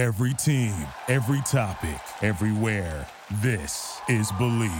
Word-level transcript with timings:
Every 0.00 0.32
team, 0.32 0.72
every 1.08 1.42
topic, 1.42 2.00
everywhere. 2.22 3.06
This 3.42 4.00
is 4.08 4.32
Believe. 4.38 4.72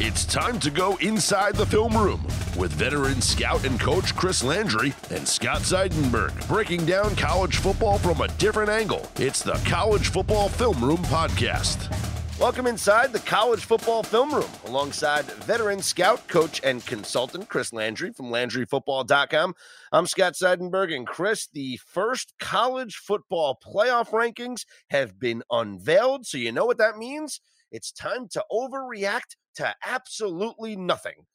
It's 0.00 0.24
time 0.24 0.58
to 0.58 0.72
go 0.72 0.96
inside 0.96 1.54
the 1.54 1.64
film 1.64 1.96
room 1.96 2.20
with 2.58 2.72
veteran 2.72 3.22
scout 3.22 3.64
and 3.64 3.78
coach 3.78 4.16
Chris 4.16 4.42
Landry 4.42 4.92
and 5.10 5.28
Scott 5.28 5.60
Seidenberg 5.60 6.48
breaking 6.48 6.84
down 6.84 7.14
college 7.14 7.58
football 7.58 7.96
from 7.96 8.22
a 8.22 8.28
different 8.38 8.70
angle. 8.70 9.08
It's 9.20 9.44
the 9.44 9.60
College 9.64 10.08
Football 10.08 10.48
Film 10.48 10.82
Room 10.84 11.04
Podcast. 11.04 12.09
Welcome 12.40 12.66
inside 12.66 13.12
the 13.12 13.18
College 13.18 13.66
Football 13.66 14.02
Film 14.02 14.32
Room 14.32 14.48
alongside 14.64 15.26
veteran 15.26 15.82
scout, 15.82 16.26
coach, 16.26 16.58
and 16.64 16.84
consultant 16.86 17.50
Chris 17.50 17.70
Landry 17.70 18.14
from 18.14 18.30
LandryFootball.com. 18.30 19.54
I'm 19.92 20.06
Scott 20.06 20.32
Seidenberg, 20.32 20.96
and 20.96 21.06
Chris, 21.06 21.48
the 21.52 21.78
first 21.86 22.32
college 22.40 22.96
football 22.96 23.58
playoff 23.62 24.08
rankings 24.08 24.64
have 24.88 25.20
been 25.20 25.42
unveiled. 25.50 26.24
So, 26.24 26.38
you 26.38 26.50
know 26.50 26.64
what 26.64 26.78
that 26.78 26.96
means? 26.96 27.42
It's 27.70 27.92
time 27.92 28.26
to 28.30 28.42
overreact 28.50 29.36
to 29.56 29.74
absolutely 29.84 30.76
nothing. 30.76 31.26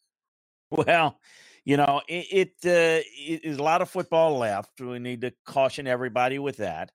Well, 0.72 1.20
you 1.66 1.78
know, 1.78 2.02
it, 2.08 2.26
it, 2.32 2.50
uh, 2.66 3.04
it 3.16 3.46
is 3.46 3.60
a 3.60 3.64
lot 3.64 3.84
of 3.84 3.92
football 3.92 4.40
left. 4.40 4.82
We 4.82 4.98
need 4.98 5.22
to 5.22 5.34
caution 5.46 5.86
everybody 5.86 6.40
with 6.40 6.58
that. 6.58 6.92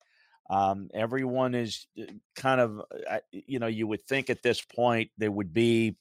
Um, 0.50 0.90
everyone 0.92 1.54
is 1.54 1.86
uh, 1.98 2.06
kind 2.34 2.60
of, 2.60 2.82
uh, 3.08 3.18
you 3.30 3.60
know, 3.60 3.68
you 3.68 3.86
would 3.86 4.02
think 4.02 4.30
at 4.30 4.42
this 4.42 4.60
point 4.60 5.10
there 5.16 5.30
would 5.30 5.54
be 5.54 5.96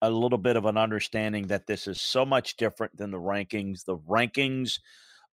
a 0.00 0.10
little 0.10 0.38
bit 0.38 0.56
of 0.56 0.64
an 0.64 0.78
understanding 0.78 1.48
that 1.48 1.66
this 1.66 1.86
is 1.86 2.00
so 2.00 2.24
much 2.24 2.56
different 2.56 2.96
than 2.96 3.10
the 3.10 3.20
rankings. 3.20 3.84
The 3.84 3.98
rankings 3.98 4.78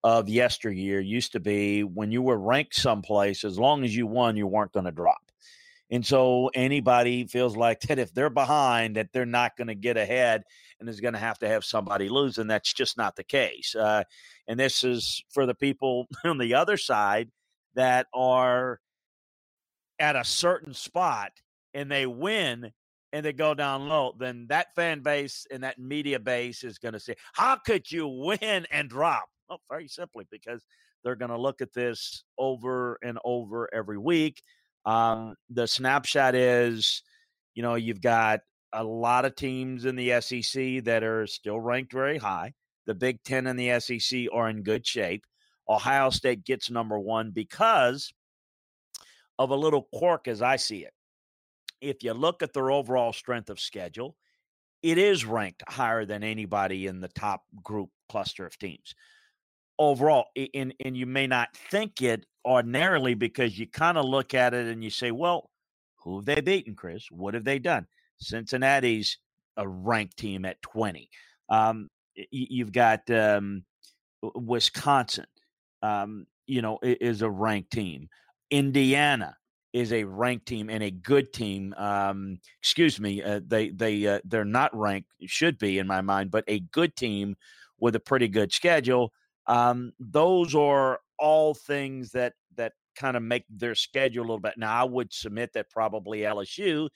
of 0.02 0.28
yesteryear 0.28 1.00
used 1.00 1.32
to 1.32 1.40
be 1.40 1.84
when 1.84 2.12
you 2.12 2.20
were 2.20 2.36
ranked 2.36 2.74
someplace, 2.74 3.44
as 3.44 3.58
long 3.58 3.82
as 3.82 3.96
you 3.96 4.06
won, 4.06 4.36
you 4.36 4.46
weren't 4.46 4.72
going 4.72 4.84
to 4.84 4.92
drop. 4.92 5.32
And 5.90 6.04
so 6.04 6.50
anybody 6.54 7.26
feels 7.26 7.56
like 7.56 7.80
that 7.82 7.98
if 7.98 8.12
they're 8.12 8.30
behind, 8.30 8.96
that 8.96 9.08
they're 9.12 9.24
not 9.24 9.56
going 9.56 9.68
to 9.68 9.74
get 9.74 9.96
ahead 9.96 10.42
and 10.80 10.88
is 10.88 11.00
going 11.00 11.14
to 11.14 11.20
have 11.20 11.38
to 11.38 11.48
have 11.48 11.64
somebody 11.64 12.10
lose. 12.10 12.36
And 12.36 12.50
that's 12.50 12.72
just 12.72 12.98
not 12.98 13.16
the 13.16 13.24
case. 13.24 13.74
Uh, 13.74 14.04
and 14.46 14.60
this 14.60 14.84
is 14.84 15.24
for 15.30 15.46
the 15.46 15.54
people 15.54 16.08
on 16.24 16.36
the 16.36 16.54
other 16.54 16.76
side 16.76 17.30
that 17.74 18.06
are 18.14 18.80
at 19.98 20.16
a 20.16 20.24
certain 20.24 20.74
spot 20.74 21.32
and 21.72 21.90
they 21.90 22.06
win 22.06 22.72
and 23.12 23.24
they 23.24 23.32
go 23.32 23.54
down 23.54 23.88
low, 23.88 24.12
then 24.18 24.46
that 24.48 24.74
fan 24.74 25.00
base 25.00 25.46
and 25.50 25.62
that 25.62 25.78
media 25.78 26.18
base 26.18 26.64
is 26.64 26.78
going 26.78 26.94
to 26.94 27.00
say, 27.00 27.14
How 27.32 27.56
could 27.56 27.90
you 27.90 28.08
win 28.08 28.66
and 28.70 28.88
drop? 28.88 29.26
Well, 29.48 29.60
very 29.70 29.88
simply, 29.88 30.26
because 30.30 30.64
they're 31.04 31.14
going 31.14 31.30
to 31.30 31.40
look 31.40 31.60
at 31.60 31.72
this 31.72 32.24
over 32.38 32.98
and 33.02 33.18
over 33.24 33.68
every 33.72 33.98
week. 33.98 34.42
Um, 34.86 35.34
the 35.50 35.68
snapshot 35.68 36.34
is, 36.34 37.02
you 37.54 37.62
know, 37.62 37.74
you've 37.74 38.00
got 38.00 38.40
a 38.72 38.82
lot 38.82 39.24
of 39.24 39.36
teams 39.36 39.84
in 39.84 39.96
the 39.96 40.20
SEC 40.20 40.84
that 40.84 41.04
are 41.04 41.26
still 41.26 41.60
ranked 41.60 41.92
very 41.92 42.18
high. 42.18 42.52
The 42.86 42.94
Big 42.94 43.22
Ten 43.22 43.46
and 43.46 43.58
the 43.58 43.78
SEC 43.80 44.26
are 44.32 44.48
in 44.48 44.62
good 44.62 44.86
shape. 44.86 45.24
Ohio 45.68 46.10
State 46.10 46.44
gets 46.44 46.70
number 46.70 46.98
one 46.98 47.30
because 47.30 48.12
of 49.38 49.50
a 49.50 49.56
little 49.56 49.88
quirk 49.92 50.28
as 50.28 50.42
I 50.42 50.56
see 50.56 50.84
it. 50.84 50.92
If 51.80 52.02
you 52.02 52.14
look 52.14 52.42
at 52.42 52.52
their 52.52 52.70
overall 52.70 53.12
strength 53.12 53.50
of 53.50 53.60
schedule, 53.60 54.16
it 54.82 54.98
is 54.98 55.24
ranked 55.24 55.62
higher 55.68 56.04
than 56.04 56.22
anybody 56.22 56.86
in 56.86 57.00
the 57.00 57.08
top 57.08 57.42
group 57.62 57.90
cluster 58.08 58.46
of 58.46 58.58
teams 58.58 58.94
overall. 59.78 60.26
And, 60.54 60.74
and 60.84 60.96
you 60.96 61.06
may 61.06 61.26
not 61.26 61.48
think 61.70 62.02
it 62.02 62.26
ordinarily 62.46 63.14
because 63.14 63.58
you 63.58 63.66
kind 63.66 63.98
of 63.98 64.04
look 64.04 64.34
at 64.34 64.54
it 64.54 64.66
and 64.66 64.84
you 64.84 64.90
say, 64.90 65.10
well, 65.10 65.50
who 65.96 66.16
have 66.16 66.26
they 66.26 66.40
beaten, 66.40 66.74
Chris? 66.74 67.06
What 67.10 67.34
have 67.34 67.44
they 67.44 67.58
done? 67.58 67.86
Cincinnati's 68.18 69.18
a 69.56 69.66
ranked 69.66 70.18
team 70.18 70.44
at 70.44 70.60
20. 70.62 71.08
Um, 71.48 71.88
you've 72.30 72.72
got 72.72 73.08
um, 73.10 73.64
Wisconsin, 74.34 75.26
um, 75.84 76.26
you 76.46 76.62
know, 76.62 76.78
is 76.82 77.22
a 77.22 77.30
ranked 77.30 77.70
team. 77.70 78.08
Indiana 78.50 79.36
is 79.72 79.92
a 79.92 80.04
ranked 80.04 80.46
team 80.46 80.70
and 80.70 80.82
a 80.82 80.90
good 80.90 81.32
team. 81.32 81.74
Um, 81.76 82.38
excuse 82.62 82.98
me, 83.00 83.22
uh, 83.22 83.40
they 83.46 83.68
they 83.70 84.06
uh, 84.06 84.20
they're 84.24 84.44
not 84.44 84.74
ranked, 84.76 85.10
should 85.26 85.58
be 85.58 85.78
in 85.78 85.86
my 85.86 86.00
mind, 86.00 86.30
but 86.30 86.44
a 86.48 86.60
good 86.60 86.96
team 86.96 87.36
with 87.78 87.96
a 87.96 88.00
pretty 88.00 88.28
good 88.28 88.52
schedule. 88.52 89.12
Um, 89.46 89.92
those 89.98 90.54
are 90.54 91.00
all 91.18 91.54
things 91.54 92.12
that 92.12 92.34
that 92.56 92.72
kind 92.96 93.16
of 93.16 93.22
make 93.22 93.44
their 93.50 93.74
schedule 93.74 94.22
a 94.22 94.26
little 94.26 94.38
bit. 94.38 94.54
Now, 94.56 94.80
I 94.80 94.84
would 94.84 95.12
submit 95.12 95.52
that 95.54 95.70
probably 95.70 96.20
LSU 96.20 96.88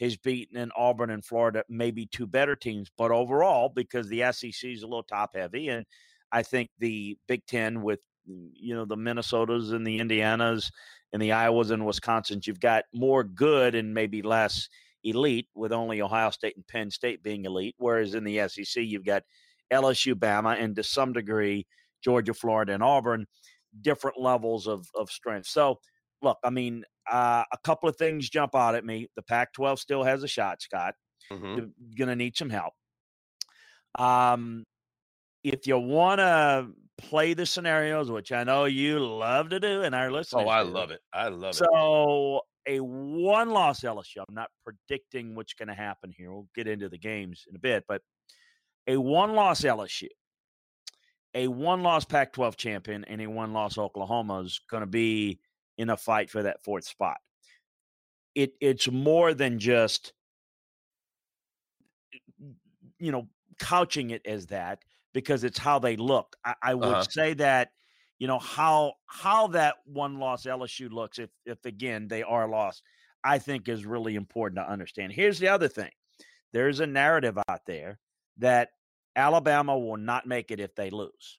has 0.00 0.16
beaten 0.16 0.56
in 0.56 0.72
Auburn 0.76 1.10
and 1.10 1.24
Florida, 1.24 1.62
maybe 1.68 2.06
two 2.06 2.26
better 2.26 2.56
teams, 2.56 2.90
but 2.98 3.12
overall, 3.12 3.68
because 3.68 4.08
the 4.08 4.24
SEC 4.32 4.70
is 4.70 4.82
a 4.82 4.86
little 4.86 5.04
top 5.04 5.36
heavy, 5.36 5.68
and 5.68 5.86
I 6.32 6.42
think 6.42 6.70
the 6.80 7.16
Big 7.28 7.46
Ten 7.46 7.80
with 7.80 8.00
you 8.26 8.74
know 8.74 8.84
the 8.84 8.96
Minnesotas 8.96 9.72
and 9.72 9.86
the 9.86 9.98
Indianas 9.98 10.70
and 11.12 11.20
the 11.22 11.30
Iowas 11.30 11.70
and 11.70 11.82
Wisconsins, 11.82 12.46
you've 12.46 12.60
got 12.60 12.84
more 12.92 13.24
good 13.24 13.74
and 13.74 13.94
maybe 13.94 14.22
less 14.22 14.68
elite, 15.04 15.48
with 15.54 15.72
only 15.72 16.00
Ohio 16.00 16.30
State 16.30 16.56
and 16.56 16.66
Penn 16.66 16.90
State 16.90 17.22
being 17.22 17.44
elite. 17.44 17.74
Whereas 17.78 18.14
in 18.14 18.24
the 18.24 18.48
SEC, 18.48 18.82
you've 18.82 19.04
got 19.04 19.22
LSU, 19.72 20.14
Bama, 20.14 20.60
and 20.60 20.74
to 20.76 20.82
some 20.82 21.12
degree 21.12 21.66
Georgia, 22.02 22.34
Florida, 22.34 22.72
and 22.74 22.82
Auburn, 22.82 23.26
different 23.80 24.20
levels 24.20 24.66
of 24.66 24.86
of 24.94 25.10
strength. 25.10 25.46
So, 25.46 25.78
look, 26.22 26.38
I 26.44 26.50
mean, 26.50 26.84
uh, 27.10 27.44
a 27.52 27.58
couple 27.64 27.88
of 27.88 27.96
things 27.96 28.30
jump 28.30 28.54
out 28.54 28.74
at 28.74 28.84
me. 28.84 29.08
The 29.16 29.22
Pac-12 29.22 29.78
still 29.78 30.04
has 30.04 30.22
a 30.22 30.28
shot, 30.28 30.62
Scott. 30.62 30.94
Mm-hmm. 31.32 31.46
You're 31.46 31.68
going 31.96 32.08
to 32.08 32.16
need 32.16 32.36
some 32.36 32.50
help. 32.50 32.72
Um, 33.96 34.64
if 35.42 35.66
you 35.66 35.78
want 35.78 36.20
to 36.20 36.68
play 36.98 37.34
the 37.34 37.46
scenarios, 37.46 38.10
which 38.10 38.32
I 38.32 38.44
know 38.44 38.64
you 38.64 38.98
love 38.98 39.50
to 39.50 39.60
do, 39.60 39.82
and 39.82 39.94
our 39.94 40.08
oh, 40.08 40.14
listeners. 40.14 40.44
Oh, 40.46 40.48
I 40.48 40.64
do, 40.64 40.70
love 40.70 40.90
it. 40.90 41.00
I 41.12 41.28
love 41.28 41.54
so, 41.54 41.64
it. 41.64 41.70
So 41.70 42.40
a 42.66 42.80
one-loss 42.80 43.80
LSU. 43.80 44.24
I'm 44.26 44.34
not 44.34 44.48
predicting 44.64 45.34
what's 45.34 45.52
going 45.52 45.68
to 45.68 45.74
happen 45.74 46.12
here. 46.16 46.32
We'll 46.32 46.48
get 46.54 46.66
into 46.66 46.88
the 46.88 46.98
games 46.98 47.44
in 47.48 47.56
a 47.56 47.58
bit, 47.58 47.84
but 47.86 48.02
a 48.86 48.96
one-loss 48.96 49.62
LSU 49.62 50.08
a 51.34 51.48
one 51.48 51.82
loss 51.82 52.04
Pac 52.04 52.32
12 52.32 52.56
champion 52.56 53.04
and 53.04 53.20
a 53.20 53.26
one 53.26 53.52
loss 53.52 53.76
Oklahoma 53.76 54.40
is 54.40 54.60
going 54.70 54.82
to 54.82 54.86
be 54.86 55.40
in 55.76 55.90
a 55.90 55.96
fight 55.96 56.30
for 56.30 56.42
that 56.42 56.62
fourth 56.62 56.84
spot. 56.84 57.16
It 58.34 58.52
It's 58.60 58.90
more 58.90 59.34
than 59.34 59.58
just, 59.58 60.12
you 62.98 63.12
know, 63.12 63.28
couching 63.58 64.10
it 64.10 64.22
as 64.26 64.46
that 64.46 64.80
because 65.14 65.44
it's 65.44 65.58
how 65.58 65.78
they 65.78 65.96
look. 65.96 66.36
I, 66.44 66.54
I 66.62 66.74
would 66.74 66.84
uh-huh. 66.84 67.04
say 67.08 67.34
that, 67.34 67.70
you 68.18 68.26
know, 68.26 68.38
how 68.38 68.94
how 69.06 69.46
that 69.48 69.76
one 69.86 70.18
loss 70.18 70.44
LSU 70.44 70.92
looks, 70.92 71.18
if 71.18 71.30
if 71.46 71.64
again 71.64 72.08
they 72.08 72.22
are 72.22 72.48
lost, 72.48 72.82
I 73.22 73.38
think 73.38 73.68
is 73.68 73.86
really 73.86 74.16
important 74.16 74.58
to 74.58 74.70
understand. 74.70 75.12
Here's 75.12 75.38
the 75.38 75.48
other 75.48 75.68
thing 75.68 75.90
there's 76.52 76.80
a 76.80 76.86
narrative 76.86 77.38
out 77.48 77.62
there 77.66 77.98
that 78.38 78.68
Alabama 79.16 79.78
will 79.78 79.96
not 79.96 80.26
make 80.26 80.50
it 80.50 80.60
if 80.60 80.74
they 80.74 80.90
lose. 80.90 81.38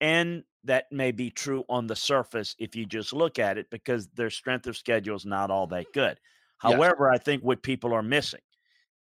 And 0.00 0.44
that 0.64 0.86
may 0.90 1.12
be 1.12 1.30
true 1.30 1.64
on 1.68 1.86
the 1.86 1.96
surface 1.96 2.54
if 2.58 2.74
you 2.74 2.86
just 2.86 3.12
look 3.12 3.38
at 3.38 3.58
it 3.58 3.66
because 3.70 4.08
their 4.08 4.30
strength 4.30 4.66
of 4.66 4.76
schedule 4.76 5.16
is 5.16 5.26
not 5.26 5.50
all 5.50 5.66
that 5.68 5.86
good. 5.92 6.18
However. 6.58 7.10
I 7.12 7.18
think 7.18 7.42
what 7.42 7.62
people 7.62 7.92
are 7.92 8.02
missing 8.02 8.40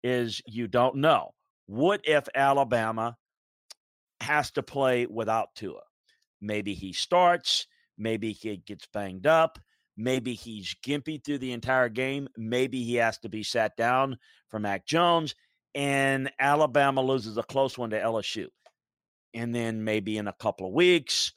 is 0.03 0.43
you 0.47 0.67
don't 0.67 0.97
know. 0.97 1.35
What 1.67 2.01
if 2.05 2.29
Alabama 2.35 3.17
has 4.23 4.51
to 4.53 4.63
play 4.63 5.07
without 5.07 5.55
Tua? 5.55 5.83
Maybe 6.41 6.75
he 6.75 6.93
starts, 6.93 7.67
maybe 7.99 8.33
he 8.33 8.57
gets 8.57 8.87
banged 8.93 9.27
up, 9.27 9.59
maybe 9.97 10.35
he's 10.35 10.75
gimpy 10.85 11.23
through 11.23 11.39
the 11.39 11.53
entire 11.53 11.89
game, 11.89 12.29
maybe 12.37 12.83
he 12.83 12.97
has 12.97 13.19
to 13.19 13.29
be 13.29 13.43
sat 13.43 13.77
down 13.77 14.19
for 14.49 14.59
Mac 14.59 14.87
Jones 14.87 15.35
and 15.75 16.31
Alabama 16.39 17.01
loses 17.01 17.39
a 17.39 17.43
close 17.43 17.79
one 17.79 17.91
to 17.91 17.99
LSU. 17.99 18.47
And 19.35 19.55
then 19.55 19.85
maybe 19.85 20.19
in 20.19 20.29
a 20.29 20.35
couple 20.35 20.67
of 20.67 20.75
weeks, 20.75 21.33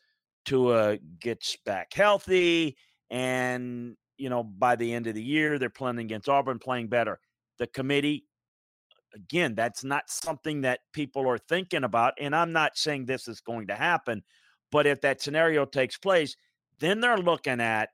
Tua 0.45 0.97
gets 1.19 1.57
back 1.65 1.93
healthy. 1.93 2.75
And, 3.09 3.95
you 4.17 4.29
know, 4.29 4.43
by 4.43 4.75
the 4.75 4.93
end 4.93 5.07
of 5.07 5.15
the 5.15 5.23
year, 5.23 5.57
they're 5.57 5.69
playing 5.69 5.99
against 5.99 6.27
Auburn, 6.27 6.59
playing 6.59 6.88
better. 6.88 7.19
The 7.57 7.67
committee, 7.67 8.25
again, 9.15 9.56
that's 9.56 9.83
not 9.83 10.09
something 10.09 10.62
that 10.62 10.81
people 10.94 11.27
are 11.29 11.38
thinking 11.38 11.83
about. 11.83 12.13
And 12.19 12.35
I'm 12.35 12.51
not 12.51 12.77
saying 12.77 13.06
this 13.06 13.27
is 13.27 13.41
going 13.41 13.67
to 13.67 13.75
happen. 13.75 14.23
But 14.71 14.88
if 14.88 15.01
that 15.01 15.21
scenario 15.21 15.65
takes 15.65 15.97
place, 15.97 16.35
then 16.79 17.00
they're 17.00 17.17
looking 17.17 17.62
at, 17.62 17.89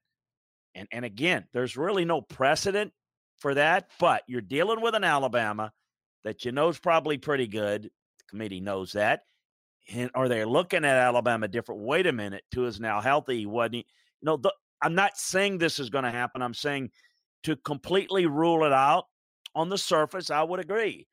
and, 0.73 0.87
and 0.91 1.05
again, 1.05 1.45
there's 1.53 1.77
really 1.77 2.05
no 2.05 2.21
precedent 2.21 2.91
for 3.39 3.53
that, 3.55 3.89
but 3.99 4.23
you're 4.27 4.41
dealing 4.41 4.81
with 4.81 4.95
an 4.95 5.03
Alabama 5.03 5.71
that 6.23 6.45
you 6.45 6.51
know 6.51 6.69
is 6.69 6.79
probably 6.79 7.17
pretty 7.17 7.47
good. 7.47 7.83
The 7.83 8.23
committee 8.29 8.61
knows 8.61 8.93
that. 8.93 9.21
And 9.91 10.11
are 10.13 10.29
they 10.29 10.45
looking 10.45 10.85
at 10.85 10.97
Alabama 10.97 11.47
different? 11.47 11.81
Wait 11.81 12.07
a 12.07 12.11
minute, 12.11 12.43
Tua 12.53 12.67
is 12.67 12.79
now 12.79 13.01
healthy. 13.01 13.39
He 13.39 13.45
wasn't. 13.45 13.73
You 13.73 13.83
know, 14.23 14.37
the, 14.37 14.53
I'm 14.81 14.95
not 14.95 15.17
saying 15.17 15.57
this 15.57 15.79
is 15.79 15.89
going 15.89 16.03
to 16.03 16.11
happen. 16.11 16.41
I'm 16.41 16.53
saying 16.53 16.91
to 17.43 17.55
completely 17.55 18.27
rule 18.27 18.63
it 18.65 18.73
out 18.73 19.05
on 19.55 19.69
the 19.69 19.77
surface, 19.77 20.29
I 20.29 20.43
would 20.43 20.59
agree. 20.59 21.07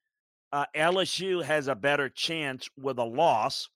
Uh, 0.52 0.64
LSU 0.74 1.42
has 1.44 1.68
a 1.68 1.74
better 1.74 2.08
chance 2.08 2.68
with 2.78 2.98
a 2.98 3.04
loss 3.04 3.68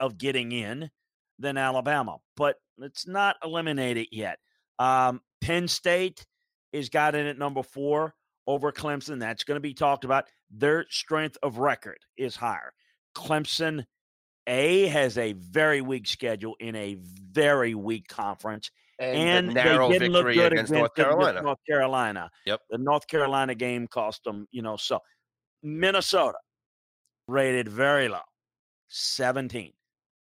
of 0.00 0.18
getting 0.18 0.52
in 0.52 0.90
than 1.38 1.56
Alabama, 1.56 2.18
but 2.36 2.56
it's 2.78 3.06
not 3.06 3.36
eliminated 3.42 4.08
yet. 4.12 4.38
Um, 4.78 5.20
Penn 5.40 5.68
State 5.68 6.26
is 6.72 6.88
got 6.88 7.14
in 7.14 7.26
at 7.26 7.38
number 7.38 7.62
four 7.62 8.14
over 8.46 8.72
Clemson. 8.72 9.18
That's 9.18 9.44
going 9.44 9.56
to 9.56 9.60
be 9.60 9.74
talked 9.74 10.04
about. 10.04 10.26
Their 10.50 10.86
strength 10.90 11.38
of 11.42 11.58
record 11.58 11.98
is 12.16 12.36
higher. 12.36 12.72
Clemson 13.16 13.84
A 14.46 14.86
has 14.88 15.18
a 15.18 15.32
very 15.32 15.80
weak 15.80 16.06
schedule 16.06 16.56
in 16.60 16.76
a 16.76 16.98
very 17.00 17.74
weak 17.74 18.08
conference. 18.08 18.70
And, 19.00 19.46
and 19.46 19.54
narrow 19.54 19.88
they 19.88 20.00
didn't 20.00 20.12
victory 20.12 20.34
look 20.34 20.42
good 20.42 20.52
against 20.52 20.72
North 20.72 20.94
Carolina. 20.94 21.42
North 21.42 21.58
Carolina. 21.68 22.30
Yep. 22.46 22.60
The 22.70 22.78
North 22.78 23.06
Carolina 23.06 23.54
game 23.54 23.86
cost 23.86 24.24
them, 24.24 24.48
you 24.50 24.62
know, 24.62 24.76
so 24.76 24.98
Minnesota 25.62 26.38
rated 27.26 27.68
very 27.68 28.08
low, 28.08 28.20
17. 28.88 29.72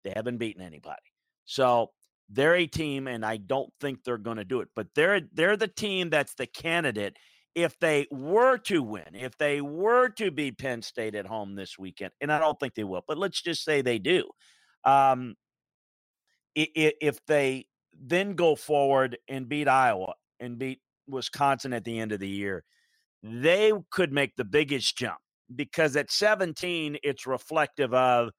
They 0.04 0.14
haven't 0.16 0.38
beaten 0.38 0.62
anybody. 0.62 0.98
So 1.46 1.92
they're 2.30 2.56
a 2.56 2.68
team, 2.68 3.08
and 3.08 3.26
I 3.26 3.38
don't 3.38 3.72
think 3.81 4.04
they're 4.04 4.18
going 4.18 4.38
to 4.38 4.46
do 4.46 4.62
it. 4.62 4.70
But 4.76 4.88
they're 4.96 5.22
they're 5.34 5.58
the 5.58 5.68
team 5.68 6.10
that's 6.10 6.36
the 6.36 6.46
candidate 6.46 7.18
if 7.56 7.78
they 7.80 8.08
were 8.12 8.58
to 8.58 8.84
win, 8.84 9.16
if 9.16 9.38
they 9.38 9.60
were 9.62 10.10
to 10.10 10.31
be 10.31 10.52
Penn 10.52 10.81
State 10.81 11.16
at 11.16 11.26
home 11.26 11.56
this 11.56 11.78
weekend, 11.78 12.12
and 12.22 12.31
I 12.31 12.40
don't 12.40 12.60
think 12.60 12.76
they 12.76 12.84
will, 12.84 13.04
but 13.08 13.18
let's 13.18 13.42
just 13.42 13.64
say 13.64 13.81
they 13.81 14.00
do. 14.00 14.30
Um, 14.86 15.36
if 16.56 17.26
they 17.26 17.66
then 18.00 18.36
go 18.36 18.56
forward 18.56 19.18
and 19.28 19.50
beat 19.50 19.68
Iowa 19.68 20.14
and 20.40 20.58
beat 20.58 20.81
Wisconsin 21.08 21.74
at 21.74 21.84
the 21.84 22.00
end 22.00 22.12
of 22.12 22.20
the 22.20 22.30
year, 22.30 22.64
they 23.24 23.71
could 23.92 24.12
make 24.12 24.36
the 24.36 24.45
biggest 24.45 24.98
jump 24.98 25.18
because 25.56 25.95
at 25.95 26.12
17, 26.12 26.98
it's 27.04 27.27
reflective 27.27 27.94
of, 27.94 28.30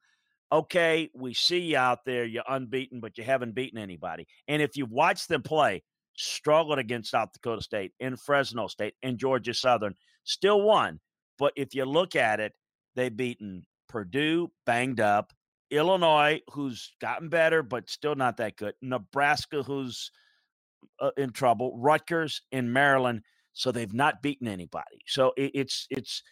okay, 0.53 1.11
we 1.15 1.35
see 1.35 1.61
you 1.61 1.77
out 1.77 2.05
there, 2.05 2.25
you're 2.25 2.45
unbeaten, 2.49 3.01
but 3.01 3.19
you 3.19 3.25
haven't 3.25 3.55
beaten 3.55 3.79
anybody. 3.79 4.27
And 4.49 4.63
if 4.63 4.77
you've 4.77 4.91
watched 4.91 5.29
them 5.29 5.43
play, 5.43 5.83
struggled 6.17 6.79
against 6.79 7.11
South 7.11 7.33
Dakota 7.33 7.63
State 7.63 7.93
and 8.01 8.21
Fresno 8.21 8.67
State 8.67 8.95
and 9.03 9.19
Georgia 9.19 9.55
Southern, 9.55 9.95
still 10.25 10.63
won. 10.63 11.01
But 11.39 11.53
if 11.57 11.75
you 11.75 11.85
look 11.85 12.17
at 12.17 12.41
it, 12.41 12.53
they've 12.95 13.15
beaten 13.15 13.67
Purdue, 13.89 14.51
banged 14.67 15.01
up, 15.01 15.33
Illinois, 15.71 16.41
who's 16.53 16.93
gotten 17.01 17.29
better, 17.29 17.63
but 17.63 17.89
still 17.89 18.15
not 18.15 18.37
that 18.39 18.57
good, 18.57 18.75
Nebraska, 18.83 19.63
who's 19.63 20.11
uh, 20.99 21.11
in 21.17 21.31
trouble, 21.31 21.77
Rutgers 21.79 22.43
in 22.53 22.73
Maryland. 22.73 23.23
So 23.53 23.73
they've 23.73 23.93
not 23.93 24.23
beaten 24.23 24.49
anybody. 24.49 25.03
So 25.07 25.33
it, 25.37 25.53
it's, 25.55 25.87
it's, 25.91 26.23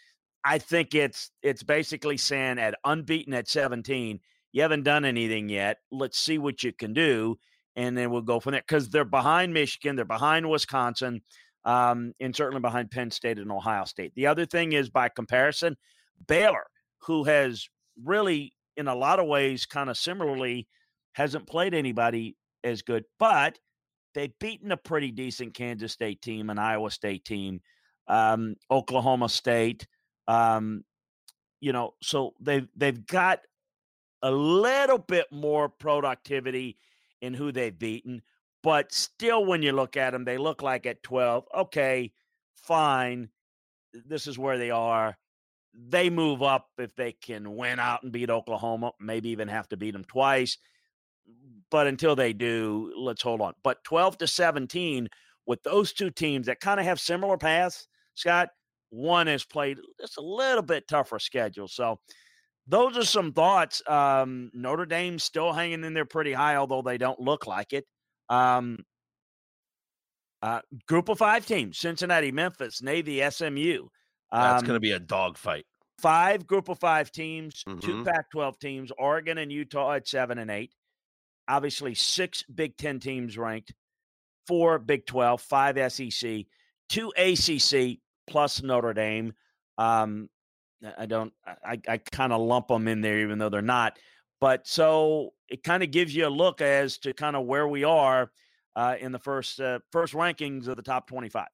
I 0.44 0.58
think 0.58 0.94
it's, 0.94 1.30
it's 1.42 1.62
basically 1.62 2.16
saying 2.16 2.58
at 2.58 2.76
unbeaten 2.84 3.34
at 3.34 3.48
17, 3.48 4.20
you 4.52 4.62
haven't 4.62 4.84
done 4.84 5.04
anything 5.04 5.48
yet. 5.48 5.78
Let's 5.90 6.18
see 6.18 6.38
what 6.38 6.62
you 6.62 6.72
can 6.72 6.92
do 6.92 7.38
and 7.78 7.96
then 7.96 8.10
we'll 8.10 8.22
go 8.22 8.40
from 8.40 8.52
there 8.52 8.64
because 8.66 8.88
they're 8.88 9.04
behind 9.04 9.54
Michigan, 9.54 9.94
they're 9.94 10.04
behind 10.04 10.50
Wisconsin, 10.50 11.22
um, 11.64 12.12
and 12.18 12.34
certainly 12.34 12.60
behind 12.60 12.90
Penn 12.90 13.12
State 13.12 13.38
and 13.38 13.52
Ohio 13.52 13.84
State. 13.84 14.12
The 14.16 14.26
other 14.26 14.46
thing 14.46 14.72
is, 14.72 14.90
by 14.90 15.08
comparison, 15.08 15.76
Baylor, 16.26 16.66
who 17.02 17.22
has 17.22 17.68
really, 18.04 18.52
in 18.76 18.88
a 18.88 18.96
lot 18.96 19.20
of 19.20 19.28
ways, 19.28 19.64
kind 19.64 19.88
of 19.88 19.96
similarly, 19.96 20.66
hasn't 21.12 21.46
played 21.46 21.72
anybody 21.72 22.36
as 22.64 22.82
good, 22.82 23.04
but 23.20 23.56
they've 24.14 24.38
beaten 24.38 24.72
a 24.72 24.76
pretty 24.76 25.10
decent 25.10 25.54
Kansas 25.54 25.92
State 25.92 26.22
team, 26.22 26.50
an 26.50 26.58
Iowa 26.58 26.90
State 26.90 27.24
team, 27.24 27.60
um, 28.06 28.56
Oklahoma 28.70 29.28
State. 29.28 29.86
Um, 30.26 30.84
you 31.60 31.72
know, 31.72 31.94
so 32.02 32.34
they've 32.40 32.68
they've 32.76 33.06
got 33.06 33.40
a 34.22 34.30
little 34.30 34.98
bit 34.98 35.26
more 35.30 35.68
productivity 35.68 36.78
in 37.20 37.34
who 37.34 37.52
they've 37.52 37.76
beaten. 37.76 38.22
But 38.62 38.92
still, 38.92 39.44
when 39.44 39.62
you 39.62 39.72
look 39.72 39.96
at 39.96 40.10
them, 40.10 40.24
they 40.24 40.36
look 40.36 40.62
like 40.62 40.86
at 40.86 41.02
12, 41.02 41.44
okay, 41.56 42.12
fine. 42.54 43.28
This 43.92 44.26
is 44.26 44.38
where 44.38 44.58
they 44.58 44.70
are. 44.70 45.16
They 45.74 46.10
move 46.10 46.42
up 46.42 46.68
if 46.76 46.94
they 46.96 47.12
can 47.12 47.56
win 47.56 47.78
out 47.78 48.02
and 48.02 48.10
beat 48.10 48.30
Oklahoma, 48.30 48.92
maybe 49.00 49.30
even 49.30 49.48
have 49.48 49.68
to 49.68 49.76
beat 49.76 49.92
them 49.92 50.04
twice. 50.04 50.58
But 51.70 51.86
until 51.86 52.16
they 52.16 52.32
do, 52.32 52.92
let's 52.96 53.22
hold 53.22 53.40
on. 53.40 53.52
But 53.62 53.84
12 53.84 54.18
to 54.18 54.26
17 54.26 55.08
with 55.46 55.62
those 55.62 55.92
two 55.92 56.10
teams 56.10 56.46
that 56.46 56.60
kind 56.60 56.80
of 56.80 56.86
have 56.86 57.00
similar 57.00 57.36
paths, 57.36 57.88
Scott, 58.14 58.48
one 58.90 59.26
has 59.26 59.44
played 59.44 59.78
just 60.00 60.16
a 60.16 60.22
little 60.22 60.62
bit 60.62 60.88
tougher 60.88 61.18
schedule. 61.18 61.68
So 61.68 61.98
those 62.66 62.96
are 62.96 63.04
some 63.04 63.32
thoughts. 63.32 63.82
Um, 63.88 64.50
Notre 64.54 64.86
Dame's 64.86 65.24
still 65.24 65.52
hanging 65.52 65.84
in 65.84 65.94
there 65.94 66.04
pretty 66.04 66.32
high, 66.32 66.56
although 66.56 66.82
they 66.82 66.98
don't 66.98 67.18
look 67.20 67.46
like 67.46 67.72
it. 67.72 67.84
Um, 68.28 68.78
uh, 70.42 70.60
group 70.86 71.08
of 71.08 71.18
five 71.18 71.46
teams: 71.46 71.78
Cincinnati, 71.78 72.30
Memphis, 72.30 72.82
Navy, 72.82 73.22
SMU. 73.28 73.88
Um, 74.30 74.42
That's 74.42 74.62
going 74.62 74.76
to 74.76 74.80
be 74.80 74.92
a 74.92 75.00
dogfight. 75.00 75.64
Five 75.98 76.46
group 76.46 76.68
of 76.68 76.78
five 76.78 77.10
teams, 77.10 77.64
mm-hmm. 77.66 77.80
two 77.80 78.04
Pac-12 78.04 78.58
teams: 78.60 78.92
Oregon 78.98 79.38
and 79.38 79.50
Utah 79.50 79.94
at 79.94 80.06
seven 80.06 80.38
and 80.38 80.50
eight. 80.50 80.72
Obviously, 81.48 81.94
six 81.94 82.44
Big 82.44 82.76
Ten 82.76 83.00
teams 83.00 83.38
ranked, 83.38 83.72
four 84.46 84.78
Big 84.78 85.06
Twelve, 85.06 85.40
five 85.40 85.76
SEC, 85.92 86.44
two 86.88 87.12
ACC 87.16 87.98
plus 88.26 88.62
Notre 88.62 88.92
Dame. 88.92 89.32
Um, 89.78 90.28
I 90.96 91.06
don't. 91.06 91.32
I 91.46 91.80
I 91.88 91.98
kind 91.98 92.32
of 92.32 92.40
lump 92.40 92.68
them 92.68 92.86
in 92.86 93.00
there, 93.00 93.20
even 93.20 93.38
though 93.38 93.48
they're 93.48 93.62
not. 93.62 93.98
But 94.40 94.66
so 94.66 95.30
it 95.48 95.62
kind 95.62 95.82
of 95.82 95.90
gives 95.90 96.14
you 96.14 96.26
a 96.26 96.28
look 96.28 96.60
as 96.60 96.98
to 96.98 97.12
kind 97.12 97.34
of 97.34 97.46
where 97.46 97.66
we 97.66 97.84
are 97.84 98.30
uh, 98.76 98.94
in 99.00 99.12
the 99.12 99.18
first 99.18 99.60
uh, 99.60 99.80
first 99.90 100.14
rankings 100.14 100.68
of 100.68 100.76
the 100.76 100.82
top 100.82 101.08
twenty 101.08 101.28
five. 101.28 101.48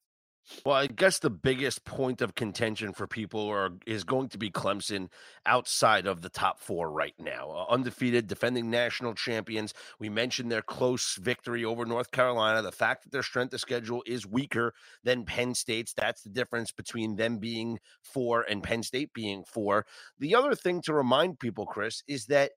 Well, 0.63 0.75
I 0.75 0.87
guess 0.87 1.17
the 1.17 1.31
biggest 1.31 1.85
point 1.85 2.21
of 2.21 2.35
contention 2.35 2.93
for 2.93 3.07
people 3.07 3.47
are 3.49 3.71
is 3.87 4.03
going 4.03 4.29
to 4.29 4.37
be 4.37 4.51
Clemson 4.51 5.09
outside 5.45 6.05
of 6.05 6.21
the 6.21 6.29
top 6.29 6.59
four 6.59 6.91
right 6.91 7.15
now. 7.17 7.49
Uh, 7.49 7.73
undefeated, 7.73 8.27
defending 8.27 8.69
national 8.69 9.15
champions. 9.15 9.73
We 9.99 10.09
mentioned 10.09 10.51
their 10.51 10.61
close 10.61 11.15
victory 11.15 11.65
over 11.65 11.83
North 11.83 12.11
Carolina. 12.11 12.61
The 12.61 12.71
fact 12.71 13.03
that 13.03 13.11
their 13.11 13.23
strength 13.23 13.53
of 13.55 13.59
schedule 13.59 14.03
is 14.05 14.27
weaker 14.27 14.73
than 15.03 15.25
Penn 15.25 15.55
State's. 15.55 15.93
That's 15.93 16.21
the 16.21 16.29
difference 16.29 16.71
between 16.71 17.15
them 17.15 17.39
being 17.39 17.79
four 18.03 18.43
and 18.43 18.61
Penn 18.61 18.83
State 18.83 19.13
being 19.13 19.43
four. 19.45 19.87
The 20.19 20.35
other 20.35 20.53
thing 20.53 20.81
to 20.83 20.93
remind 20.93 21.39
people, 21.39 21.65
Chris, 21.65 22.03
is 22.07 22.27
that 22.27 22.51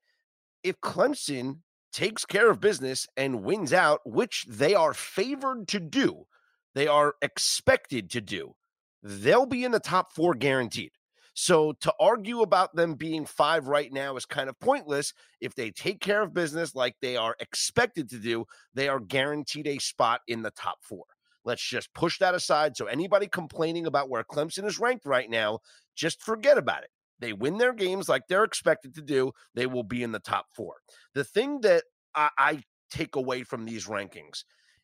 if 0.63 0.79
Clemson 0.81 1.59
takes 1.91 2.25
care 2.25 2.51
of 2.51 2.59
business 2.59 3.07
and 3.17 3.43
wins 3.43 3.73
out, 3.73 4.01
which 4.05 4.45
they 4.47 4.75
are 4.75 4.93
favored 4.93 5.67
to 5.69 5.79
do 5.79 6.27
they 6.75 6.87
are 6.87 7.15
expected 7.21 8.09
to 8.11 8.21
do, 8.21 8.53
they'll 9.03 9.45
be 9.45 9.63
in 9.63 9.71
the 9.71 9.79
top 9.79 10.13
four 10.13 10.33
guaranteed. 10.33 10.91
So 11.33 11.71
to 11.81 11.93
argue 12.01 12.41
about 12.41 12.75
them 12.75 12.95
being 12.95 13.25
five 13.25 13.67
right 13.67 13.91
now 13.93 14.17
is 14.17 14.25
kind 14.25 14.49
of 14.49 14.59
pointless. 14.59 15.13
If 15.39 15.55
they 15.55 15.71
take 15.71 16.01
care 16.01 16.21
of 16.21 16.33
business 16.33 16.75
like 16.75 16.95
they 17.01 17.15
are 17.15 17.35
expected 17.39 18.09
to 18.09 18.17
do, 18.17 18.45
they 18.73 18.89
are 18.89 18.99
guaranteed 18.99 19.67
a 19.67 19.77
spot 19.77 20.19
in 20.27 20.41
the 20.41 20.51
top 20.51 20.79
four. 20.81 21.05
Let's 21.45 21.63
just 21.63 21.93
push 21.93 22.19
that 22.19 22.35
aside. 22.35 22.75
So 22.75 22.87
anybody 22.87 23.27
complaining 23.27 23.85
about 23.85 24.09
where 24.09 24.23
Clemson 24.23 24.65
is 24.65 24.79
ranked 24.79 25.05
right 25.05 25.29
now, 25.29 25.59
just 25.95 26.21
forget 26.21 26.57
about 26.57 26.83
it. 26.83 26.89
They 27.19 27.33
win 27.33 27.57
their 27.57 27.73
games 27.73 28.09
like 28.09 28.23
they're 28.27 28.43
expected 28.43 28.95
to 28.95 29.01
do, 29.01 29.31
they 29.53 29.65
will 29.65 29.83
be 29.83 30.03
in 30.03 30.11
the 30.11 30.19
top 30.19 30.47
four. 30.53 30.75
The 31.13 31.23
thing 31.23 31.61
that 31.61 31.83
I, 32.15 32.29
I 32.37 32.63
take 32.91 33.15
away 33.15 33.43
from 33.43 33.65
these 33.65 33.87
rankings 33.87 34.43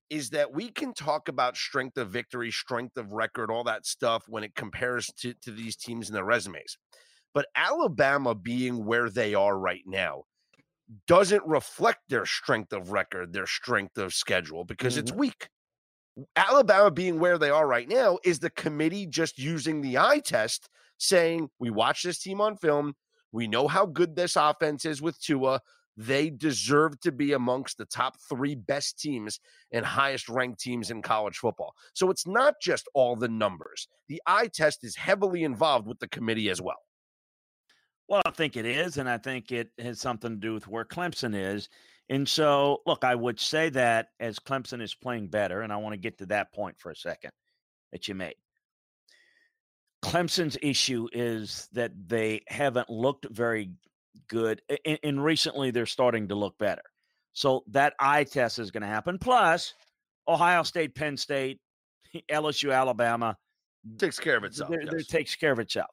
is 0.09 0.29
that 0.31 0.53
we 0.53 0.69
can 0.69 0.93
talk 0.93 1.27
about 1.27 1.57
strength 1.57 1.97
of 1.97 2.09
victory, 2.09 2.51
strength 2.51 2.97
of 2.97 3.13
record, 3.13 3.50
all 3.50 3.63
that 3.63 3.85
stuff 3.85 4.24
when 4.27 4.43
it 4.43 4.55
compares 4.55 5.07
to, 5.17 5.33
to 5.41 5.51
these 5.51 5.75
teams 5.75 6.07
and 6.07 6.15
their 6.15 6.25
resumes. 6.25 6.77
But 7.33 7.47
Alabama 7.55 8.35
being 8.35 8.85
where 8.85 9.09
they 9.09 9.33
are 9.33 9.57
right 9.57 9.83
now 9.85 10.24
doesn't 11.07 11.43
reflect 11.45 12.00
their 12.07 12.25
strength 12.25 12.71
of 12.71 12.91
record, 12.91 13.33
their 13.33 13.47
strength 13.47 13.97
of 13.97 14.13
schedule, 14.13 14.63
because 14.63 14.93
mm-hmm. 14.93 15.01
it's 15.01 15.12
weak. 15.12 15.50
Alabama 16.35 16.91
being 16.91 17.19
where 17.19 17.38
they 17.38 17.50
are 17.50 17.67
right 17.67 17.89
now 17.89 18.19
is 18.24 18.39
the 18.39 18.50
committee 18.51 19.05
just 19.05 19.38
using 19.38 19.81
the 19.81 19.97
eye 19.97 20.21
test, 20.24 20.69
saying, 20.97 21.50
We 21.59 21.69
watch 21.71 22.03
this 22.03 22.19
team 22.19 22.39
on 22.39 22.55
film. 22.57 22.93
We 23.31 23.47
know 23.47 23.67
how 23.67 23.85
good 23.85 24.15
this 24.15 24.38
offense 24.38 24.85
is 24.85 25.01
with 25.01 25.19
Tua. 25.19 25.59
They 25.97 26.29
deserve 26.29 26.99
to 27.01 27.11
be 27.11 27.33
amongst 27.33 27.77
the 27.77 27.85
top 27.85 28.15
three 28.29 28.55
best 28.55 28.99
teams 28.99 29.39
and 29.71 29.85
highest 29.85 30.27
ranked 30.27 30.59
teams 30.59 30.91
in 30.91 31.01
college 31.01 31.37
football. 31.37 31.73
So 31.93 32.09
it's 32.09 32.27
not 32.27 32.55
just 32.61 32.89
all 32.93 33.15
the 33.15 33.29
numbers. 33.29 33.87
The 34.09 34.21
eye 34.27 34.49
test 34.53 34.83
is 34.83 34.95
heavily 34.95 35.43
involved 35.43 35.87
with 35.87 35.99
the 35.99 36.07
committee 36.07 36.49
as 36.49 36.61
well. 36.61 36.79
Well, 38.07 38.21
I 38.25 38.31
think 38.31 38.55
it 38.55 38.65
is, 38.65 38.97
and 38.97 39.09
I 39.09 39.17
think 39.17 39.51
it 39.51 39.69
has 39.79 39.99
something 39.99 40.31
to 40.31 40.35
do 40.35 40.53
with 40.53 40.67
where 40.67 40.85
Clemson 40.85 41.33
is. 41.33 41.69
And 42.09 42.27
so, 42.27 42.81
look, 42.85 43.03
I 43.03 43.15
would 43.15 43.39
say 43.39 43.69
that 43.69 44.09
as 44.19 44.37
Clemson 44.37 44.81
is 44.81 44.93
playing 44.93 45.29
better, 45.29 45.61
and 45.61 45.73
I 45.73 45.77
want 45.77 45.93
to 45.93 45.99
get 45.99 46.19
to 46.19 46.27
that 46.27 46.53
point 46.53 46.77
for 46.77 46.91
a 46.91 46.95
second 46.95 47.31
that 47.91 48.07
you 48.07 48.13
made. 48.13 48.35
Clemson's 50.03 50.57
issue 50.61 51.07
is 51.13 51.67
that 51.73 51.91
they 52.07 52.43
haven't 52.47 52.91
looked 52.91 53.27
very 53.31 53.71
good, 54.27 54.62
and, 54.86 55.00
and 55.03 55.24
recently 55.24 55.72
they're 55.72 55.86
starting 55.86 56.27
to 56.29 56.36
look 56.36 56.57
better. 56.57 56.84
So 57.34 57.63
that 57.67 57.93
eye 58.00 58.24
test 58.24 58.60
is 58.60 58.72
going 58.72 58.81
to 58.81 58.88
happen. 58.88 59.17
Plus, 59.19 59.74
Ohio 60.27 60.63
State, 60.63 60.95
Penn 60.95 61.17
State, 61.17 61.60
LSU, 62.31 62.74
Alabama 62.74 63.38
takes 63.98 64.19
care 64.19 64.38
of 64.38 64.43
itself. 64.43 64.72
Yes. 64.72 65.07
takes 65.07 65.36
care 65.36 65.51
of 65.51 65.60
itself. 65.60 65.89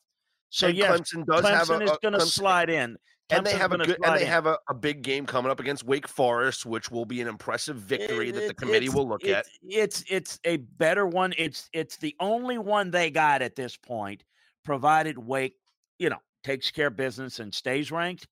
So 0.51 0.69
and 0.69 0.77
yes, 0.77 1.01
Clemson 1.01 1.27
does 1.27 1.45
Clemson 1.45 1.51
have 1.51 1.71
a, 1.71 1.85
is 1.85 1.99
going 2.03 2.15
to 2.15 2.21
slide 2.21 2.71
in. 2.71 2.97
And 3.31 3.47
they 3.47 3.53
have 3.55 3.73
a 3.73 3.79
good, 3.79 3.97
and 4.05 4.15
they 4.15 4.23
in. 4.23 4.29
have 4.29 4.47
a, 4.47 4.59
a, 4.69 4.75
big 4.75 5.01
game 5.01 5.25
coming 5.25 5.51
up 5.51 5.59
against 5.59 5.85
Wake 5.85 6.07
Forest, 6.07 6.67
which 6.67 6.91
will 6.91 7.07
be 7.07 7.23
an 7.23 7.29
impressive 7.29 7.77
victory 7.77 8.29
it, 8.29 8.35
that 8.35 8.49
the 8.49 8.55
committee 8.55 8.91
will 8.91 9.09
look 9.09 9.25
at. 9.27 9.47
It's 9.63 10.05
it's 10.11 10.39
a 10.45 10.59
better 10.59 11.07
one. 11.07 11.33
It's 11.39 11.71
it's 11.73 11.97
the 11.97 12.15
only 12.21 12.59
one 12.59 12.91
they 12.91 13.11
got 13.11 13.41
at 13.41 13.57
this 13.57 13.75
point, 13.75 14.25
provided 14.65 15.17
Wake, 15.17 15.55
you 15.99 16.11
know, 16.11 16.19
takes 16.43 16.71
care 16.71 16.89
of 16.89 16.97
business 16.97 17.39
and 17.39 17.53
stays 17.53 17.91
ranked. 17.91 18.29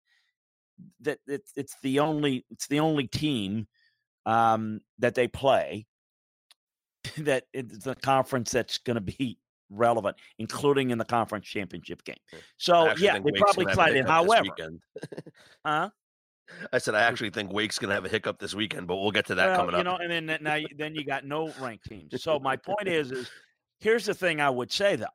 That 1.00 1.18
it's 1.26 1.52
it's 1.56 1.76
the 1.82 1.98
only 1.98 2.46
it's 2.50 2.66
the 2.66 2.80
only 2.80 3.06
team 3.06 3.66
um, 4.26 4.80
that 4.98 5.14
they 5.14 5.28
play 5.28 5.86
that 7.18 7.44
it's 7.52 7.86
a 7.86 7.94
conference 7.94 8.50
that's 8.50 8.78
going 8.78 8.96
to 8.96 9.00
be 9.00 9.38
relevant, 9.70 10.16
including 10.38 10.90
in 10.90 10.98
the 10.98 11.04
conference 11.04 11.46
championship 11.46 12.04
game. 12.04 12.16
So 12.56 12.94
yeah, 12.96 13.18
they 13.18 13.30
probably 13.32 13.72
slide 13.72 13.96
in. 13.96 14.06
However, 14.06 14.50
huh? 15.64 15.90
I 16.72 16.78
said 16.78 16.96
I 16.96 17.02
actually 17.02 17.30
think 17.30 17.52
Wake's 17.52 17.78
going 17.78 17.90
to 17.90 17.94
have 17.94 18.04
a 18.04 18.08
hiccup 18.08 18.40
this 18.40 18.54
weekend, 18.54 18.88
but 18.88 18.96
we'll 18.96 19.12
get 19.12 19.26
to 19.26 19.36
that 19.36 19.50
well, 19.50 19.56
coming 19.56 19.74
up. 19.74 19.78
You 19.78 19.84
know, 19.84 19.96
and 19.96 20.28
then 20.28 20.38
now 20.42 20.58
then 20.76 20.94
you 20.94 21.04
got 21.04 21.24
no 21.24 21.52
ranked 21.60 21.88
teams. 21.88 22.20
So 22.20 22.40
my 22.40 22.56
point 22.56 22.88
is, 22.88 23.12
is 23.12 23.30
here's 23.78 24.04
the 24.04 24.14
thing 24.14 24.40
I 24.40 24.50
would 24.50 24.72
say 24.72 24.96
though. 24.96 25.06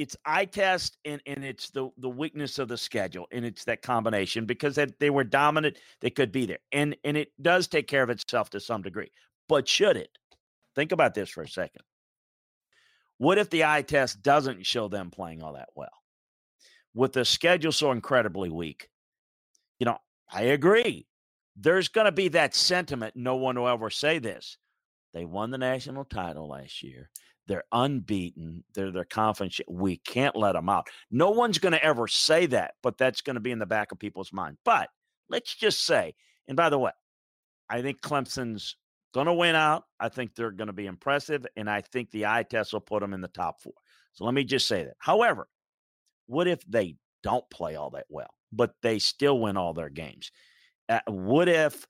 It's 0.00 0.16
eye 0.24 0.46
test 0.46 0.96
and, 1.04 1.20
and 1.26 1.44
it's 1.44 1.70
the, 1.70 1.90
the 1.98 2.08
weakness 2.08 2.58
of 2.58 2.68
the 2.68 2.76
schedule 2.78 3.26
and 3.32 3.44
it's 3.44 3.64
that 3.64 3.82
combination 3.82 4.46
because 4.46 4.74
they, 4.74 4.86
they 4.98 5.10
were 5.10 5.24
dominant 5.24 5.78
they 6.00 6.10
could 6.10 6.32
be 6.32 6.46
there 6.46 6.58
and 6.72 6.96
and 7.04 7.16
it 7.16 7.32
does 7.42 7.68
take 7.68 7.86
care 7.86 8.02
of 8.02 8.10
itself 8.10 8.50
to 8.50 8.60
some 8.60 8.82
degree 8.82 9.10
but 9.48 9.68
should 9.68 9.96
it 9.96 10.16
Think 10.74 10.92
about 10.92 11.14
this 11.14 11.28
for 11.28 11.42
a 11.42 11.48
second. 11.48 11.82
What 13.18 13.38
if 13.38 13.50
the 13.50 13.64
eye 13.64 13.82
test 13.82 14.22
doesn't 14.22 14.64
show 14.64 14.88
them 14.88 15.10
playing 15.10 15.42
all 15.42 15.54
that 15.54 15.68
well? 15.74 15.90
With 16.94 17.12
the 17.12 17.24
schedule 17.24 17.72
so 17.72 17.92
incredibly 17.92 18.50
weak, 18.50 18.88
you 19.78 19.84
know, 19.84 19.98
I 20.32 20.42
agree. 20.42 21.06
There's 21.56 21.88
going 21.88 22.06
to 22.06 22.12
be 22.12 22.28
that 22.28 22.54
sentiment. 22.54 23.14
No 23.14 23.36
one 23.36 23.58
will 23.58 23.68
ever 23.68 23.90
say 23.90 24.18
this. 24.18 24.56
They 25.12 25.24
won 25.24 25.50
the 25.50 25.58
national 25.58 26.04
title 26.04 26.48
last 26.48 26.82
year. 26.82 27.10
They're 27.50 27.64
unbeaten. 27.72 28.62
They're 28.74 28.92
their 28.92 29.04
confidence. 29.04 29.60
We 29.68 29.96
can't 29.96 30.36
let 30.36 30.52
them 30.52 30.68
out. 30.68 30.86
No 31.10 31.30
one's 31.30 31.58
going 31.58 31.72
to 31.72 31.84
ever 31.84 32.06
say 32.06 32.46
that, 32.46 32.74
but 32.80 32.96
that's 32.96 33.22
going 33.22 33.34
to 33.34 33.40
be 33.40 33.50
in 33.50 33.58
the 33.58 33.66
back 33.66 33.90
of 33.90 33.98
people's 33.98 34.32
mind. 34.32 34.56
But 34.64 34.88
let's 35.28 35.56
just 35.56 35.84
say, 35.84 36.14
and 36.46 36.56
by 36.56 36.70
the 36.70 36.78
way, 36.78 36.92
I 37.68 37.82
think 37.82 38.02
Clemson's 38.02 38.76
going 39.12 39.26
to 39.26 39.32
win 39.32 39.56
out. 39.56 39.82
I 39.98 40.10
think 40.10 40.36
they're 40.36 40.52
going 40.52 40.68
to 40.68 40.72
be 40.72 40.86
impressive, 40.86 41.44
and 41.56 41.68
I 41.68 41.80
think 41.80 42.12
the 42.12 42.26
eye 42.26 42.44
test 42.44 42.72
will 42.72 42.78
put 42.78 43.00
them 43.00 43.14
in 43.14 43.20
the 43.20 43.26
top 43.26 43.60
four. 43.60 43.74
So 44.12 44.24
let 44.26 44.34
me 44.34 44.44
just 44.44 44.68
say 44.68 44.84
that. 44.84 44.94
However, 45.00 45.48
what 46.28 46.46
if 46.46 46.64
they 46.68 46.98
don't 47.24 47.50
play 47.50 47.74
all 47.74 47.90
that 47.90 48.06
well, 48.08 48.32
but 48.52 48.74
they 48.80 49.00
still 49.00 49.40
win 49.40 49.56
all 49.56 49.74
their 49.74 49.90
games? 49.90 50.30
Uh, 50.88 51.00
what 51.08 51.48
if 51.48 51.84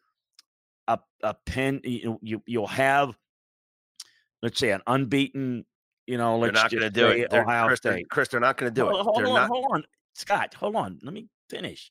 a 0.89 1.01
a 1.23 1.35
pen 1.45 1.83
you, 1.85 2.19
you 2.23 2.43
you'll 2.47 2.67
have 2.67 3.15
let's 4.43 4.59
say 4.59 4.71
an 4.71 4.81
unbeaten 4.87 5.65
you 6.07 6.19
know 6.19 6.39
let's 6.39 6.55
they're 6.55 6.63
not 6.63 6.71
going 6.71 6.83
to 6.83 6.91
do 6.91 7.09
it 7.09 7.31
they're, 7.31 7.43
Ohio 7.43 7.67
Chris, 7.69 7.79
State 7.79 7.91
they're, 7.91 8.05
Chris 8.11 8.29
they're 8.29 8.41
not 8.41 8.57
going 8.57 8.73
to 8.73 8.81
do 8.81 8.87
hold, 8.87 9.01
it 9.01 9.03
hold 9.03 9.19
they're 9.19 9.27
on 9.27 9.35
not... 9.35 9.49
hold 9.49 9.67
on 9.71 9.85
Scott 10.15 10.55
hold 10.55 10.77
on 10.77 10.99
let 11.03 11.15
me 11.15 11.29
finish 11.49 11.91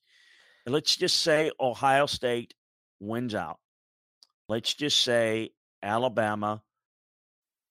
let's 0.65 0.95
just 0.95 1.21
say 1.21 1.51
Ohio 1.59 2.05
State 2.05 2.53
wins 2.99 3.33
out 3.33 3.59
let's 4.47 4.73
just 4.73 5.01
say 5.03 5.51
Alabama 5.81 6.61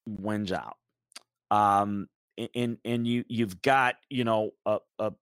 wins 0.09 0.53
out. 0.53 0.77
Um, 1.51 2.09
and 2.55 2.79
and 2.85 3.07
you 3.07 3.25
you've 3.29 3.61
got 3.63 3.97
you 4.09 4.25
know 4.25 4.51
a 4.65 4.79
a, 4.99 5.13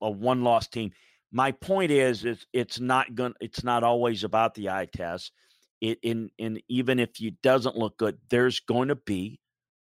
a 0.00 0.10
one 0.10 0.44
loss 0.44 0.68
team. 0.68 0.92
My 1.32 1.52
point 1.52 1.90
is 1.90 2.24
is 2.24 2.46
it's 2.52 2.78
not 2.78 3.14
going 3.14 3.34
it's 3.40 3.64
not 3.64 3.82
always 3.82 4.24
about 4.24 4.54
the 4.54 4.70
eye 4.70 4.88
test. 4.94 5.32
It 5.80 5.98
in 6.02 6.30
in 6.38 6.60
even 6.68 6.98
if 6.98 7.20
you 7.20 7.32
doesn't 7.42 7.76
look 7.76 7.98
good, 7.98 8.18
there's 8.30 8.60
going 8.60 8.88
to 8.88 8.96
be 8.96 9.40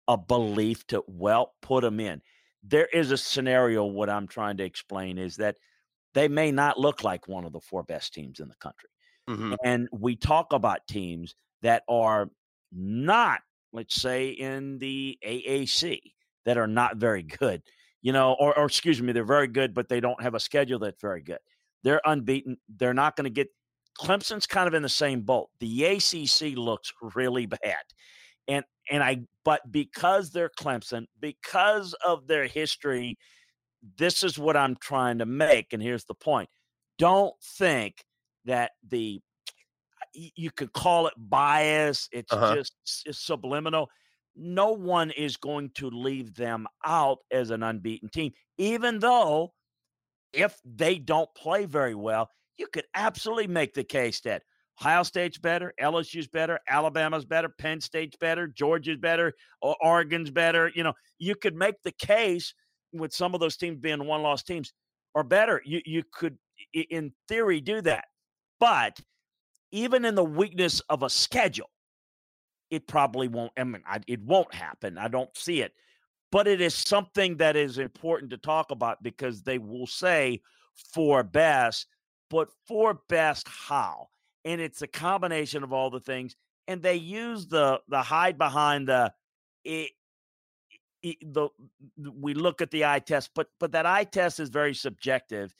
a 0.07 0.17
belief 0.17 0.85
to 0.87 1.03
well 1.07 1.53
put 1.61 1.81
them 1.81 1.99
in. 1.99 2.21
There 2.63 2.87
is 2.91 3.11
a 3.11 3.17
scenario. 3.17 3.85
What 3.85 4.09
I'm 4.09 4.27
trying 4.27 4.57
to 4.57 4.63
explain 4.63 5.17
is 5.17 5.37
that 5.37 5.57
they 6.13 6.27
may 6.27 6.51
not 6.51 6.79
look 6.79 7.03
like 7.03 7.27
one 7.27 7.45
of 7.45 7.53
the 7.53 7.59
four 7.61 7.83
best 7.83 8.13
teams 8.13 8.39
in 8.39 8.47
the 8.47 8.55
country. 8.55 8.89
Mm-hmm. 9.29 9.53
And 9.63 9.87
we 9.91 10.15
talk 10.15 10.53
about 10.53 10.87
teams 10.87 11.35
that 11.61 11.83
are 11.87 12.29
not, 12.71 13.41
let's 13.73 13.95
say, 13.95 14.29
in 14.29 14.79
the 14.79 15.17
AAC 15.25 15.99
that 16.45 16.57
are 16.57 16.67
not 16.67 16.97
very 16.97 17.23
good, 17.23 17.61
you 18.01 18.13
know, 18.13 18.35
or, 18.39 18.57
or 18.57 18.65
excuse 18.65 19.01
me, 19.01 19.11
they're 19.11 19.23
very 19.23 19.47
good, 19.47 19.73
but 19.73 19.89
they 19.89 19.99
don't 19.99 20.21
have 20.21 20.33
a 20.33 20.39
schedule 20.39 20.79
that's 20.79 21.01
very 21.01 21.21
good. 21.21 21.39
They're 21.83 22.01
unbeaten. 22.05 22.57
They're 22.77 22.93
not 22.93 23.15
going 23.15 23.25
to 23.25 23.29
get. 23.29 23.49
Clemson's 23.99 24.45
kind 24.45 24.67
of 24.67 24.73
in 24.73 24.83
the 24.83 24.89
same 24.89 25.21
boat. 25.21 25.49
The 25.59 25.85
ACC 25.85 26.57
looks 26.57 26.91
really 27.15 27.45
bad, 27.45 27.83
and 28.47 28.63
and 28.89 29.03
I 29.03 29.21
but 29.43 29.71
because 29.71 30.31
they're 30.31 30.51
Clemson, 30.59 31.05
because 31.19 31.93
of 32.05 32.27
their 32.27 32.47
history, 32.47 33.17
this 33.97 34.23
is 34.23 34.37
what 34.37 34.57
I'm 34.57 34.75
trying 34.75 35.19
to 35.19 35.25
make. 35.25 35.73
And 35.73 35.81
here's 35.81 36.05
the 36.05 36.13
point: 36.13 36.49
don't 36.97 37.33
think 37.57 38.03
that 38.45 38.71
the 38.87 39.19
you 40.13 40.51
could 40.51 40.73
call 40.73 41.07
it 41.07 41.13
bias. 41.17 42.09
It's 42.11 42.31
uh-huh. 42.31 42.55
just 42.55 42.73
it's 43.05 43.19
subliminal. 43.19 43.89
No 44.35 44.71
one 44.71 45.11
is 45.11 45.37
going 45.37 45.71
to 45.75 45.89
leave 45.89 46.35
them 46.35 46.67
out 46.85 47.19
as 47.31 47.49
an 47.49 47.63
unbeaten 47.63 48.09
team, 48.09 48.33
even 48.57 48.99
though 48.99 49.53
if 50.33 50.59
they 50.63 50.99
don't 50.99 51.33
play 51.35 51.65
very 51.65 51.95
well, 51.95 52.29
you 52.57 52.67
could 52.71 52.85
absolutely 52.95 53.47
make 53.47 53.73
the 53.73 53.83
case 53.83 54.19
that 54.21 54.43
Ohio 54.79 55.03
State's 55.03 55.37
better, 55.37 55.73
LSU's 55.81 56.27
better, 56.27 56.59
Alabama's 56.69 57.25
better, 57.25 57.49
Penn 57.49 57.81
State's 57.81 58.15
better, 58.17 58.47
Georgia's 58.47 58.97
better, 58.97 59.33
Oregon's 59.61 60.29
better. 60.29 60.71
You 60.75 60.83
know, 60.83 60.93
you 61.17 61.35
could 61.35 61.55
make 61.55 61.75
the 61.83 61.93
case 61.93 62.53
with 62.93 63.13
some 63.13 63.33
of 63.33 63.39
those 63.39 63.57
teams 63.57 63.79
being 63.79 64.05
one 64.05 64.21
loss 64.21 64.43
teams 64.43 64.73
or 65.15 65.23
better. 65.23 65.61
You 65.65 65.81
you 65.85 66.03
could 66.13 66.37
in 66.73 67.11
theory 67.27 67.59
do 67.59 67.81
that. 67.81 68.05
But 68.59 68.99
even 69.71 70.05
in 70.05 70.15
the 70.15 70.23
weakness 70.23 70.79
of 70.89 71.03
a 71.03 71.09
schedule, 71.09 71.69
it 72.69 72.87
probably 72.87 73.27
won't. 73.27 73.51
I 73.57 73.63
mean, 73.63 73.83
I, 73.87 73.99
it 74.07 74.21
won't 74.21 74.53
happen. 74.53 74.97
I 74.97 75.07
don't 75.07 75.35
see 75.35 75.61
it, 75.61 75.73
but 76.31 76.47
it 76.47 76.61
is 76.61 76.75
something 76.75 77.37
that 77.37 77.55
is 77.55 77.77
important 77.77 78.31
to 78.31 78.37
talk 78.37 78.71
about 78.71 79.01
because 79.01 79.41
they 79.41 79.57
will 79.57 79.87
say 79.87 80.41
for 80.93 81.23
best, 81.23 81.87
but 82.29 82.49
for 82.67 82.99
best 83.09 83.47
how? 83.47 84.07
And 84.45 84.61
it's 84.61 84.81
a 84.81 84.87
combination 84.87 85.63
of 85.63 85.73
all 85.73 85.89
the 85.89 85.99
things. 85.99 86.35
And 86.67 86.81
they 86.81 86.95
use 86.95 87.47
the 87.47 87.81
the 87.87 88.01
hide 88.01 88.37
behind 88.37 88.87
the 88.87 89.13
it, 89.63 89.91
it, 91.01 91.17
the 91.21 91.49
we 91.97 92.33
look 92.33 92.61
at 92.61 92.71
the 92.71 92.85
eye 92.85 92.99
test, 92.99 93.31
but 93.35 93.47
but 93.59 93.71
that 93.71 93.85
eye 93.85 94.03
test 94.03 94.39
is 94.39 94.49
very 94.49 94.73
subjective 94.73 95.53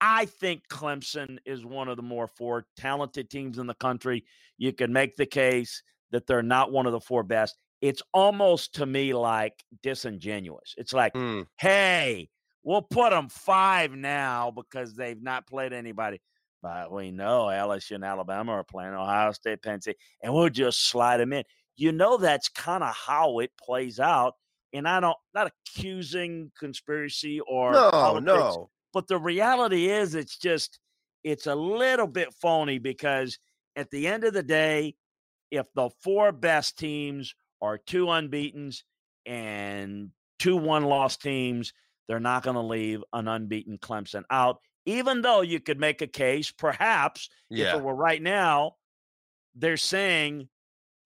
I 0.00 0.24
think 0.24 0.66
Clemson 0.68 1.38
is 1.44 1.64
one 1.64 1.88
of 1.88 1.96
the 1.96 2.02
more 2.02 2.26
four 2.26 2.66
talented 2.76 3.28
teams 3.28 3.58
in 3.58 3.66
the 3.66 3.74
country. 3.74 4.24
You 4.56 4.72
can 4.72 4.92
make 4.92 5.16
the 5.16 5.26
case 5.26 5.82
that 6.10 6.26
they're 6.26 6.42
not 6.42 6.72
one 6.72 6.86
of 6.86 6.92
the 6.92 7.00
four 7.00 7.22
best. 7.22 7.56
It's 7.80 8.02
almost 8.12 8.74
to 8.76 8.86
me 8.86 9.14
like 9.14 9.62
disingenuous. 9.82 10.74
It's 10.76 10.92
like, 10.92 11.12
mm. 11.14 11.46
hey, 11.58 12.30
we'll 12.62 12.82
put 12.82 13.10
them 13.10 13.28
five 13.28 13.92
now 13.92 14.50
because 14.50 14.94
they've 14.94 15.22
not 15.22 15.46
played 15.46 15.72
anybody. 15.72 16.20
But 16.62 16.92
we 16.92 17.10
know 17.10 17.46
LSU 17.46 17.94
and 17.94 18.04
Alabama 18.04 18.52
are 18.52 18.64
playing 18.64 18.92
Ohio 18.92 19.32
State, 19.32 19.62
Penn 19.62 19.80
State, 19.80 19.96
and 20.22 20.32
we'll 20.32 20.50
just 20.50 20.88
slide 20.88 21.16
them 21.18 21.32
in. 21.32 21.44
You 21.76 21.92
know 21.92 22.18
that's 22.18 22.50
kind 22.50 22.84
of 22.84 22.94
how 22.94 23.38
it 23.38 23.50
plays 23.58 23.98
out. 23.98 24.34
And 24.72 24.86
I 24.86 25.00
don't 25.00 25.16
not 25.34 25.50
accusing 25.50 26.52
conspiracy 26.58 27.40
or 27.40 27.72
no, 27.72 27.90
politics, 27.90 28.26
no. 28.26 28.70
But 28.92 29.08
the 29.08 29.18
reality 29.18 29.88
is, 29.88 30.14
it's 30.14 30.36
just, 30.38 30.78
it's 31.24 31.46
a 31.46 31.54
little 31.54 32.06
bit 32.06 32.32
phony 32.34 32.78
because 32.78 33.38
at 33.76 33.90
the 33.90 34.06
end 34.06 34.24
of 34.24 34.34
the 34.34 34.42
day, 34.42 34.94
if 35.50 35.66
the 35.74 35.90
four 36.02 36.30
best 36.30 36.78
teams 36.78 37.34
are 37.62 37.78
two 37.78 38.06
unbeatens 38.06 38.84
and 39.26 40.10
two 40.38 40.56
one 40.56 40.84
loss 40.84 41.16
teams, 41.16 41.72
they're 42.10 42.18
not 42.18 42.42
going 42.42 42.56
to 42.56 42.60
leave 42.60 43.04
an 43.12 43.28
unbeaten 43.28 43.78
Clemson 43.78 44.24
out, 44.30 44.58
even 44.84 45.22
though 45.22 45.42
you 45.42 45.60
could 45.60 45.78
make 45.78 46.02
a 46.02 46.08
case, 46.08 46.50
perhaps, 46.50 47.30
Yeah. 47.50 47.68
if 47.68 47.74
it 47.76 47.82
were 47.84 47.94
right 47.94 48.20
now, 48.20 48.72
they're 49.54 49.76
saying 49.76 50.48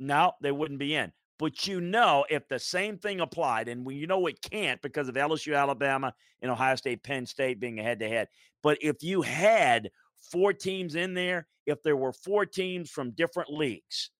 no, 0.00 0.32
they 0.40 0.50
wouldn't 0.50 0.78
be 0.80 0.94
in. 0.94 1.12
But 1.38 1.66
you 1.66 1.82
know, 1.82 2.24
if 2.30 2.48
the 2.48 2.58
same 2.58 2.96
thing 2.96 3.20
applied, 3.20 3.68
and 3.68 3.84
we, 3.84 3.96
you 3.96 4.06
know 4.06 4.26
it 4.28 4.40
can't 4.40 4.80
because 4.80 5.08
of 5.10 5.14
LSU, 5.14 5.54
Alabama, 5.54 6.14
and 6.40 6.50
Ohio 6.50 6.74
State, 6.76 7.02
Penn 7.02 7.26
State 7.26 7.60
being 7.60 7.78
a 7.78 7.82
head 7.82 7.98
to 7.98 8.08
head. 8.08 8.28
But 8.62 8.78
if 8.80 9.02
you 9.02 9.20
had 9.20 9.90
four 10.32 10.54
teams 10.54 10.94
in 10.94 11.12
there, 11.12 11.46
if 11.66 11.82
there 11.82 11.96
were 11.98 12.14
four 12.14 12.46
teams 12.46 12.88
from 12.90 13.10
different 13.10 13.52
leagues, 13.52 14.10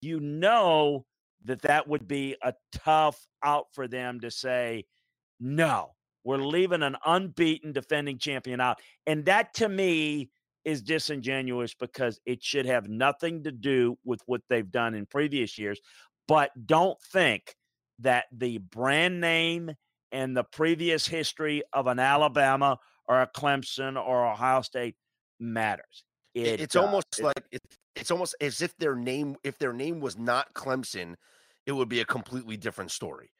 you 0.00 0.18
know 0.18 1.04
that 1.44 1.60
that 1.62 1.86
would 1.86 2.08
be 2.08 2.36
a 2.42 2.54
tough 2.72 3.28
out 3.42 3.66
for 3.74 3.86
them 3.86 4.20
to 4.20 4.30
say, 4.30 4.86
no, 5.38 5.95
we're 6.26 6.38
leaving 6.38 6.82
an 6.82 6.96
unbeaten 7.06 7.72
defending 7.72 8.18
champion 8.18 8.60
out. 8.60 8.80
And 9.06 9.24
that 9.26 9.54
to 9.54 9.68
me 9.68 10.28
is 10.64 10.82
disingenuous 10.82 11.72
because 11.74 12.18
it 12.26 12.42
should 12.42 12.66
have 12.66 12.88
nothing 12.88 13.44
to 13.44 13.52
do 13.52 13.96
with 14.04 14.20
what 14.26 14.40
they've 14.48 14.70
done 14.70 14.94
in 14.94 15.06
previous 15.06 15.56
years. 15.56 15.80
But 16.26 16.50
don't 16.66 16.98
think 17.12 17.54
that 18.00 18.24
the 18.32 18.58
brand 18.58 19.20
name 19.20 19.70
and 20.10 20.36
the 20.36 20.42
previous 20.42 21.06
history 21.06 21.62
of 21.72 21.86
an 21.86 22.00
Alabama 22.00 22.78
or 23.06 23.22
a 23.22 23.28
Clemson 23.28 23.96
or 23.96 24.26
Ohio 24.26 24.62
State 24.62 24.96
matters. 25.38 26.02
It- 26.34 26.46
It 26.46 26.60
it's 26.62 26.74
does. 26.74 26.84
almost 26.84 27.18
It- 27.20 27.22
like 27.24 27.44
it, 27.52 27.62
it's 27.94 28.10
almost 28.10 28.34
as 28.40 28.60
if 28.62 28.76
their 28.78 28.96
name 28.96 29.36
if 29.44 29.58
their 29.58 29.72
name 29.72 30.00
was 30.00 30.18
not 30.18 30.52
Clemson, 30.54 31.14
it 31.66 31.72
would 31.72 31.88
be 31.88 32.00
a 32.00 32.04
completely 32.04 32.56
different 32.56 32.90
story. 32.90 33.30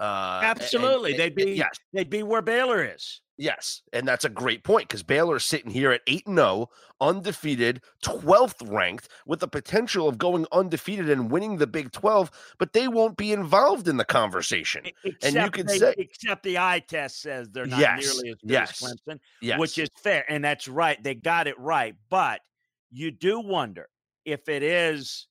Uh, 0.00 0.02
a- 0.04 0.38
and- 0.48 0.60
Absolutely. 0.60 1.10
and- 1.12 1.20
They'd 1.20 1.34
be 1.34 1.52
yes, 1.52 1.78
they'd 1.92 2.10
be 2.10 2.22
where 2.22 2.42
Baylor 2.42 2.82
is. 2.84 3.20
yes, 3.36 3.82
and 3.92 4.06
that's 4.08 4.24
a 4.24 4.28
great 4.28 4.64
point 4.64 4.88
because 4.88 5.02
Baylor's 5.04 5.44
sitting 5.44 5.70
here 5.70 5.92
at 5.92 6.00
eight 6.08 6.26
and 6.26 6.36
zero, 6.36 6.68
undefeated, 7.00 7.80
twelfth 8.02 8.60
ranked, 8.62 9.08
with 9.26 9.38
the 9.40 9.46
potential 9.48 10.08
of 10.08 10.18
going 10.18 10.46
undefeated 10.52 11.08
and 11.10 11.30
winning 11.30 11.58
the 11.58 11.66
Big 11.68 11.92
Twelve, 11.92 12.30
but 12.58 12.72
they 12.72 12.88
won't 12.88 13.16
be 13.16 13.32
involved 13.32 13.86
in 13.86 13.96
the 13.96 14.04
conversation. 14.04 14.84
E- 14.86 14.92
And 15.04 15.34
you 15.34 15.40
Except 15.42 15.52
could 15.54 15.68
they- 15.68 15.78
say- 15.78 15.94
except 15.98 16.42
the 16.42 16.58
eye 16.58 16.80
test 16.80 17.20
says 17.22 17.48
they're 17.50 17.66
not 17.66 17.78
Yes, 17.78 18.00
nearly 18.04 18.30
as 18.30 18.36
good 18.40 18.50
yes, 18.50 18.82
as 18.82 18.94
Clemson, 19.06 19.20
Yes, 19.40 19.60
which 19.60 19.78
is 19.78 19.88
fair, 20.02 20.24
and 20.28 20.44
that's 20.44 20.66
right. 20.66 21.00
They 21.02 21.14
got 21.14 21.46
it 21.46 21.58
right, 21.58 21.94
but 22.08 22.40
you 22.90 23.10
do 23.12 23.38
wonder 23.40 23.88
if 24.24 24.48
it 24.48 24.62
is, 24.64 25.28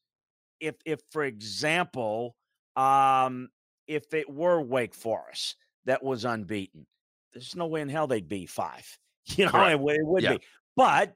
if 0.62 0.76
if 0.86 1.02
for 1.12 1.24
example, 1.26 2.36
um, 2.78 3.50
if 3.88 4.14
it 4.14 4.30
were 4.30 4.62
Wake 4.62 4.96
Forest 4.96 5.56
that 5.86 6.04
was 6.04 6.26
unbeaten, 6.26 6.86
there's 7.34 7.56
no 7.56 7.68
way 7.68 7.82
in 7.82 7.90
hell 7.90 8.08
they'd 8.08 8.28
be 8.30 8.46
five. 8.46 8.86
You 9.38 9.46
know, 9.46 9.52
Correct. 9.52 9.72
it, 9.72 9.80
would- 9.80 9.96
it 9.96 10.06
would 10.06 10.24
Yeah. 10.24 10.34
be, 10.38 10.44
but. 10.76 11.14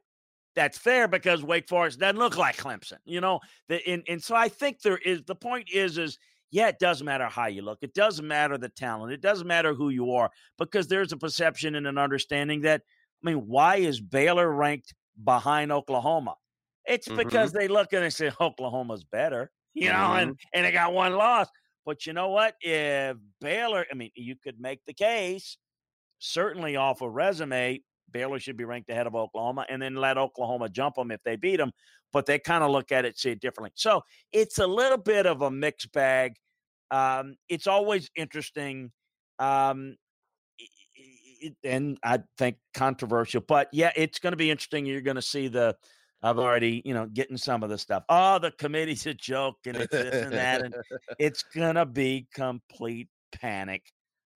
That's 0.56 0.76
fair 0.80 1.08
because 1.08 1.44
Wake 1.44 1.70
Forest 1.70 2.00
doesn't 2.00 2.18
look 2.18 2.36
like 2.36 2.58
Clemson, 2.58 2.98
you 3.06 3.22
know. 3.22 3.40
The, 3.70 3.80
and, 3.88 4.02
and 4.10 4.24
so 4.24 4.34
I 4.36 4.50
think 4.50 4.82
there 4.82 4.98
is 4.98 5.22
the 5.26 5.36
point 5.36 5.70
is 5.72 6.00
is 6.00 6.18
yeah, 6.50 6.68
it 6.68 6.80
doesn't 6.80 7.06
matter 7.06 7.28
how 7.28 7.46
you 7.46 7.62
look. 7.62 7.78
It 7.84 7.94
doesn't 7.94 8.28
matter 8.28 8.58
the 8.58 8.70
talent. 8.70 9.14
It 9.14 9.22
doesn't 9.22 9.46
matter 9.46 9.76
who 9.76 9.90
you 9.90 10.14
are 10.14 10.32
because 10.58 10.88
there's 10.88 11.12
a 11.12 11.18
perception 11.18 11.76
and 11.76 11.86
an 11.86 12.00
understanding 12.00 12.62
that, 12.62 12.82
I 13.24 13.30
mean, 13.30 13.46
why 13.48 13.76
is 13.76 14.02
Baylor 14.02 14.52
ranked 14.52 14.96
behind 15.24 15.72
Oklahoma? 15.72 16.34
It's 16.86 17.08
because 17.08 17.52
they 17.52 17.68
look 17.68 17.94
and 17.94 18.04
they 18.04 18.10
say 18.10 18.32
Oklahoma's 18.42 19.04
better, 19.04 19.52
you 19.76 19.90
know, 19.90 19.94
Mm-hmm. 19.96 20.20
and, 20.30 20.40
and 20.56 20.66
they 20.66 20.72
got 20.72 20.92
one 20.92 21.14
loss. 21.14 21.50
But 21.88 22.06
you 22.06 22.12
know 22.12 22.28
what? 22.28 22.56
If 22.60 23.16
Baylor, 23.40 23.86
I 23.90 23.96
mean, 23.96 24.12
you 24.14 24.36
could 24.36 24.60
make 24.60 24.82
the 24.86 24.94
case, 24.94 25.58
certainly 26.20 26.76
off 26.76 27.02
a 27.02 27.10
resume, 27.10 27.82
Baylor 28.12 28.40
should 28.40 28.58
be 28.58 28.66
ranked 28.66 28.90
ahead 28.90 29.08
of 29.08 29.16
Oklahoma 29.16 29.66
and 29.70 29.82
then 29.82 29.96
let 29.96 30.18
Oklahoma 30.18 30.68
jump 30.68 30.96
them 30.96 31.12
if 31.12 31.22
they 31.24 31.38
beat 31.38 31.56
them. 31.56 31.72
But 32.12 32.26
they 32.26 32.40
kind 32.40 32.62
of 32.62 32.72
look 32.72 32.92
at 32.92 33.06
it, 33.06 33.18
see 33.18 33.32
it 33.32 33.40
differently. 33.40 33.72
So 33.76 34.02
it's 34.34 34.58
a 34.58 34.68
little 34.68 34.98
bit 34.98 35.26
of 35.26 35.42
a 35.44 35.50
mixed 35.50 35.94
bag. 35.94 36.34
Um, 36.92 37.36
it's 37.48 37.68
always 37.68 38.10
interesting. 38.18 38.92
Um, 39.40 39.96
and 41.64 41.98
I 42.04 42.20
think 42.38 42.58
controversial, 42.74 43.42
but 43.48 43.70
yeah, 43.72 43.92
it's 43.96 44.20
going 44.20 44.34
to 44.34 44.38
be 44.38 44.52
interesting. 44.52 44.86
You're 44.86 45.00
going 45.00 45.16
to 45.16 45.22
see 45.22 45.48
the, 45.48 45.74
I've 46.24 46.40
already, 46.40 46.82
you 46.84 46.94
know, 46.94 47.06
getting 47.06 47.38
some 47.38 47.64
of 47.64 47.70
the 47.70 47.78
stuff. 47.78 48.04
Oh, 48.10 48.40
the 48.40 48.52
committee's 48.52 49.06
a 49.06 49.14
joke 49.14 49.58
and 49.66 49.78
it's 49.78 49.92
this 49.92 50.16
and 50.16 50.34
that. 50.34 50.64
And 50.64 50.76
it's 51.20 51.44
going 51.44 51.76
to 51.76 51.86
be 51.86 52.28
complete 52.34 53.10
panic. 53.32 53.84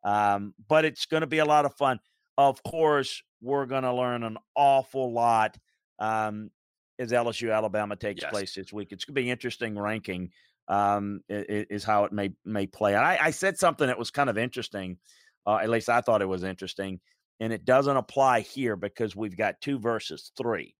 Um, 0.03 0.53
but 0.67 0.85
it's 0.85 1.05
going 1.05 1.21
to 1.21 1.27
be 1.27 1.39
a 1.39 1.45
lot 1.45 1.65
of 1.65 1.75
fun. 1.75 1.99
Of 2.37 2.61
course, 2.63 3.21
we're 3.41 3.65
going 3.65 3.83
to 3.83 3.93
learn 3.93 4.23
an 4.23 4.37
awful 4.55 5.11
lot 5.11 5.57
um, 5.99 6.51
as 6.99 7.11
LSU 7.11 7.53
Alabama 7.53 7.95
takes 7.95 8.21
Yes. 8.21 8.31
place 8.31 8.55
this 8.55 8.71
week. 8.71 8.91
It's 8.91 9.05
going 9.05 9.15
to 9.15 9.21
be 9.21 9.29
interesting 9.29 9.77
ranking. 9.77 10.31
Um, 10.67 11.21
is 11.27 11.83
how 11.83 12.05
it 12.05 12.13
may 12.13 12.31
may 12.45 12.65
play. 12.65 12.95
And 12.95 13.03
I, 13.03 13.17
I 13.19 13.31
said 13.31 13.57
something 13.57 13.87
that 13.87 13.99
was 13.99 14.09
kind 14.09 14.29
of 14.29 14.37
interesting. 14.37 14.99
Uh, 15.45 15.57
at 15.57 15.69
least 15.69 15.89
I 15.89 15.99
thought 15.99 16.21
it 16.21 16.27
was 16.27 16.43
interesting, 16.43 17.01
and 17.41 17.51
it 17.51 17.65
doesn't 17.65 17.97
apply 17.97 18.41
here 18.41 18.77
because 18.77 19.13
we've 19.13 19.35
got 19.35 19.59
two 19.59 19.79
versus 19.79 20.31
three. 20.37 20.75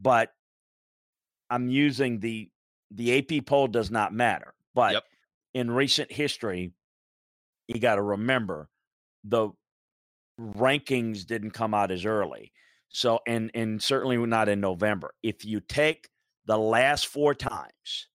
But 0.00 0.30
I'm 1.50 1.68
using 1.68 2.20
the 2.20 2.50
the 2.90 3.18
AP 3.18 3.46
poll 3.46 3.68
does 3.68 3.90
not 3.90 4.12
matter. 4.14 4.54
But 4.74 4.92
Yep. 4.92 5.04
in 5.54 5.70
recent 5.70 6.12
history, 6.12 6.72
you 7.68 7.80
got 7.80 7.96
to 7.96 8.02
remember 8.02 8.70
the 9.24 9.50
rankings 10.40 11.26
didn't 11.26 11.52
come 11.52 11.74
out 11.74 11.90
as 11.90 12.04
early. 12.06 12.52
So 12.88 13.20
and 13.26 13.50
and 13.54 13.82
certainly 13.82 14.18
not 14.18 14.48
in 14.48 14.60
November. 14.60 15.14
If 15.22 15.44
you 15.44 15.60
take 15.60 16.08
the 16.46 16.58
last 16.58 17.06
four 17.08 17.34
times 17.34 18.08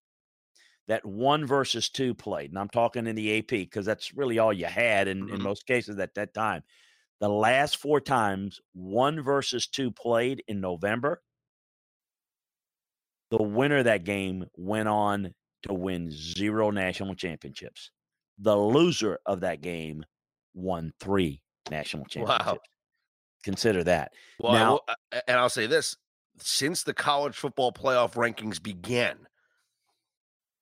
that 0.87 1.05
one 1.05 1.45
versus 1.45 1.89
two 1.89 2.13
played, 2.13 2.51
and 2.51 2.59
I'm 2.59 2.69
talking 2.69 3.07
in 3.07 3.15
the 3.15 3.37
AP 3.39 3.47
because 3.49 3.85
that's 3.85 4.13
really 4.13 4.39
all 4.39 4.51
you 4.53 4.65
had 4.65 5.07
in, 5.07 5.29
in 5.29 5.39
Mhm. 5.39 5.43
most 5.43 5.65
cases 5.65 5.99
at 5.99 6.15
that 6.15 6.33
time. 6.33 6.63
The 7.19 7.29
last 7.29 7.77
four 7.77 8.01
times 8.01 8.59
one 8.73 9.21
versus 9.21 9.67
two 9.67 9.91
played 9.91 10.43
in 10.47 10.61
November, 10.61 11.21
the 13.31 13.41
winner 13.41 13.77
of 13.77 13.85
that 13.85 14.03
game 14.03 14.45
went 14.55 14.87
on 14.89 15.33
to 15.63 15.73
win 15.73 16.11
zero 16.11 16.69
national 16.69 17.15
championships. 17.15 17.89
The 18.39 18.55
loser 18.55 19.19
of 19.25 19.39
that 19.41 19.61
game 19.61 20.03
won 20.53 20.91
three 20.99 21.41
national 21.69 22.05
championships. 22.05 22.45
Wow. 22.45 22.57
Consider 23.43 23.83
that. 23.85 24.11
Well, 24.39 24.53
Now- 24.53 24.71
will- 24.73 25.21
and 25.27 25.37
I'll 25.39 25.49
say 25.49 25.65
this: 25.65 25.95
since 26.39 26.83
the 26.83 26.93
college 26.93 27.35
football 27.35 27.71
playoff 27.71 28.13
rankings 28.13 28.61
began, 28.61 29.27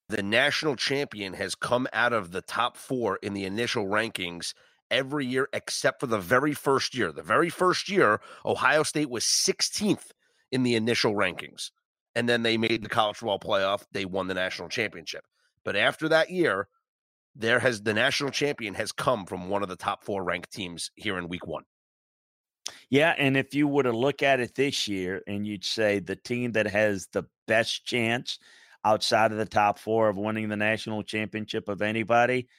the 0.08 0.24
national 0.24 0.76
champion 0.76 1.34
has 1.34 1.56
come 1.56 1.88
out 1.94 2.14
of 2.14 2.32
the 2.32 2.42
top 2.42 2.78
four 2.78 3.18
in 3.22 3.34
the 3.34 3.46
initial 3.46 3.86
rankings 3.86 4.54
every 4.92 5.26
year 5.26 5.48
except 5.54 6.00
for 6.00 6.08
the 6.08 6.20
very 6.20 6.54
first 6.54 6.96
year. 6.96 7.12
The 7.12 7.22
very 7.22 7.50
first 7.50 7.90
year, 7.90 8.22
Ohio 8.46 8.84
State 8.84 9.10
was 9.10 9.24
16th 9.24 10.12
in 10.52 10.64
the 10.64 10.76
initial 10.76 11.14
rankings, 11.14 11.70
and 12.20 12.28
then 12.28 12.44
they 12.44 12.58
made 12.58 12.84
the 12.84 12.90
college 12.90 13.16
football 13.16 13.40
playoff. 13.40 13.86
They 13.94 14.04
won 14.04 14.28
the 14.28 14.34
national 14.34 14.68
championship. 14.68 15.24
But 15.64 15.78
after 15.78 16.10
that 16.10 16.30
year, 16.30 16.68
there 17.34 17.60
has 17.60 17.82
the 17.82 17.94
national 17.94 18.32
champion 18.32 18.74
has 18.74 18.92
come 18.92 19.26
from 19.26 19.48
one 19.48 19.64
of 19.64 19.70
the 19.70 19.78
top 19.78 20.04
four 20.04 20.22
ranked 20.22 20.52
teams 20.52 20.92
here 20.96 21.18
in 21.18 21.30
week 21.30 21.48
one. 21.48 21.64
Yeah, 22.90 23.16
and 23.18 23.38
if 23.38 23.56
you 23.56 23.70
were 23.70 23.84
to 23.84 23.94
look 23.94 24.22
at 24.22 24.42
it 24.42 24.54
this 24.54 24.86
year 24.86 25.22
and 25.28 25.48
you'd 25.48 25.64
say 25.64 26.00
the 26.00 26.18
team 26.18 26.52
that 26.52 26.68
has 26.68 27.08
the 27.14 27.24
best 27.48 27.86
chance 27.86 28.38
outside 28.84 29.32
of 29.32 29.38
the 29.38 29.46
top 29.46 29.80
four 29.80 30.10
of 30.10 30.18
winning 30.18 30.50
the 30.50 30.58
national 30.58 31.04
championship 31.04 31.70
of 31.70 31.82
anybody, 31.82 32.50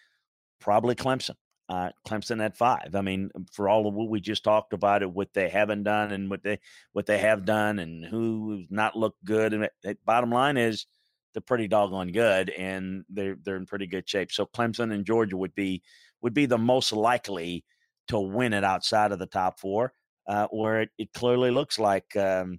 probably 0.58 0.94
Clemson. 0.94 1.36
Uh, 1.70 1.90
Clemson 2.04 2.44
at 2.44 2.56
five. 2.56 2.96
I 2.96 3.00
mean, 3.00 3.30
for 3.52 3.68
all 3.68 3.86
of 3.86 3.94
what 3.94 4.08
we 4.08 4.20
just 4.20 4.42
talked 4.42 4.72
about 4.72 5.02
it, 5.02 5.12
what 5.12 5.32
they 5.34 5.48
haven't 5.48 5.84
done 5.84 6.10
and 6.10 6.28
what 6.28 6.42
they 6.42 6.58
what 6.94 7.06
they 7.06 7.18
have 7.18 7.44
done 7.44 7.78
and 7.78 8.04
who's 8.04 8.66
not 8.70 8.96
looked 8.96 9.24
good. 9.24 9.54
And 9.54 9.62
it, 9.64 9.72
it- 9.84 10.04
bottom 10.04 10.30
line 10.32 10.56
is 10.56 10.86
they're 11.32 11.40
pretty 11.40 11.68
doggone 11.68 12.10
good 12.10 12.50
and 12.50 13.04
they're 13.08 13.36
they're 13.44 13.56
in 13.56 13.66
pretty 13.66 13.86
good 13.86 14.08
shape. 14.08 14.32
So 14.32 14.46
Clemson 14.46 14.92
and 14.92 15.06
Georgia 15.06 15.36
would 15.36 15.54
be 15.54 15.82
would 16.22 16.34
be 16.34 16.46
the 16.46 16.58
most 16.58 16.92
likely 16.92 17.64
to 18.08 18.18
win 18.18 18.52
it 18.52 18.64
outside 18.64 19.12
of 19.12 19.20
the 19.20 19.26
top 19.26 19.60
four 19.60 19.92
uh, 20.26 20.48
where 20.50 20.80
it, 20.82 20.90
it 20.98 21.12
clearly 21.12 21.52
looks 21.52 21.78
like 21.78 22.16
um, 22.16 22.58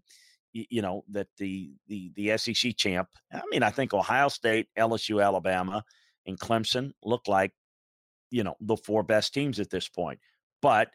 y- 0.55 0.67
you 0.69 0.81
know 0.81 1.03
that 1.09 1.27
the 1.37 1.73
the 1.87 2.13
the 2.15 2.37
SEC 2.37 2.77
champ. 2.77 3.09
I 3.33 3.41
mean, 3.51 3.61
I 3.63 3.71
think 3.71 3.93
Ohio 3.93 4.29
State, 4.29 4.67
LSU, 4.79 5.21
Alabama, 5.21 5.83
and 6.25 6.39
Clemson 6.39 6.91
look 7.03 7.27
like 7.27 7.51
you 8.31 8.43
know 8.43 8.55
the 8.59 8.77
four 8.77 9.03
best 9.03 9.33
teams 9.33 9.59
at 9.59 9.69
this 9.69 9.87
point. 9.87 10.19
But 10.61 10.89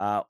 uh, 0.00 0.22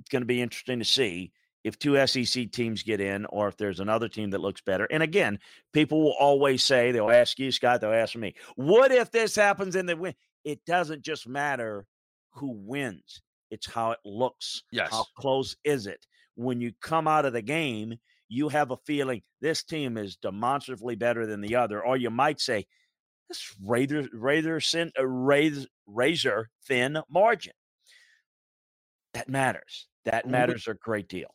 it's 0.00 0.08
going 0.10 0.22
to 0.22 0.26
be 0.26 0.42
interesting 0.42 0.78
to 0.78 0.84
see 0.84 1.32
if 1.64 1.78
two 1.78 2.06
SEC 2.06 2.50
teams 2.52 2.82
get 2.82 3.00
in, 3.00 3.24
or 3.26 3.48
if 3.48 3.56
there's 3.56 3.80
another 3.80 4.08
team 4.08 4.30
that 4.30 4.40
looks 4.40 4.60
better. 4.60 4.86
And 4.90 5.02
again, 5.02 5.38
people 5.72 6.02
will 6.02 6.16
always 6.18 6.62
say 6.62 6.92
they'll 6.92 7.10
ask 7.10 7.38
you, 7.38 7.50
Scott. 7.52 7.80
They'll 7.80 7.92
ask 7.92 8.16
me, 8.16 8.34
"What 8.56 8.92
if 8.92 9.10
this 9.10 9.34
happens 9.34 9.76
and 9.76 9.88
they 9.88 9.94
win?" 9.94 10.14
It 10.44 10.64
doesn't 10.66 11.02
just 11.02 11.26
matter 11.26 11.86
who 12.32 12.52
wins 12.52 13.22
it's 13.50 13.66
how 13.66 13.92
it 13.92 13.98
looks. 14.04 14.62
Yes. 14.70 14.90
How 14.90 15.04
close 15.16 15.56
is 15.64 15.86
it? 15.86 16.06
When 16.34 16.60
you 16.60 16.72
come 16.80 17.08
out 17.08 17.24
of 17.24 17.32
the 17.32 17.42
game, 17.42 17.94
you 18.28 18.48
have 18.48 18.70
a 18.70 18.76
feeling 18.86 19.22
this 19.40 19.62
team 19.62 19.96
is 19.96 20.16
demonstrably 20.16 20.94
better 20.94 21.26
than 21.26 21.40
the 21.40 21.56
other, 21.56 21.84
or 21.84 21.96
you 21.96 22.10
might 22.10 22.40
say, 22.40 22.66
this 23.28 23.54
razor 23.64 24.08
razor 24.12 24.60
thin, 24.60 24.92
razor, 24.98 25.66
razor 25.86 26.48
thin 26.66 26.98
margin. 27.10 27.52
That 29.14 29.28
matters. 29.28 29.88
That 30.04 30.26
matters 30.26 30.66
a 30.68 30.74
great 30.74 31.08
deal. 31.08 31.28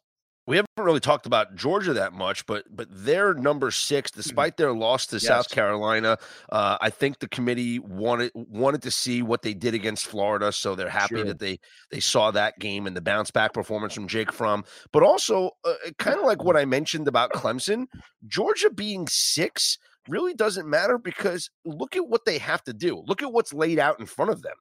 We 0.45 0.57
haven't 0.57 0.67
really 0.77 0.99
talked 0.99 1.25
about 1.25 1.55
Georgia 1.55 1.93
that 1.93 2.11
much, 2.11 2.45
but 2.45 2.65
but 2.69 2.87
they're 2.91 3.33
number 3.33 3.71
six, 3.71 4.11
Mm. 4.11 4.15
despite 4.15 4.57
their 4.57 4.73
loss 4.73 5.05
to 5.07 5.19
South 5.19 5.49
Carolina. 5.49 6.17
Uh, 6.51 6.77
I 6.81 6.89
think 6.89 7.19
the 7.19 7.29
committee 7.29 7.79
wanted 7.79 8.31
wanted 8.35 8.81
to 8.81 8.91
see 8.91 9.21
what 9.21 9.41
they 9.41 9.53
did 9.53 9.73
against 9.73 10.05
Florida, 10.05 10.51
so 10.51 10.75
they're 10.75 10.89
happy 10.89 11.15
Sure. 11.15 11.23
that 11.25 11.39
they 11.39 11.59
they 11.91 12.01
saw 12.01 12.29
that 12.31 12.59
game 12.59 12.87
and 12.87 12.97
the 12.97 13.01
bounce 13.01 13.31
back 13.31 13.53
performance 13.53 13.93
from 13.93 14.07
Jake 14.07 14.33
Fromm. 14.33 14.65
But 14.91 15.03
also, 15.03 15.51
uh, 15.63 15.75
kind 15.97 16.19
of 16.19 16.25
like 16.25 16.43
what 16.43 16.57
I 16.57 16.65
mentioned 16.65 17.07
about 17.07 17.31
Clemson, 17.31 17.85
Georgia 18.27 18.69
being 18.69 19.07
six 19.07 19.77
really 20.07 20.33
doesn't 20.33 20.69
matter 20.69 20.97
because 20.97 21.49
look 21.65 21.95
at 21.95 22.07
what 22.07 22.25
they 22.25 22.37
have 22.37 22.63
to 22.65 22.73
do. 22.73 23.03
Look 23.05 23.21
at 23.21 23.31
what's 23.31 23.53
laid 23.53 23.79
out 23.79 23.99
in 23.99 24.05
front 24.05 24.31
of 24.31 24.41
them. 24.41 24.55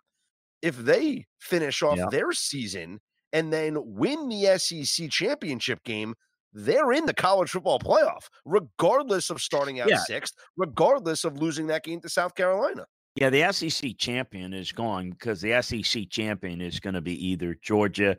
If 0.62 0.76
they 0.76 1.26
finish 1.40 1.82
off 1.82 1.98
Yeah. 1.98 2.06
their 2.10 2.32
season 2.32 3.00
and 3.32 3.52
then 3.52 3.76
win 3.80 4.28
the 4.28 4.46
SEC 4.58 5.08
championship 5.08 5.82
game, 5.84 6.14
they're 6.52 6.92
in 6.92 7.06
the 7.06 7.14
college 7.14 7.50
football 7.50 7.78
playoff, 7.78 8.28
regardless 8.44 9.30
of 9.30 9.40
starting 9.40 9.80
out 9.80 9.88
Yeah. 9.88 9.98
sixth, 10.04 10.34
regardless 10.56 11.24
of 11.24 11.38
losing 11.38 11.66
that 11.68 11.82
game 11.82 12.00
to 12.02 12.08
South 12.08 12.34
Carolina. 12.34 12.86
Yeah, 13.16 13.30
the 13.30 13.42
SEC 13.42 13.94
champion 13.94 14.52
is 14.54 14.70
gone 14.72 15.10
because 15.10 15.40
the 15.40 15.52
SEC 15.52 16.06
champion 16.06 16.60
is 16.60 16.80
going 16.80 16.94
to 16.94 17.00
be 17.02 17.14
either 17.28 17.54
Georgia, 17.62 18.16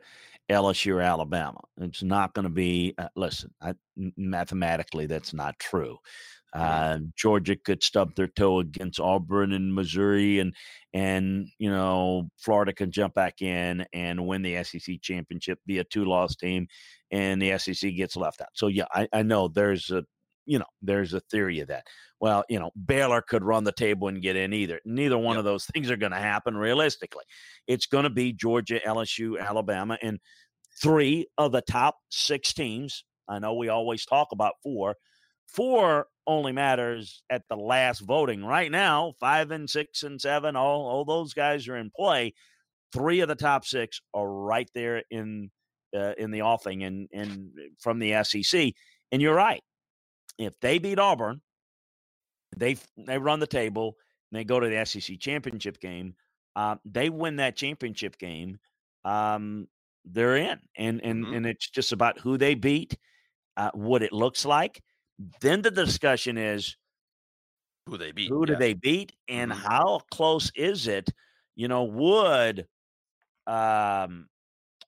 LSU, 0.48 0.94
or 0.96 1.00
Alabama. 1.00 1.60
It's 1.78 2.02
not 2.02 2.34
going 2.34 2.44
to 2.44 2.50
be. 2.50 2.94
Uh, 2.98 3.08
listen, 3.16 3.52
I, 3.60 3.74
mathematically, 4.16 5.06
that's 5.06 5.32
not 5.32 5.58
true. 5.58 5.98
Uh, 6.54 6.98
Georgia 7.16 7.56
could 7.56 7.82
stub 7.82 8.14
their 8.14 8.28
toe 8.28 8.60
against 8.60 9.00
Auburn 9.00 9.52
and 9.52 9.74
Missouri, 9.74 10.38
and 10.38 10.54
and 10.92 11.48
you 11.58 11.70
know 11.70 12.30
Florida 12.38 12.72
can 12.72 12.90
jump 12.92 13.14
back 13.14 13.42
in 13.42 13.84
and 13.92 14.26
win 14.26 14.42
the 14.42 14.62
SEC 14.62 15.00
championship, 15.02 15.58
be 15.66 15.78
a 15.78 15.84
two-loss 15.84 16.36
team, 16.36 16.68
and 17.10 17.42
the 17.42 17.58
SEC 17.58 17.94
gets 17.96 18.16
left 18.16 18.40
out. 18.40 18.48
So 18.54 18.68
yeah, 18.68 18.86
I, 18.92 19.08
I 19.12 19.22
know 19.22 19.48
there's 19.48 19.90
a 19.90 20.04
you 20.46 20.58
know 20.58 20.66
there's 20.82 21.12
a 21.14 21.20
theory 21.20 21.60
of 21.60 21.68
that 21.68 21.84
well, 22.24 22.42
you 22.48 22.58
know, 22.58 22.70
Baylor 22.86 23.20
could 23.20 23.44
run 23.44 23.64
the 23.64 23.72
table 23.72 24.08
and 24.08 24.22
get 24.22 24.34
in 24.34 24.54
either. 24.54 24.80
Neither 24.86 25.18
one 25.18 25.34
Yep. 25.34 25.40
of 25.40 25.44
those 25.44 25.66
things 25.66 25.90
are 25.90 25.98
going 25.98 26.12
to 26.12 26.18
happen 26.18 26.56
realistically. 26.56 27.24
It's 27.66 27.84
going 27.84 28.04
to 28.04 28.10
be 28.10 28.32
Georgia, 28.32 28.80
LSU, 28.86 29.38
Alabama, 29.38 29.98
and 30.00 30.18
three 30.82 31.26
of 31.36 31.52
the 31.52 31.60
top 31.60 31.96
six 32.08 32.54
teams. 32.54 33.04
I 33.28 33.40
know 33.40 33.52
we 33.52 33.68
always 33.68 34.06
talk 34.06 34.28
about 34.32 34.54
four. 34.62 34.96
Four 35.48 36.06
only 36.26 36.52
matters 36.52 37.22
at 37.30 37.42
the 37.48 37.56
last 37.56 38.00
voting. 38.00 38.44
Right 38.44 38.70
now, 38.70 39.14
five 39.20 39.50
and 39.50 39.68
six 39.68 40.02
and 40.02 40.20
seven, 40.20 40.56
all, 40.56 40.86
all 40.86 41.04
those 41.04 41.34
guys 41.34 41.68
are 41.68 41.76
in 41.76 41.90
play. 41.94 42.34
Three 42.92 43.20
of 43.20 43.28
the 43.28 43.34
top 43.34 43.64
six 43.64 44.00
are 44.14 44.28
right 44.28 44.68
there 44.74 45.02
in 45.10 45.50
uh, 45.96 46.14
in 46.18 46.30
the 46.30 46.42
offing 46.42 46.82
and 46.84 47.08
and 47.12 47.52
from 47.80 47.98
the 47.98 48.22
SEC. 48.24 48.72
And 49.12 49.20
you're 49.22 49.34
right. 49.34 49.62
If 50.38 50.58
they 50.60 50.78
beat 50.78 50.98
Auburn, 50.98 51.40
they 52.56 52.76
they 52.96 53.18
run 53.18 53.40
the 53.40 53.46
table 53.46 53.96
and 54.30 54.38
they 54.38 54.44
go 54.44 54.60
to 54.60 54.68
the 54.68 54.84
SEC 54.84 55.18
championship 55.18 55.80
game. 55.80 56.14
Uh, 56.56 56.76
they 56.84 57.10
win 57.10 57.36
that 57.36 57.56
championship 57.56 58.16
game. 58.18 58.58
Um, 59.04 59.68
they're 60.04 60.36
in, 60.36 60.60
and 60.76 61.00
and 61.02 61.24
Mhm. 61.24 61.36
and 61.36 61.46
it's 61.46 61.68
just 61.68 61.92
about 61.92 62.18
who 62.20 62.36
they 62.38 62.54
beat, 62.54 62.96
uh, 63.56 63.70
what 63.74 64.02
it 64.02 64.12
looks 64.12 64.44
like. 64.44 64.82
Then 65.40 65.62
the 65.62 65.70
discussion 65.70 66.36
is 66.38 66.76
Who 67.86 67.96
they 67.98 68.12
beat? 68.12 68.30
who 68.30 68.46
do 68.46 68.56
they 68.56 68.74
beat 68.74 69.12
and 69.28 69.52
Mhm. 69.52 69.56
how 69.56 70.00
close 70.10 70.50
is 70.54 70.86
it? 70.86 71.10
You 71.54 71.68
know, 71.68 71.84
would 71.84 72.66
um 73.46 74.28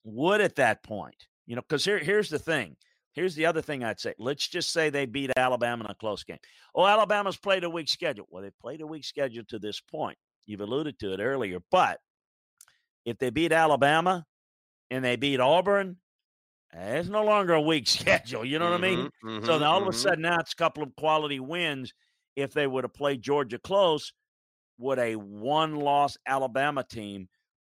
would 0.04 0.40
at 0.40 0.56
that 0.56 0.82
point, 0.82 1.26
you 1.46 1.54
know, 1.56 1.62
because 1.62 1.84
here 1.84 1.98
here's 1.98 2.30
the 2.30 2.38
thing. 2.38 2.76
Here's 3.12 3.34
the 3.34 3.46
other 3.46 3.62
thing 3.62 3.82
I'd 3.82 3.98
say. 4.00 4.14
Let's 4.18 4.46
just 4.46 4.70
say 4.72 4.90
they 4.90 5.06
beat 5.06 5.30
Alabama 5.36 5.84
in 5.84 5.90
a 5.90 5.94
close 5.94 6.22
game. 6.22 6.38
Oh, 6.74 6.84
Alabama's 6.86 7.36
played 7.38 7.64
a 7.64 7.70
weak 7.70 7.88
schedule. 7.88 8.26
Well, 8.30 8.42
they 8.42 8.50
played 8.60 8.82
a 8.82 8.86
weak 8.86 9.04
schedule 9.04 9.44
to 9.48 9.58
this 9.58 9.80
point. 9.80 10.18
You've 10.44 10.60
alluded 10.60 10.98
to 11.00 11.12
it 11.14 11.20
earlier, 11.20 11.60
but 11.70 12.00
if 13.04 13.18
they 13.18 13.30
beat 13.30 13.52
Alabama 13.52 14.26
and 14.90 15.02
they 15.04 15.16
beat 15.16 15.40
Auburn, 15.40 15.98
it's 16.72 17.08
no 17.08 17.24
longer 17.24 17.54
a 17.54 17.60
weak 17.60 17.86
schedule. 17.88 18.44
You 18.44 18.58
know 18.58 18.66
what 18.70 18.74
I 18.74 18.82
mean? 18.82 19.08
Mhm, 19.22 19.40
So 19.40 19.58
now 19.58 19.72
all 19.72 19.82
of 19.82 19.88
a 19.88 19.92
mhm. 19.92 19.96
sudden 19.96 20.22
now 20.22 20.38
it's 20.40 20.52
a 20.52 20.56
couple 20.56 20.82
of 20.82 20.94
quality 20.96 21.40
wins. 21.40 21.92
If 22.36 22.52
they 22.52 22.66
would 22.66 22.84
have 22.84 22.94
played 22.94 23.22
Georgia 23.22 23.58
close, 23.58 24.12
would 24.78 24.98
a 24.98 25.16
one-loss 25.16 26.16
Alabama 26.26 26.84
team, 26.84 27.28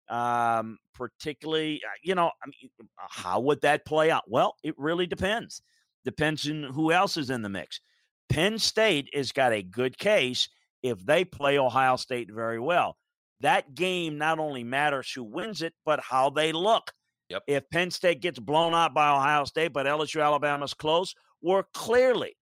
um, 0.09 0.79
particularly, 0.95 1.83
uh, 1.85 1.91
you 2.03 2.15
know, 2.15 2.29
I 2.43 2.47
mean, 2.47 2.71
how 2.99 3.41
would 3.41 3.61
that 3.63 3.85
play 3.87 4.11
out? 4.11 4.25
Well, 4.29 4.57
it 4.63 4.75
really 4.79 5.07
depends. 5.07 5.63
Depends 6.05 6.49
on 6.49 6.65
who 6.65 6.93
else 6.93 7.17
is 7.17 7.31
in 7.31 7.43
the 7.43 7.49
mix. 7.49 7.81
Penn 8.29 8.59
State 8.59 9.09
has 9.15 9.33
got 9.33 9.53
a 9.53 9.63
good 9.63 9.99
case 9.99 10.49
if 10.83 11.05
they 11.05 11.25
play 11.25 11.59
Ohio 11.59 11.97
State 11.97 12.31
very 12.33 12.61
well. 12.61 12.97
That 13.41 13.75
game 13.75 14.19
not 14.19 14.39
only 14.39 14.65
matters 14.65 15.13
who 15.13 15.25
wins 15.25 15.63
it, 15.63 15.75
but 15.85 16.01
how 16.01 16.31
they 16.31 16.53
look. 16.53 16.93
Yep. 17.29 17.43
If 17.47 17.71
Penn 17.71 17.91
State 17.91 18.21
gets 18.21 18.39
blown 18.39 18.75
out 18.75 18.95
by 18.95 19.11
Ohio 19.11 19.45
State, 19.45 19.73
but 19.73 19.87
LSU 19.87 20.23
Alabama's 20.23 20.75
close, 20.75 21.15
we're 21.43 21.65
clearly 21.75 22.37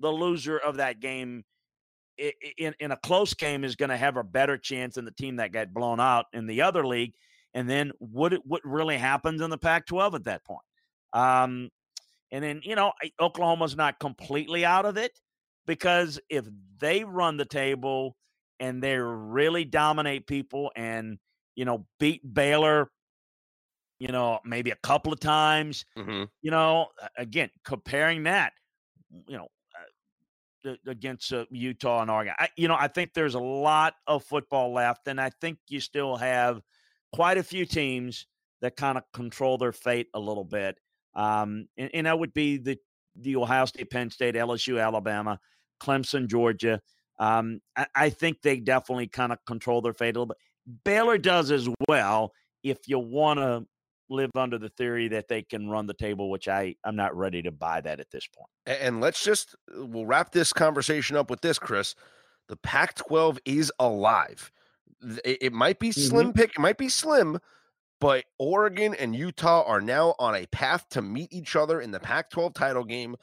the 0.00 0.10
loser 0.10 0.58
of 0.58 0.76
that 0.76 1.00
game 1.00 1.44
in, 2.58 2.74
in 2.80 2.90
a 2.90 2.96
close 2.96 3.34
game 3.34 3.64
is 3.64 3.76
going 3.76 3.90
to 3.90 3.96
have 3.96 4.16
a 4.16 4.24
better 4.24 4.58
chance 4.58 4.96
than 4.96 5.04
the 5.04 5.10
team 5.10 5.36
that 5.36 5.52
got 5.52 5.72
blown 5.72 6.00
out 6.00 6.26
in 6.32 6.46
the 6.46 6.62
other 6.62 6.86
league. 6.86 7.14
And 7.54 7.68
then 7.68 7.92
what 7.98 8.34
what 8.44 8.60
really 8.64 8.96
happens 8.96 9.40
in 9.40 9.50
the 9.50 9.58
Pac-12 9.58 10.14
at 10.14 10.24
that 10.24 10.44
point? 10.44 10.60
Um, 11.12 11.70
and 12.30 12.44
then 12.44 12.60
you 12.62 12.76
know 12.76 12.92
Oklahoma's 13.20 13.76
not 13.76 13.98
completely 13.98 14.64
out 14.64 14.86
of 14.86 14.96
it 14.96 15.12
because 15.66 16.20
if 16.28 16.46
they 16.78 17.02
run 17.02 17.36
the 17.36 17.44
table 17.44 18.16
and 18.60 18.82
they 18.82 18.98
really 18.98 19.64
dominate 19.64 20.26
people 20.26 20.70
and 20.76 21.18
you 21.56 21.64
know 21.64 21.86
beat 21.98 22.22
Baylor, 22.32 22.90
you 24.00 24.08
know 24.08 24.40
maybe 24.44 24.70
a 24.72 24.76
couple 24.76 25.12
of 25.12 25.20
times, 25.20 25.84
Mhm. 25.96 26.28
you 26.42 26.50
know 26.50 26.88
again 27.16 27.50
comparing 27.64 28.24
that, 28.24 28.54
you 29.28 29.36
know 29.36 29.48
uh, 30.64 30.74
against 30.86 31.32
uh, 31.32 31.46
Utah 31.50 32.02
and 32.02 32.10
Oregon. 32.10 32.34
I, 32.38 32.48
you 32.56 32.68
know, 32.68 32.76
I 32.78 32.88
think 32.88 33.14
there's 33.14 33.34
a 33.34 33.40
lot 33.40 33.94
of 34.06 34.24
football 34.24 34.72
left, 34.72 35.06
and 35.08 35.20
I 35.20 35.30
think 35.40 35.58
you 35.68 35.80
still 35.80 36.16
have 36.16 36.60
quite 37.12 37.38
a 37.38 37.42
few 37.42 37.64
teams 37.64 38.26
that 38.60 38.76
kind 38.76 38.98
of 38.98 39.04
control 39.12 39.56
their 39.56 39.72
fate 39.72 40.08
a 40.12 40.20
little 40.20 40.44
bit. 40.44 40.76
Um, 41.14 41.66
and, 41.78 41.90
and 41.94 42.06
that 42.06 42.18
would 42.18 42.34
be 42.34 42.58
the 42.58 42.78
the 43.16 43.36
Ohio 43.36 43.64
State, 43.64 43.90
Penn 43.90 44.10
State, 44.10 44.34
LSU, 44.34 44.80
Alabama, 44.82 45.40
Clemson, 45.82 46.26
Georgia. 46.28 46.80
Um, 47.18 47.60
I, 47.76 47.86
I 47.94 48.10
think 48.10 48.42
they 48.42 48.60
definitely 48.60 49.08
kind 49.08 49.32
of 49.32 49.38
control 49.46 49.80
their 49.82 49.92
fate 49.92 50.16
a 50.16 50.20
little 50.20 50.26
bit. 50.26 50.38
Baylor 50.84 51.18
does 51.18 51.50
as 51.50 51.68
well. 51.88 52.32
If 52.62 52.86
you 52.86 52.98
want 52.98 53.38
to 53.40 53.66
live 54.10 54.30
under 54.34 54.58
the 54.58 54.68
theory 54.70 55.08
that 55.08 55.28
they 55.28 55.42
can 55.42 55.68
run 55.70 55.86
the 55.86 55.94
table, 55.94 56.30
which 56.30 56.48
I 56.48 56.74
I'm 56.84 56.96
not 56.96 57.16
ready 57.16 57.42
to 57.42 57.50
buy 57.50 57.80
that 57.80 58.00
at 58.00 58.10
this 58.10 58.26
point. 58.26 58.48
And 58.66 59.00
let's 59.00 59.22
just 59.24 59.54
we'll 59.74 60.06
wrap 60.06 60.32
this 60.32 60.52
conversation 60.52 61.16
up 61.16 61.30
with 61.30 61.40
this, 61.40 61.58
Chris. 61.58 61.94
The 62.48 62.56
Pac-12 62.56 63.38
is 63.44 63.72
alive. 63.78 64.50
It, 65.24 65.38
it 65.40 65.52
might 65.52 65.78
be 65.78 65.90
Mm-hmm. 65.90 66.00
slim 66.00 66.32
pick, 66.32 66.50
it 66.50 66.58
might 66.58 66.78
be 66.78 66.88
slim, 66.88 67.38
but 68.00 68.24
Oregon 68.38 68.94
and 68.94 69.14
Utah 69.14 69.62
are 69.64 69.80
now 69.80 70.14
on 70.18 70.34
a 70.34 70.46
path 70.46 70.88
to 70.90 71.00
meet 71.02 71.32
each 71.32 71.54
other 71.54 71.80
in 71.80 71.92
the 71.92 72.00
Pac-12 72.00 72.54
title 72.54 72.84
game. 72.84 73.16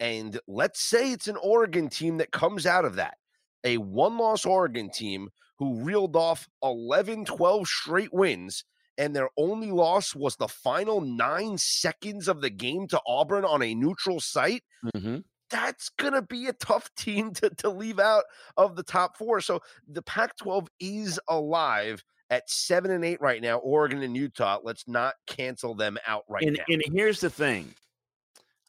And 0.00 0.38
let's 0.46 0.80
say 0.80 1.12
it's 1.12 1.28
an 1.28 1.36
Oregon 1.42 1.88
team 1.88 2.18
that 2.18 2.30
comes 2.30 2.66
out 2.66 2.84
of 2.84 2.96
that, 2.96 3.16
a 3.64 3.78
one-loss 3.78 4.44
Oregon 4.44 4.90
team 4.90 5.30
who 5.58 5.80
reeled 5.82 6.16
off 6.16 6.48
11, 6.62 7.24
12 7.24 7.66
straight 7.66 8.12
wins 8.12 8.64
and 8.98 9.14
their 9.14 9.28
only 9.36 9.70
loss 9.70 10.14
was 10.14 10.36
the 10.36 10.48
final 10.48 11.00
nine 11.00 11.58
seconds 11.58 12.28
of 12.28 12.40
the 12.40 12.50
game 12.50 12.86
to 12.88 13.00
Auburn 13.06 13.44
on 13.44 13.62
a 13.62 13.74
neutral 13.74 14.20
site, 14.20 14.62
Mm-hmm. 14.94 15.18
that's 15.50 15.88
going 15.90 16.12
to 16.12 16.22
be 16.22 16.46
a 16.46 16.52
tough 16.54 16.88
team 16.96 17.32
to, 17.34 17.50
to 17.50 17.70
leave 17.70 17.98
out 17.98 18.24
of 18.56 18.76
the 18.76 18.82
top 18.82 19.16
four. 19.16 19.40
So 19.40 19.60
the 19.88 20.02
Pac 20.02 20.36
12 20.36 20.68
is 20.80 21.20
alive 21.28 22.04
at 22.30 22.48
seven 22.48 22.90
and 22.90 23.04
eight 23.04 23.20
right 23.20 23.40
now, 23.42 23.58
Oregon 23.58 24.02
and 24.02 24.16
Utah. 24.16 24.58
Let's 24.62 24.86
not 24.88 25.14
cancel 25.26 25.74
them 25.74 25.98
out 26.06 26.24
right 26.28 26.42
and, 26.42 26.56
now. 26.56 26.64
and 26.68 26.82
here's 26.92 27.20
the 27.20 27.30
thing 27.30 27.74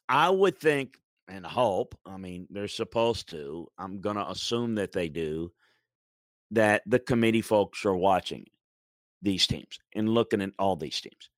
I 0.08 0.30
would 0.30 0.58
think 0.58 0.98
and 1.28 1.44
hope, 1.44 1.98
I 2.06 2.16
mean, 2.16 2.46
they're 2.50 2.68
supposed 2.68 3.28
to, 3.30 3.66
I'm 3.78 4.00
going 4.00 4.16
to 4.16 4.28
assume 4.30 4.76
that 4.76 4.92
they 4.92 5.08
do, 5.08 5.50
that 6.52 6.82
the 6.86 7.00
committee 7.00 7.42
folks 7.42 7.84
are 7.84 7.96
watching 7.96 8.46
these 9.26 9.46
teams 9.48 9.80
and 9.96 10.08
looking 10.08 10.40
at 10.40 10.52
all 10.56 10.76
these 10.76 11.00
teams. 11.00 11.30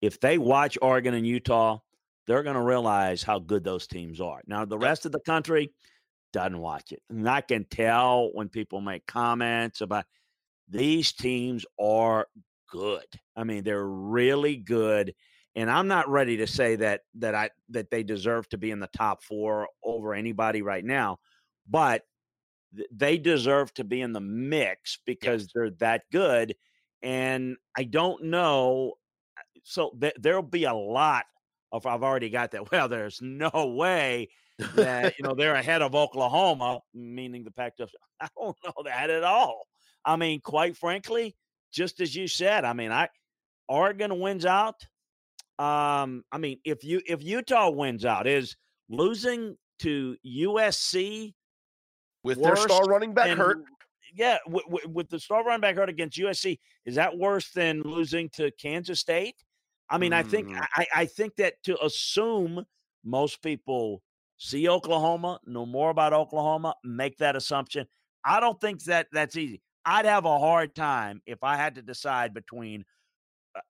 if 0.00 0.20
they 0.20 0.38
watch 0.38 0.78
Oregon 0.80 1.14
and 1.14 1.26
Utah, 1.26 1.78
they're 2.26 2.42
going 2.42 2.56
to 2.56 2.62
realize 2.62 3.22
how 3.22 3.38
good 3.38 3.64
those 3.64 3.86
teams 3.86 4.20
are. 4.20 4.40
Now, 4.46 4.64
the 4.64 4.78
rest 4.78 5.04
of 5.04 5.12
the 5.12 5.20
country 5.20 5.72
doesn't 6.32 6.58
watch 6.58 6.92
it. 6.92 7.02
And 7.10 7.28
I 7.28 7.40
can 7.40 7.64
tell 7.64 8.30
when 8.32 8.48
people 8.48 8.80
make 8.80 9.06
comments 9.06 9.80
about 9.80 10.04
these 10.68 11.12
teams 11.12 11.66
are 11.80 12.26
good. 12.70 13.06
I 13.34 13.44
mean, 13.44 13.64
they're 13.64 13.86
really 13.86 14.56
good. 14.56 15.14
And 15.56 15.70
I'm 15.70 15.88
not 15.88 16.08
ready 16.08 16.36
to 16.38 16.46
say 16.46 16.76
that 16.76 17.00
that 17.16 17.34
I 17.34 17.50
that 17.70 17.90
they 17.90 18.02
deserve 18.02 18.48
to 18.50 18.58
be 18.58 18.70
in 18.70 18.80
the 18.80 18.88
top 18.88 19.22
4 19.22 19.68
over 19.82 20.14
anybody 20.14 20.62
right 20.62 20.84
now, 20.84 21.18
but 21.68 22.02
they 22.92 23.18
deserve 23.18 23.72
to 23.74 23.84
be 23.84 24.00
in 24.00 24.12
the 24.12 24.20
mix 24.20 24.98
because 25.06 25.42
yes. 25.42 25.50
they're 25.54 25.70
that 25.78 26.02
good 26.12 26.54
and 27.04 27.56
I 27.78 27.84
don't 27.84 28.24
know 28.24 28.94
so 29.64 29.92
th- 30.00 30.14
there'll 30.20 30.42
be 30.42 30.64
a 30.64 30.74
lot 30.74 31.24
of 31.72 31.86
I've 31.86 32.02
already 32.02 32.30
got 32.30 32.52
that. 32.52 32.62
Well, 32.72 32.88
there's 32.88 33.20
no 33.20 33.74
way 33.76 34.28
that 34.76 35.18
you 35.18 35.24
know 35.24 35.34
they're 35.36 35.54
ahead 35.54 35.82
of 35.82 35.94
Oklahoma, 35.94 36.80
meaning 36.94 37.44
the 37.44 37.50
Pac-12. 37.50 37.88
I 38.20 38.28
don't 38.38 38.56
know 38.64 38.82
that 38.84 39.10
at 39.10 39.24
all. 39.24 39.66
I 40.04 40.16
mean, 40.16 40.40
quite 40.40 40.76
frankly, 40.76 41.34
just 41.72 42.00
as 42.00 42.14
you 42.14 42.28
said, 42.28 42.64
I 42.64 42.72
mean, 42.72 42.92
I 42.92 43.08
Oregon 43.68 44.20
wins 44.20 44.46
out. 44.46 44.86
Um, 45.58 46.24
I 46.30 46.38
mean, 46.38 46.58
if 46.64 46.84
you 46.84 47.00
if 47.06 47.22
Utah 47.22 47.70
wins 47.70 48.04
out, 48.04 48.26
is 48.26 48.56
losing 48.88 49.56
to 49.80 50.16
USC 50.26 51.34
with 52.22 52.42
their 52.42 52.56
star 52.56 52.84
running 52.84 53.14
back 53.14 53.36
hurt. 53.36 53.58
Yeah, 54.14 54.38
w- 54.46 54.64
w- 54.66 54.88
with 54.88 55.08
the 55.08 55.18
star 55.18 55.44
running 55.44 55.60
back 55.60 55.76
hurt 55.76 55.88
against 55.88 56.18
USC, 56.18 56.58
is 56.86 56.94
that 56.94 57.16
worse 57.16 57.50
than 57.50 57.82
losing 57.82 58.28
to 58.30 58.50
Kansas 58.52 59.00
State? 59.00 59.34
I 59.90 59.98
mean, 59.98 60.12
mm. 60.12 60.16
I 60.16 60.22
think 60.22 60.48
mm. 60.48 60.66
I, 60.76 60.86
I 60.94 61.06
think 61.06 61.36
that 61.36 61.54
to 61.64 61.82
assume 61.84 62.64
most 63.04 63.42
people 63.42 64.02
see 64.38 64.68
Oklahoma, 64.68 65.40
know 65.46 65.66
more 65.66 65.90
about 65.90 66.12
Oklahoma, 66.12 66.74
make 66.84 67.18
that 67.18 67.36
assumption. 67.36 67.86
I 68.24 68.40
don't 68.40 68.60
think 68.60 68.84
that 68.84 69.08
that's 69.12 69.36
easy. 69.36 69.60
I'd 69.84 70.06
have 70.06 70.24
a 70.24 70.38
hard 70.38 70.74
time 70.74 71.20
if 71.26 71.42
I 71.42 71.56
had 71.56 71.74
to 71.74 71.82
decide 71.82 72.32
between 72.32 72.84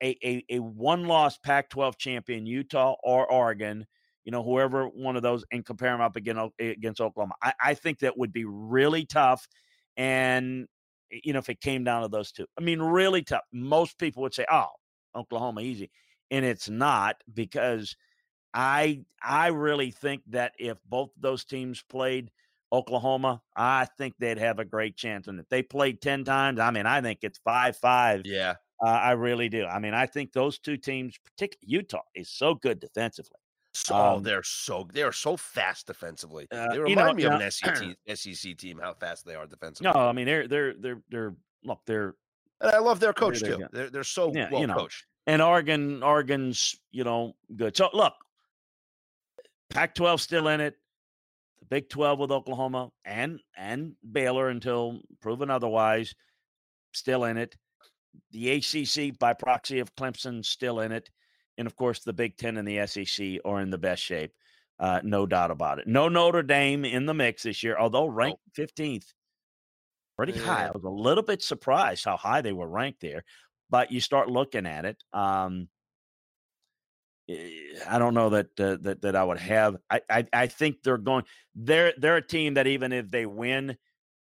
a, 0.03 0.17
a, 0.27 0.45
a 0.49 0.59
one 0.61 1.07
loss 1.07 1.39
Pac 1.39 1.71
12 1.71 1.99
champion, 1.99 2.47
Utah 2.47 2.95
or 3.03 3.31
Oregon, 3.31 3.87
you 4.25 4.33
know, 4.33 4.43
whoever 4.43 4.87
one 4.87 5.17
of 5.17 5.23
those, 5.23 5.45
and 5.53 5.65
compare 5.65 5.91
them 5.91 6.01
up 6.01 6.17
against, 6.17 6.55
against 6.59 7.01
Oklahoma. 7.01 7.35
I, 7.43 7.53
I 7.61 7.75
think 7.75 7.99
that 7.99 8.17
would 8.17 8.33
be 8.33 8.45
really 8.45 9.05
tough. 9.05 9.47
And, 9.97 10.67
you 11.11 11.33
know, 11.33 11.39
if 11.39 11.49
it 11.49 11.61
came 11.61 11.85
down 11.85 12.03
to 12.03 12.09
those 12.09 12.33
two, 12.33 12.47
I 12.59 12.63
mean, 12.63 12.81
really 12.81 13.23
tough. 13.23 13.45
Most 13.53 13.99
people 13.99 14.23
would 14.23 14.35
say, 14.35 14.47
oh, 14.51 14.69
Oklahoma 15.15 15.61
easy. 15.63 15.91
And 16.31 16.45
it's 16.45 16.69
not 16.69 17.17
because 17.33 17.97
I 18.55 19.05
I 19.23 19.49
really 19.49 19.91
think 19.91 20.23
that 20.29 20.55
if 20.59 20.79
both 20.85 21.11
those 21.17 21.45
teams 21.45 21.83
played 21.83 22.31
Oklahoma, 22.73 23.43
I 23.57 23.87
think 23.99 24.15
they'd 24.19 24.39
have 24.39 24.59
a 24.59 24.65
great 24.65 24.97
chance. 24.97 25.29
And 25.29 25.41
if 25.41 25.49
they 25.49 25.63
played 25.63 26.01
10 26.03 26.25
times, 26.25 26.61
I 26.61 26.71
mean, 26.71 26.87
I 26.87 27.01
think 27.01 27.21
it's 27.23 27.39
5 27.39 27.77
5. 27.77 28.25
Yeah. 28.25 28.57
Uh, 28.85 28.89
I 28.89 29.13
really 29.13 29.49
do. 29.49 29.67
I 29.67 29.79
mean, 29.79 29.95
I 29.95 30.07
think 30.07 30.33
those 30.33 30.59
two 30.59 30.77
teams, 30.77 31.17
particularly 31.25 31.73
Utah, 31.73 32.03
is 32.15 32.29
so 32.31 32.55
good 32.55 32.81
defensively. 32.81 33.39
So 33.75 33.97
um, 33.97 34.23
they're 34.23 34.45
so 34.45 34.89
they 34.93 35.03
are 35.03 35.13
so 35.13 35.37
fast 35.37 35.89
defensively. 35.89 36.47
Uh, 36.53 36.69
they 36.71 36.79
remind 36.79 37.19
you 37.19 37.29
know, 37.29 37.37
me 37.37 37.37
of 37.37 37.41
an 37.41 37.51
SEC, 37.51 37.97
SEC 38.15 38.57
team 38.57 38.79
how 38.81 38.95
fast 38.95 39.27
they 39.27 39.35
are 39.35 39.47
defensively. 39.47 39.93
No, 39.93 40.01
I 40.01 40.13
mean 40.13 40.27
they're 40.27 40.47
they're 40.47 40.75
they're 40.75 41.03
they're 41.11 41.35
look 41.65 41.81
they're. 41.87 42.15
And 42.61 42.71
I 42.71 42.79
love 42.79 43.01
their 43.01 43.13
coach 43.13 43.41
they're, 43.41 43.57
too. 43.57 43.65
They're 43.73 43.91
they're 43.91 44.05
so 44.05 44.33
yeah, 44.33 44.49
well 44.51 44.61
you 44.61 44.69
know, 44.69 44.75
coached. 44.75 45.05
And 45.27 45.43
Oregon, 45.43 46.05
Oregon's 46.05 46.77
you 46.93 47.03
know 47.03 47.35
good. 47.57 47.77
So 47.77 47.89
look, 47.93 48.15
Pac-12 49.71 50.21
still 50.21 50.49
in 50.49 50.61
it. 50.61 50.77
The 51.59 51.67
Big 51.67 51.89
12 51.89 52.21
with 52.21 52.31
Oklahoma 52.31 52.91
and 53.05 53.41
and 53.57 53.97
Baylor 54.11 54.51
until 54.51 55.01
proven 55.21 55.51
otherwise, 55.51 56.15
still 56.93 57.25
in 57.25 57.37
it. 57.37 57.57
The 58.31 58.53
ACC 58.53 59.19
by 59.19 59.33
proxy 59.33 59.81
of 59.81 59.95
Clemson 59.97 60.45
still 60.45 60.79
in 60.79 60.93
it, 60.93 61.11
and 61.59 61.67
of 61.67 61.77
course 61.77 62.01
the 62.01 62.13
Big 62.13 62.37
Ten 62.37 62.57
and 62.57 62.67
the 62.67 62.87
SEC 62.87 63.41
are 63.45 63.61
in 63.61 63.71
the 63.71 63.79
best 63.79 64.03
shape, 64.03 64.33
uh, 64.79 65.01
no 65.03 65.27
doubt 65.27 65.51
about 65.51 65.79
it. 65.79 65.87
No 65.87 66.09
Notre 66.09 66.43
Dame 66.43 66.85
in 66.85 67.07
the 67.07 67.15
mix 67.15 67.43
this 67.43 67.63
year, 67.63 67.77
although 67.79 68.07
ranked 68.07 68.41
fifteenth, 68.55 69.13
pretty 70.17 70.33
yeah. 70.33 70.43
high. 70.43 70.67
I 70.67 70.71
was 70.71 70.85
a 70.85 70.89
little 70.89 71.25
bit 71.25 71.43
surprised 71.43 72.05
how 72.05 72.17
high 72.17 72.41
they 72.41 72.53
were 72.53 72.69
ranked 72.69 73.01
there, 73.01 73.25
but 73.71 73.93
you 73.93 74.01
start 74.01 74.29
looking 74.29 74.67
at 74.67 74.85
it. 74.85 75.03
Um, 75.13 75.69
Eh, 77.29 77.49
I 77.89 77.99
don't 77.99 78.15
know 78.15 78.31
that 78.31 78.61
uh, 78.61 78.77
that 78.83 79.03
that 79.03 79.17
I 79.17 79.25
would 79.25 79.39
have. 79.39 79.77
I, 79.91 80.01
I 80.11 80.27
I 80.33 80.47
think 80.47 80.83
they're 80.83 80.99
going. 80.99 81.25
They're 81.55 81.95
they're 81.97 82.17
a 82.17 82.27
team 82.27 82.55
that 82.55 82.67
even 82.67 82.93
if 82.93 83.11
they 83.11 83.27
win, 83.27 83.77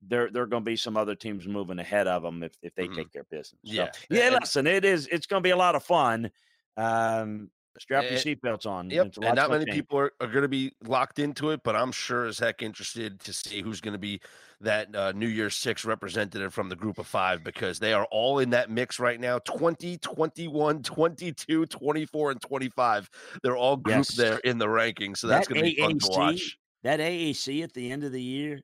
there 0.07 0.29
there 0.29 0.43
are 0.43 0.47
going 0.47 0.63
to 0.63 0.69
be 0.69 0.75
some 0.75 0.97
other 0.97 1.15
teams 1.15 1.47
moving 1.47 1.79
ahead 1.79 2.07
of 2.07 2.21
them 2.21 2.43
if 2.43 2.53
if 2.61 2.75
they 2.75 2.85
mm-hmm. 2.85 2.95
take 2.95 3.11
their 3.11 3.23
business. 3.23 3.59
So, 3.65 3.73
yeah, 3.73 3.91
yeah. 4.09 4.29
Listen, 4.29 4.67
it 4.67 4.85
is. 4.85 5.07
It's 5.07 5.25
going 5.25 5.41
to 5.41 5.47
be 5.47 5.51
a 5.51 5.57
lot 5.57 5.75
of 5.75 5.83
fun. 5.83 6.29
Um, 6.77 7.49
strap 7.79 8.03
your 8.03 8.19
seatbelts 8.19 8.65
on. 8.65 8.89
Yep. 8.89 9.17
And 9.21 9.35
not 9.35 9.49
many 9.49 9.65
people 9.65 9.97
are, 9.97 10.11
are 10.19 10.27
going 10.27 10.43
to 10.43 10.47
be 10.47 10.73
locked 10.83 11.19
into 11.19 11.51
it, 11.51 11.61
but 11.63 11.75
I'm 11.75 11.91
sure 11.91 12.25
as 12.25 12.39
heck 12.39 12.61
interested 12.61 13.19
to 13.21 13.33
see 13.33 13.61
who's 13.61 13.81
going 13.81 13.93
to 13.93 13.99
be 13.99 14.21
that 14.61 14.95
uh, 14.95 15.11
New 15.13 15.27
Year's 15.27 15.55
Six 15.55 15.85
representative 15.85 16.53
from 16.53 16.69
the 16.69 16.75
group 16.75 16.99
of 16.99 17.07
five 17.07 17.43
because 17.43 17.79
they 17.79 17.93
are 17.93 18.05
all 18.11 18.39
in 18.39 18.51
that 18.51 18.69
mix 18.69 18.99
right 18.99 19.19
now 19.19 19.39
20, 19.39 19.97
21, 19.97 20.83
22, 20.83 21.65
24, 21.65 22.31
and 22.31 22.41
25. 22.41 23.09
They're 23.41 23.57
all 23.57 23.77
grouped 23.77 24.11
yes. 24.11 24.15
there 24.15 24.37
in 24.39 24.57
the 24.57 24.67
rankings. 24.67 25.17
So 25.17 25.27
that's 25.27 25.47
that 25.47 25.53
going 25.53 25.65
to 25.65 25.75
be 25.75 25.81
fun 25.81 25.99
to 25.99 26.07
watch. 26.09 26.57
That 26.83 26.99
AAC 26.99 27.63
at 27.63 27.73
the 27.73 27.91
end 27.91 28.03
of 28.03 28.11
the 28.11 28.21
year 28.21 28.61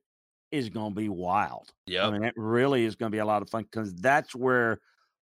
is 0.52 0.70
going 0.70 0.94
to 0.94 1.00
be 1.00 1.10
wild. 1.10 1.70
Yeah. 1.86 2.08
I 2.08 2.12
mean, 2.12 2.24
it 2.24 2.34
really 2.36 2.86
is 2.86 2.96
going 2.96 3.12
to 3.12 3.16
be 3.16 3.20
a 3.20 3.26
lot 3.26 3.42
of 3.42 3.50
fun 3.50 3.64
because 3.64 3.94
that's 3.96 4.36
where 4.36 4.80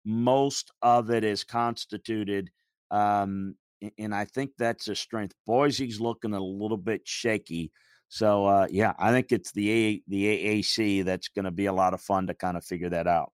most 0.05 0.71
of 0.81 1.11
it 1.11 1.23
is 1.23 1.43
constituted. 1.43 2.49
Um, 2.91 3.55
and 3.97 4.13
I 4.13 4.25
think 4.25 4.51
that's 4.57 4.87
a 4.87 4.95
strength. 4.95 5.33
Boise's 5.47 5.99
looking 5.99 6.33
a 6.33 6.39
little 6.39 6.77
bit 6.77 7.01
shaky. 7.05 7.71
So 8.09 8.45
uh, 8.45 8.67
yeah, 8.69 8.93
I 8.99 9.11
think 9.11 9.31
it's 9.31 9.51
the 9.53 9.71
A, 9.71 10.03
the 10.07 10.61
AAC 10.61 11.05
that's 11.05 11.29
going 11.29 11.45
to 11.45 11.51
be 11.51 11.65
a 11.65 11.73
lot 11.73 11.93
of 11.93 12.01
fun 12.01 12.27
to 12.27 12.33
kind 12.33 12.57
of 12.57 12.63
figure 12.63 12.89
that 12.89 13.07
out. 13.07 13.31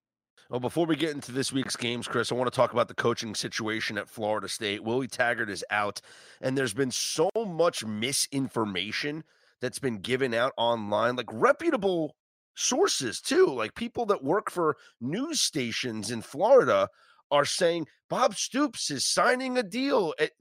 Well, 0.50 0.62
before 0.62 0.86
we 0.86 0.96
get 0.96 1.12
into 1.12 1.34
this 1.34 1.52
week's 1.52 1.76
games, 1.76 2.08
Chris, 2.08 2.32
I 2.32 2.36
want 2.36 2.50
to 2.50 2.56
talk 2.56 2.72
about 2.72 2.88
the 2.88 2.93
coaching 2.93 3.36
situation 3.36 3.98
at 3.98 4.08
Florida 4.08 4.48
State. 4.48 4.82
Willie 4.82 5.08
Taggart 5.08 5.50
is 5.50 5.65
out, 5.72 6.00
and 6.39 6.58
there's 6.58 6.74
been 6.74 6.91
so 6.91 7.30
much 7.36 7.84
misinformation 7.84 9.26
that's 9.60 9.80
been 9.80 9.98
given 9.98 10.34
out 10.34 10.54
online, 10.56 11.17
like 11.17 11.28
reputable 11.34 12.15
sources 12.56 13.20
too, 13.20 13.48
like 13.48 13.76
people 13.76 14.06
that 14.06 14.24
work 14.24 14.50
for 14.50 14.78
news 15.02 15.41
stations 15.41 16.12
in 16.12 16.22
Florida 16.22 16.88
are 17.31 17.45
saying 17.45 17.87
Bob 18.09 18.35
Stoops 18.35 18.89
is 18.91 19.05
signing 19.05 19.57
a 19.57 19.63
deal. 19.63 20.13
It, 20.19 20.31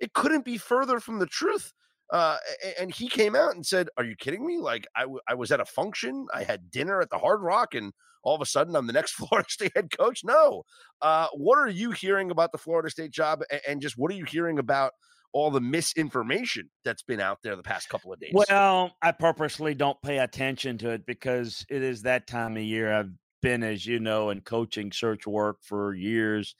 it 0.00 0.12
couldn't 0.12 0.44
be 0.44 0.58
further 0.58 1.00
from 1.00 1.18
the 1.18 1.26
truth. 1.26 1.72
Uh, 2.12 2.36
and 2.80 2.92
he 2.92 3.08
came 3.08 3.36
out 3.36 3.54
and 3.54 3.64
said, 3.64 3.88
"Are 3.96 4.04
you 4.04 4.16
kidding 4.16 4.44
me? 4.44 4.58
Like 4.58 4.86
I, 4.96 5.02
w- 5.02 5.20
I 5.28 5.34
was 5.34 5.52
at 5.52 5.60
a 5.60 5.64
function, 5.64 6.26
I 6.34 6.42
had 6.42 6.70
dinner 6.70 7.00
at 7.00 7.08
the 7.08 7.18
Hard 7.18 7.40
Rock, 7.40 7.74
and 7.74 7.92
all 8.24 8.34
of 8.34 8.40
a 8.40 8.46
sudden 8.46 8.74
I'm 8.74 8.88
the 8.88 8.92
next 8.92 9.12
Florida 9.14 9.48
State 9.48 9.72
head 9.76 9.96
coach." 9.96 10.22
No. 10.24 10.64
Uh, 11.00 11.28
what 11.34 11.58
are 11.58 11.68
you 11.68 11.92
hearing 11.92 12.32
about 12.32 12.50
the 12.50 12.58
Florida 12.58 12.90
State 12.90 13.12
job, 13.12 13.42
and, 13.50 13.60
and 13.68 13.80
just 13.80 13.96
what 13.96 14.10
are 14.10 14.16
you 14.16 14.24
hearing 14.24 14.58
about? 14.58 14.92
all 15.32 15.48
the 15.48 15.60
misinformation 15.60 16.68
that's 16.84 17.04
been 17.04 17.20
out 17.20 17.38
there 17.44 17.54
the 17.54 17.62
past 17.62 17.88
couple 17.88 18.12
of 18.12 18.18
days. 18.18 18.32
Well, 18.34 18.96
I 19.00 19.12
purposely 19.12 19.74
don't 19.74 19.96
pay 20.02 20.18
attention 20.18 20.76
to 20.78 20.90
it 20.90 21.06
because 21.06 21.64
it 21.70 21.84
is 21.84 22.02
that 22.02 22.26
time 22.26 22.56
of 22.56 22.64
year. 22.64 22.92
I've 22.92 23.12
been, 23.40 23.62
as 23.62 23.86
you 23.86 24.00
know, 24.00 24.30
in 24.30 24.40
coaching 24.40 24.92
search 24.92 25.26
work 25.26 25.58
for 25.62 25.94
years. 25.94 26.54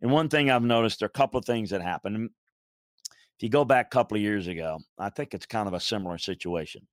And 0.00 0.10
one 0.10 0.28
thing 0.28 0.50
I've 0.50 0.62
noticed, 0.62 1.00
there 1.00 1.06
are 1.06 1.14
a 1.14 1.18
couple 1.18 1.38
of 1.38 1.44
things 1.44 1.70
that 1.70 1.82
happen. 1.82 2.30
If 3.36 3.42
you 3.42 3.48
go 3.48 3.64
back 3.64 3.86
a 3.86 3.90
couple 3.90 4.16
of 4.16 4.22
years 4.22 4.46
ago, 4.46 4.78
I 4.98 5.10
think 5.10 5.34
it's 5.34 5.46
kind 5.46 5.66
of 5.66 5.74
a 5.74 5.80
similar 5.80 6.18
situation. 6.18 6.86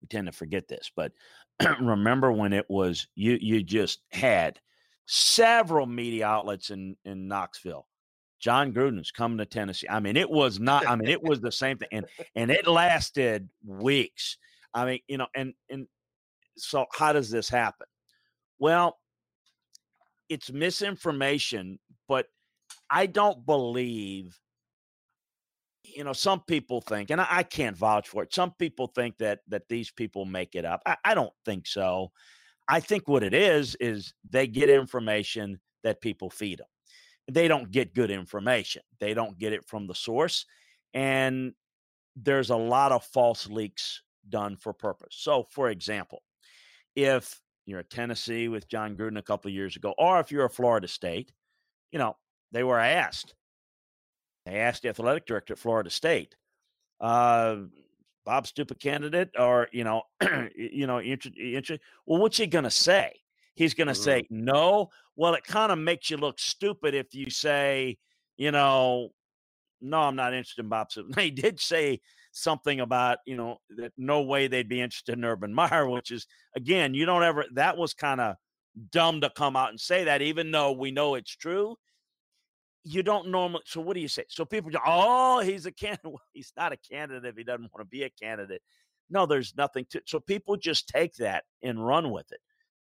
We 0.00 0.08
tend 0.08 0.26
to 0.26 0.32
forget 0.32 0.68
this, 0.68 0.90
but 0.94 1.12
remember 1.80 2.32
when 2.32 2.52
it 2.52 2.66
was 2.68 3.06
you 3.14 3.36
you 3.40 3.62
just 3.62 4.00
had 4.10 4.58
several 5.06 5.86
media 5.86 6.26
outlets 6.26 6.70
in 6.70 6.96
in 7.04 7.28
Knoxville. 7.28 7.86
Jon 8.38 8.72
Gruden's 8.72 9.10
coming 9.10 9.36
to 9.38 9.44
Tennessee. 9.44 9.86
I 9.88 10.00
mean, 10.00 10.16
it 10.16 10.30
was 10.30 10.58
not. 10.58 10.86
I 10.86 10.96
mean, 10.96 11.10
it 11.10 11.22
was 11.22 11.40
the 11.40 11.52
same 11.52 11.76
thing, 11.76 11.88
and 11.92 12.06
and 12.34 12.50
it 12.50 12.66
lasted 12.66 13.48
weeks. 13.64 14.38
I 14.72 14.86
mean, 14.86 15.00
you 15.08 15.18
know, 15.18 15.26
and 15.34 15.52
and 15.68 15.86
so 16.56 16.86
how 16.92 17.12
does 17.12 17.30
this 17.30 17.48
happen? 17.48 17.86
Well, 18.60 18.98
it's 20.28 20.52
misinformation, 20.52 21.80
but 22.06 22.26
I 22.88 23.06
don't 23.06 23.44
believe, 23.44 24.38
you 25.82 26.04
know, 26.04 26.12
some 26.12 26.42
people 26.46 26.80
think, 26.80 27.10
and 27.10 27.20
I, 27.20 27.26
I, 27.28 27.42
can't 27.42 27.76
vouch 27.76 28.08
for 28.08 28.22
it. 28.22 28.32
Some 28.32 28.52
people 28.58 28.86
think 28.86 29.18
that 29.18 29.40
that 29.48 29.68
these 29.68 29.90
people 29.90 30.24
make 30.24 30.54
it 30.54 30.64
up. 30.64 30.82
I, 30.86 30.96
I 31.04 31.14
don't 31.14 31.32
think 31.44 31.66
so. 31.66 32.12
I 32.68 32.78
think 32.78 33.08
what 33.08 33.24
it 33.24 33.34
is 33.34 33.76
is 33.80 34.14
they 34.28 34.46
get 34.46 34.70
information 34.70 35.58
that 35.82 36.00
people 36.00 36.30
feed 36.30 36.60
them. 36.60 36.66
they 37.34 37.48
don't 37.48 37.70
get 37.70 37.94
good 37.94 38.10
information. 38.10 38.82
They 39.00 39.14
don't 39.14 39.38
get 39.38 39.52
it 39.52 39.64
from 39.66 39.86
the 39.86 39.94
source. 39.94 40.46
And 40.94 41.54
there's 42.14 42.50
a 42.50 42.56
lot 42.56 42.92
of 42.92 43.04
false 43.04 43.48
leaks 43.48 44.02
done 44.28 44.56
for 44.56 44.72
purpose. 44.72 45.16
So, 45.18 45.44
for 45.50 45.70
example, 45.70 46.22
if 46.94 47.40
you're 47.70 47.80
at 47.80 47.90
Tennessee 47.90 48.48
with 48.48 48.68
Jon 48.68 48.96
Gruden 48.96 49.18
a 49.18 49.22
couple 49.22 49.48
of 49.48 49.54
years 49.54 49.76
ago, 49.76 49.94
or 49.98 50.20
if 50.20 50.30
you're 50.30 50.44
a 50.44 50.50
Florida 50.50 50.88
State, 50.88 51.32
you 51.92 51.98
know, 51.98 52.16
they 52.52 52.62
were 52.62 52.78
asked. 52.78 53.34
They 54.46 54.56
asked 54.56 54.82
the 54.82 54.88
athletic 54.88 55.26
director 55.26 55.54
at 55.54 55.58
Florida 55.58 55.90
State, 55.90 56.34
uh, 57.00 57.56
Bob 58.24 58.46
Stoops 58.46 58.74
candidate, 58.80 59.30
or 59.38 59.68
you 59.72 59.84
know, 59.84 60.02
you 60.56 60.86
know, 60.86 60.98
inter- 60.98 61.30
inter- 61.36 61.78
well, 62.06 62.20
what's 62.20 62.38
he 62.38 62.46
going 62.46 62.64
to 62.64 62.70
say? 62.70 63.12
He's 63.54 63.74
going 63.74 63.88
to 63.88 63.92
mm-hmm. 63.92 64.02
say 64.02 64.26
no. 64.30 64.88
Well, 65.16 65.34
it 65.34 65.44
kind 65.44 65.70
of 65.70 65.78
makes 65.78 66.10
you 66.10 66.16
look 66.16 66.38
stupid 66.38 66.94
if 66.94 67.14
you 67.14 67.30
say, 67.30 67.98
you 68.38 68.50
know, 68.50 69.10
no, 69.80 70.00
I'm 70.00 70.16
not 70.16 70.34
interested 70.34 70.62
in 70.62 70.68
Bob 70.68 70.90
Stoops. 70.90 71.20
He 71.20 71.30
did 71.30 71.60
say 71.60 72.00
something 72.32 72.80
about, 72.80 73.18
you 73.26 73.36
know, 73.36 73.58
that 73.76 73.92
no 73.96 74.22
way 74.22 74.46
they'd 74.46 74.68
be 74.68 74.80
interested 74.80 75.16
in 75.16 75.24
Urban 75.24 75.52
Meyer, 75.54 75.88
which 75.88 76.10
is 76.10 76.26
again, 76.56 76.94
you 76.94 77.06
don't 77.06 77.24
ever. 77.24 77.44
That 77.54 77.76
was 77.76 77.94
kind 77.94 78.20
of 78.20 78.36
dumb 78.90 79.20
to 79.22 79.30
come 79.30 79.56
out 79.56 79.70
and 79.70 79.80
say 79.80 80.04
that, 80.04 80.22
even 80.22 80.50
though 80.50 80.72
we 80.72 80.90
know 80.90 81.14
it's 81.14 81.34
true 81.34 81.76
you 82.84 83.02
don't 83.02 83.28
normally. 83.28 83.62
So 83.66 83.80
what 83.80 83.94
do 83.94 84.00
you 84.00 84.08
say? 84.08 84.24
So 84.28 84.44
people 84.44 84.70
go, 84.70 84.78
oh, 84.84 85.40
he's 85.40 85.66
a 85.66 85.72
candidate. 85.72 86.12
He's 86.32 86.52
not 86.56 86.72
a 86.72 86.76
candidate 86.76 87.26
if 87.26 87.36
he 87.36 87.44
doesn't 87.44 87.70
want 87.74 87.86
to 87.86 87.90
be 87.90 88.04
a 88.04 88.10
candidate. 88.10 88.62
No, 89.10 89.26
there's 89.26 89.54
nothing 89.56 89.86
to. 89.90 90.00
So 90.06 90.20
people 90.20 90.56
just 90.56 90.88
take 90.88 91.14
that 91.16 91.44
and 91.62 91.84
run 91.84 92.10
with 92.10 92.30
it. 92.32 92.40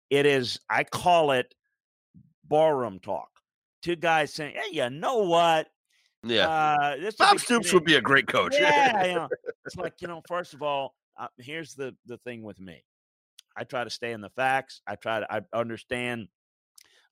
It 0.09 0.25
is. 0.25 0.59
I 0.69 0.83
call 0.83 1.31
it 1.31 1.53
barroom 2.45 2.99
talk. 2.99 3.29
Two 3.81 3.95
guys 3.95 4.33
saying, 4.33 4.55
"Hey, 4.55 4.75
you 4.75 4.89
know 4.89 5.23
what? 5.23 5.67
Yeah, 6.23 6.47
uh, 6.47 7.11
Bob 7.17 7.39
Stoops 7.39 7.73
would 7.73 7.83
be 7.83 7.95
a 7.95 8.01
great 8.01 8.27
coach." 8.27 8.55
Yeah, 8.59 9.05
you 9.05 9.15
know, 9.15 9.29
it's 9.65 9.75
like 9.75 10.01
you 10.01 10.07
know. 10.07 10.21
First 10.27 10.53
of 10.53 10.61
all, 10.61 10.95
uh, 11.17 11.27
here's 11.37 11.75
the 11.75 11.95
the 12.05 12.17
thing 12.19 12.43
with 12.43 12.59
me. 12.59 12.83
I 13.57 13.63
try 13.65 13.83
to 13.83 13.89
stay 13.89 14.13
in 14.13 14.21
the 14.21 14.29
facts. 14.29 14.81
I 14.87 14.95
try 14.95 15.19
to. 15.19 15.33
I 15.33 15.41
understand 15.53 16.27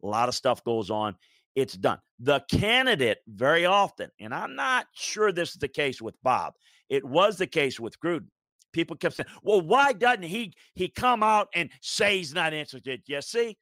a 0.04 0.08
lot 0.08 0.30
of 0.30 0.36
stuff 0.36 0.63
goes 0.63 0.89
on 0.89 1.15
it's 1.56 1.74
done. 1.74 2.00
The 2.19 2.43
candidate, 2.50 3.19
very 3.28 3.65
often, 3.65 4.10
and 4.19 4.34
I'm 4.34 4.56
not 4.56 4.88
sure 4.93 5.32
this 5.32 5.52
is 5.52 5.56
the 5.58 5.67
case 5.67 6.02
with 6.02 6.15
Bob, 6.24 6.54
it 6.89 7.04
was 7.04 7.38
the 7.38 7.47
case 7.47 7.80
with 7.80 8.00
Gruden. 8.00 8.28
People 8.74 8.95
kept 8.95 9.15
saying, 9.15 9.28
well, 9.43 9.62
why 9.62 9.91
doesn't 9.91 10.24
he 10.24 10.54
he 10.76 10.88
come 10.88 11.24
out 11.24 11.50
and 11.54 11.69
say 11.82 12.17
he's 12.17 12.34
not 12.34 12.54
interested? 12.54 13.02
You 13.06 13.21
see, 13.21 13.58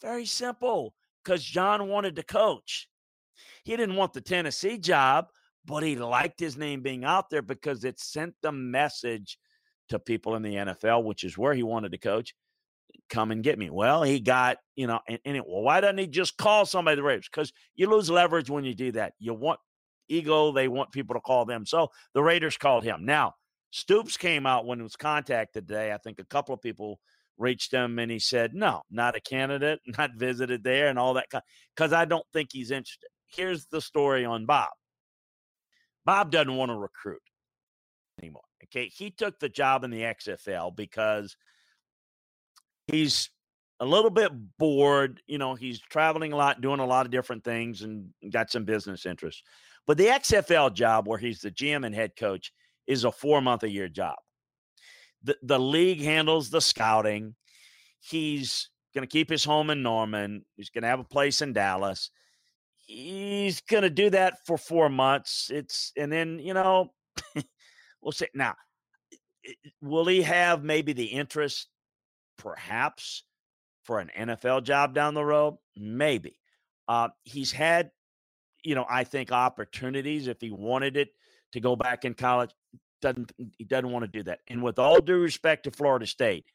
very 0.00 0.24
simple, 0.24 0.94
because 1.22 1.44
Jon 1.44 1.88
wanted 1.88 2.16
to 2.16 2.22
coach. 2.22 2.88
He 3.64 3.76
didn't 3.76 3.96
want 3.96 4.12
the 4.12 4.20
Tennessee 4.20 4.78
job, 4.78 5.26
but 5.64 5.82
he 5.82 5.96
liked 5.96 6.38
his 6.38 6.56
name 6.56 6.82
being 6.82 7.04
out 7.04 7.30
there 7.30 7.42
because 7.42 7.84
it 7.84 7.98
sent 7.98 8.34
the 8.42 8.52
message 8.52 9.38
to 9.88 9.98
people 9.98 10.36
in 10.36 10.42
the 10.42 10.54
NFL, 10.54 11.04
which 11.04 11.24
is 11.24 11.36
where 11.36 11.54
he 11.54 11.62
wanted 11.62 11.92
to 11.92 11.98
coach 11.98 12.34
come 13.10 13.30
and 13.30 13.42
get 13.42 13.58
me. 13.58 13.70
Well, 13.70 14.02
he 14.02 14.20
got, 14.20 14.58
you 14.76 14.86
know, 14.86 15.00
and, 15.08 15.18
and 15.24 15.36
it, 15.36 15.44
well, 15.46 15.62
why 15.62 15.80
doesn't 15.80 15.98
he 15.98 16.06
just 16.06 16.36
call 16.36 16.64
somebody 16.66 16.96
the 16.96 17.02
Raiders? 17.02 17.28
Because 17.30 17.52
you 17.74 17.88
lose 17.88 18.10
leverage 18.10 18.50
when 18.50 18.64
you 18.64 18.74
do 18.74 18.92
that. 18.92 19.12
You 19.18 19.34
want 19.34 19.60
ego, 20.08 20.52
they 20.52 20.68
want 20.68 20.92
people 20.92 21.14
to 21.14 21.20
call 21.20 21.44
them. 21.44 21.66
So 21.66 21.88
the 22.14 22.22
Raiders 22.22 22.56
called 22.56 22.84
him. 22.84 23.04
Now, 23.04 23.34
Stoops 23.70 24.16
came 24.16 24.46
out 24.46 24.66
when 24.66 24.78
he 24.78 24.84
was 24.84 24.94
contacted 24.94 25.66
today. 25.66 25.92
I 25.92 25.98
think 25.98 26.20
a 26.20 26.24
couple 26.24 26.54
of 26.54 26.62
people 26.62 27.00
reached 27.36 27.72
him 27.72 27.98
and 27.98 28.08
he 28.08 28.20
said, 28.20 28.54
no, 28.54 28.82
not 28.88 29.16
a 29.16 29.20
candidate, 29.20 29.80
not 29.98 30.12
visited 30.14 30.62
there 30.62 30.88
and 30.88 30.98
all 30.98 31.14
that. 31.14 31.26
Because 31.74 31.92
I 31.92 32.04
don't 32.04 32.26
think 32.32 32.50
he's 32.52 32.70
interested. 32.70 33.08
Here's 33.36 33.66
the 33.66 33.80
story 33.80 34.24
on 34.24 34.46
Bob 34.46 34.70
Bob 36.04 36.30
doesn't 36.30 36.56
want 36.56 36.70
to 36.70 36.76
recruit 36.76 37.22
anymore. 38.20 38.42
Okay. 38.64 38.86
He 38.86 39.10
took 39.10 39.38
the 39.38 39.48
job 39.48 39.84
in 39.84 39.90
the 39.90 40.02
XFL 40.02 40.74
because– 40.74 41.36
he's 42.86 43.30
a 43.80 43.84
little 43.84 44.10
bit 44.10 44.30
bored. 44.58 45.20
You 45.26 45.38
know, 45.38 45.54
he's 45.54 45.80
traveling 45.80 46.32
a 46.32 46.36
lot, 46.36 46.60
doing 46.60 46.80
a 46.80 46.86
lot 46.86 47.06
of 47.06 47.12
different 47.12 47.44
things, 47.44 47.82
and 47.82 48.10
got 48.30 48.50
some 48.50 48.64
business 48.64 49.06
interests. 49.06 49.42
But 49.86 49.98
the 49.98 50.06
XFL 50.06 50.72
job, 50.74 51.06
where 51.06 51.18
he's 51.18 51.40
the 51.40 51.50
GM 51.50 51.84
and 51.84 51.94
head 51.94 52.16
coach, 52.16 52.52
is 52.86 53.04
a 53.04 53.12
four 53.12 53.40
month 53.40 53.62
a 53.62 53.70
year 53.70 53.88
job. 53.88 54.16
The, 55.22 55.36
the 55.42 55.58
league 55.58 56.02
handles 56.02 56.50
the 56.50 56.60
scouting. 56.60 57.34
He's 58.00 58.70
going 58.94 59.06
to 59.06 59.12
keep 59.12 59.30
his 59.30 59.44
home 59.44 59.70
in 59.70 59.82
Norman. 59.82 60.44
He's 60.56 60.70
going 60.70 60.82
to 60.82 60.88
have 60.88 61.00
a 61.00 61.04
place 61.04 61.42
in 61.42 61.54
Dallas. 61.54 62.10
He's 62.86 63.60
going 63.62 63.82
to 63.82 63.90
do 63.90 64.10
that 64.10 64.44
for 64.46 64.58
four 64.58 64.88
months. 64.88 65.50
It's 65.52 65.92
and 65.96 66.12
then 66.12 66.38
you 66.38 66.54
know 66.54 66.92
we'll 68.02 68.12
see. 68.12 68.28
Now, 68.34 68.54
will 69.80 70.06
he 70.06 70.22
have 70.22 70.62
maybe 70.62 70.92
the 70.92 71.06
interest 71.06 71.68
perhaps 72.38 73.24
for 73.84 74.00
an 74.00 74.10
NFL 74.16 74.64
job 74.64 74.94
down 74.94 75.14
the 75.14 75.24
road? 75.24 75.56
Maybe. 75.76 76.38
Uh, 76.88 77.08
he's 77.24 77.52
had, 77.52 77.90
you 78.62 78.74
know, 78.74 78.86
I 78.88 79.04
think 79.04 79.32
opportunities 79.32 80.28
if 80.28 80.40
he 80.40 80.50
wanted 80.50 80.96
it 80.96 81.08
to 81.52 81.60
go 81.60 81.76
back 81.76 82.04
in 82.04 82.14
college. 82.14 82.50
Doesn't 83.00 83.32
he 83.58 83.64
doesn't 83.64 83.90
want 83.90 84.04
to 84.04 84.10
do 84.10 84.22
that? 84.24 84.40
And 84.48 84.62
with 84.62 84.78
all 84.78 85.00
due 85.00 85.18
respect 85.18 85.64
to 85.64 85.70
Florida 85.70 86.06
State, 86.06 86.46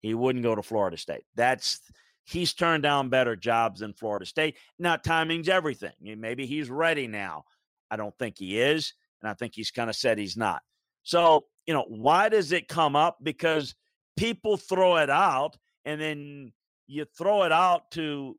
he 0.00 0.14
wouldn't 0.14 0.44
go 0.44 0.54
to 0.54 0.62
Florida 0.62 0.96
State. 0.96 1.24
That's 1.34 1.80
he's 2.26 2.52
turned 2.52 2.82
down 2.82 3.08
better 3.08 3.34
jobs 3.36 3.80
than 3.80 3.94
Florida 3.94 4.26
State. 4.26 4.56
Now 4.78 4.96
timing's 4.96 5.48
everything. 5.48 5.92
Maybe 6.00 6.46
he's 6.46 6.68
ready 6.68 7.06
now. 7.06 7.44
I 7.90 7.96
don't 7.96 8.16
think 8.18 8.36
he 8.38 8.60
is, 8.60 8.92
and 9.22 9.30
I 9.30 9.34
think 9.34 9.54
he's 9.54 9.70
kind 9.70 9.88
of 9.88 9.96
said 9.96 10.18
he's 10.18 10.36
not. 10.36 10.62
So, 11.02 11.46
you 11.66 11.72
know, 11.72 11.84
why 11.88 12.28
does 12.28 12.52
it 12.52 12.68
come 12.68 12.96
up? 12.96 13.18
Because 13.22 13.74
people 14.16 14.56
throw 14.56 14.96
it 14.96 15.10
out 15.10 15.56
and 15.84 16.00
then 16.00 16.52
you 16.86 17.04
throw 17.16 17.44
it 17.44 17.52
out 17.52 17.90
to 17.92 18.36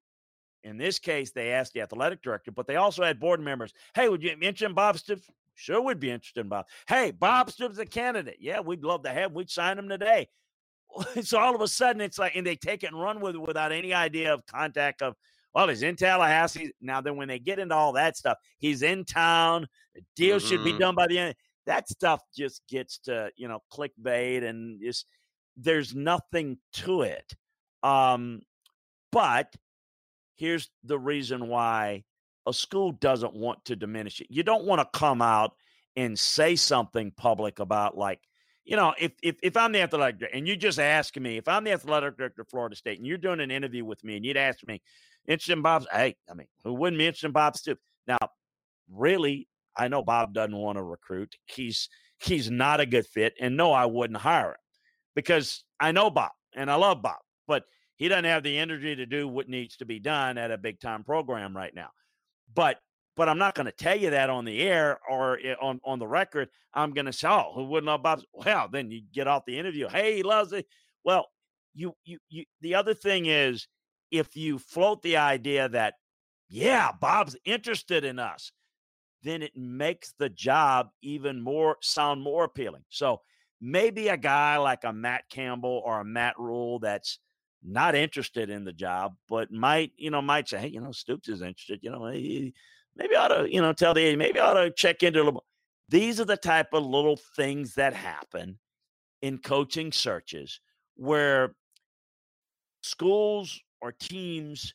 in 0.64 0.78
this 0.78 1.00
case 1.00 1.32
they 1.32 1.52
asked 1.52 1.74
the 1.74 1.82
athletic 1.82 2.22
director 2.22 2.52
but 2.52 2.68
they 2.68 2.76
also 2.76 3.04
had 3.04 3.20
board 3.20 3.40
members 3.40 3.74
hey 3.96 4.10
would 4.10 4.24
you 4.24 4.36
mention 4.38 4.74
bob 4.74 4.98
stoops 4.98 5.30
sure 5.56 5.82
would 5.82 6.00
be 6.00 6.10
interested 6.10 6.42
in 6.42 6.50
bob 6.50 6.66
hey 6.88 7.12
bob 7.12 7.50
stoops 7.52 7.78
a 7.78 7.86
candidate 7.86 8.38
yeah 8.40 8.60
we'd 8.60 8.84
love 8.84 9.04
to 9.04 9.10
have 9.10 9.32
we'd 9.32 9.50
sign 9.50 9.78
him 9.78 9.88
today 9.88 10.28
so 11.22 11.40
all 11.40 11.56
of 11.56 11.62
a 11.62 11.68
sudden 11.68 12.02
it's 12.02 12.20
like 12.20 12.36
and 12.36 12.46
they 12.46 12.56
take 12.56 12.84
it 12.84 12.92
and 12.92 13.02
run 13.02 13.20
with 13.20 13.36
it 13.36 13.42
without 13.42 13.72
any 13.72 13.94
idea 13.94 14.34
of 14.34 14.46
contact 14.46 15.02
of 15.02 15.16
well 15.54 15.68
he's 15.68 15.84
in 15.84 15.96
tallahassee 15.96 16.72
now 16.82 17.02
then 17.02 17.16
when 17.16 17.28
they 17.28 17.40
get 17.40 17.60
into 17.60 17.76
all 17.76 17.94
that 17.94 18.18
stuff 18.18 18.38
he's 18.58 18.82
in 18.82 19.06
town 19.06 19.68
the 19.96 20.02
deal 20.16 20.38
mm-hmm. 20.38 20.48
should 20.48 20.64
be 20.64 20.72
mm-hmm. 20.72 20.80
done 20.80 20.96
by 20.96 21.08
the 21.08 21.20
end 21.20 21.36
that 21.66 21.88
stuff 21.90 22.22
just 22.36 22.62
gets 22.70 22.98
to 22.98 23.30
you 23.36 23.48
know 23.48 23.60
clickbait 23.72 24.44
and 24.44 24.82
just 24.82 25.06
there's 25.58 25.96
nothing 25.96 26.58
to 26.72 27.02
it. 27.02 27.34
Um, 27.84 28.42
but 29.12 29.54
here's 30.36 30.70
the 30.84 31.00
reason 31.00 31.48
why 31.48 32.04
a 32.46 32.54
school 32.54 32.92
doesn't 32.92 33.34
want 33.34 33.66
to 33.66 33.76
diminish 33.76 34.22
it. 34.22 34.28
You 34.30 34.44
don't 34.44 34.66
want 34.66 34.80
to 34.82 34.98
come 34.98 35.22
out 35.22 35.54
and 35.96 36.18
say 36.18 36.56
something 36.56 37.12
public 37.18 37.60
about 37.60 37.98
like, 37.98 38.20
you 38.68 38.76
know, 38.76 38.94
if 39.00 39.14
if 39.24 39.38
if 39.42 39.56
I'm 39.56 39.72
the 39.72 39.82
athletic 39.82 40.20
director 40.20 40.36
and 40.36 40.46
you 40.46 40.58
just 40.58 40.78
ask 40.78 41.16
me, 41.16 41.38
if 41.38 41.48
I'm 41.48 41.64
the 41.64 41.72
athletic 41.72 42.18
director 42.18 42.42
of 42.42 42.50
Florida 42.50 42.76
State 42.76 42.98
and 42.98 43.08
you're 43.08 43.18
doing 43.18 43.40
an 43.40 43.50
interview 43.50 43.86
with 43.86 44.04
me 44.04 44.18
and 44.18 44.26
you'd 44.26 44.36
ask 44.36 44.60
me, 44.68 44.82
interested 45.26 45.54
in 45.54 45.62
Bob's, 45.62 45.88
hey, 45.90 46.18
I 46.30 46.34
mean, 46.34 46.48
who 46.66 46.74
wouldn't 46.74 47.00
be 47.00 47.06
interested 47.06 47.28
in 47.28 47.32
Bob 47.32 47.56
Stoops? 47.56 47.82
Now, 48.08 48.18
really, 48.92 49.48
I 49.78 49.88
know 49.88 50.04
Bob 50.04 50.34
doesn't 50.34 50.56
want 50.56 50.78
to 50.78 50.84
recruit. 50.84 51.34
He's 51.46 51.88
he's 52.20 52.52
not 52.52 52.82
a 52.82 52.86
good 52.86 53.08
fit, 53.08 53.36
and 53.40 53.56
no, 53.56 53.72
I 53.72 53.86
wouldn't 53.86 54.20
hire 54.20 54.50
him 54.50 54.58
because 55.16 55.64
I 55.80 55.94
know 55.94 56.10
Bob 56.10 56.32
and 56.54 56.70
I 56.70 56.76
love 56.76 57.02
Bob, 57.02 57.22
but 57.48 57.64
he 57.96 58.10
doesn't 58.10 58.26
have 58.26 58.44
the 58.44 58.58
energy 58.58 58.98
to 58.98 59.06
do 59.06 59.30
what 59.30 59.48
needs 59.48 59.78
to 59.78 59.86
be 59.86 60.00
done 60.00 60.38
at 60.38 60.52
a 60.52 60.58
big 60.58 60.82
time 60.82 61.06
program 61.06 61.56
right 61.56 61.74
now. 61.74 61.92
But 62.54 62.80
but 63.18 63.28
I'm 63.28 63.40
not 63.40 63.56
going 63.56 63.66
to 63.66 63.72
tell 63.72 63.98
you 63.98 64.12
that 64.12 64.30
on 64.30 64.46
the 64.46 64.62
air 64.62 65.00
or 65.10 65.40
on 65.60 65.82
on 65.84 66.00
the 66.00 66.08
record. 66.08 66.50
I'm 66.74 66.94
going 66.94 67.08
to 67.08 67.14
say, 67.14 67.28
"Oh, 67.28 67.52
who 67.54 67.66
wouldn't 67.66 67.88
love 67.88 68.04
Bob?" 68.04 68.22
Well, 68.32 68.70
then 68.72 68.92
you 68.92 69.02
get 69.12 69.28
off 69.28 69.46
the 69.46 69.58
interview. 69.58 69.90
Hey, 69.90 70.16
he 70.16 70.24
loves 70.24 70.54
it. 70.54 70.68
Well, 71.04 71.28
you 71.74 71.96
you 72.06 72.20
you. 72.30 72.46
The 72.62 72.76
other 72.76 72.94
thing 72.94 73.26
is, 73.26 73.68
if 74.12 74.38
you 74.38 74.60
float 74.60 75.02
the 75.02 75.18
idea 75.18 75.68
that, 75.70 75.96
yeah, 76.48 76.92
Bob's 77.02 77.36
interested 77.44 78.06
in 78.06 78.20
us, 78.20 78.52
then 79.24 79.42
it 79.42 79.58
makes 79.58 80.14
the 80.20 80.30
job 80.30 80.90
even 81.02 81.42
more 81.42 81.78
sound 81.82 82.22
more 82.22 82.44
appealing. 82.44 82.84
So 82.90 83.22
maybe 83.60 84.10
a 84.10 84.18
guy 84.18 84.58
like 84.58 84.84
a 84.84 84.94
Matt 84.94 85.24
Campbell 85.30 85.82
or 85.84 86.00
a 86.02 86.06
Matt 86.06 86.36
Rhule 86.38 86.78
that's 86.80 87.20
not 87.64 87.96
interested 87.96 88.52
in 88.52 88.64
the 88.64 88.74
job, 88.74 89.16
but 89.28 89.52
might, 89.52 89.92
you 89.98 90.12
know, 90.12 90.22
might 90.22 90.48
say, 90.48 90.60
hey, 90.60 90.68
you 90.68 90.80
know, 90.80 90.92
Stoops 90.92 91.28
is 91.28 91.42
interested. 91.42 91.80
You 91.82 91.90
know, 91.90 92.06
maybe 92.98 93.16
I 93.16 93.26
ought 93.26 93.28
to, 93.30 93.54
you 93.54 93.62
know, 93.62 93.74
tell 93.74 93.94
the 93.94 94.16
maybe 94.16 94.40
I 94.40 94.52
ought 94.52 94.54
to 94.62 94.72
check 94.72 95.04
into 95.04 95.22
a 95.22 95.26
little. 95.26 95.46
These 95.90 96.20
are 96.20 96.26
the 96.26 96.38
type 96.38 96.74
of 96.74 96.86
little 96.86 97.20
things 97.36 97.76
that 97.76 97.94
happen 97.94 98.60
in 99.22 99.38
coaching 99.38 99.92
searches 99.92 100.60
where 100.96 101.56
schools 102.82 103.60
or 103.82 103.92
teams 103.92 104.74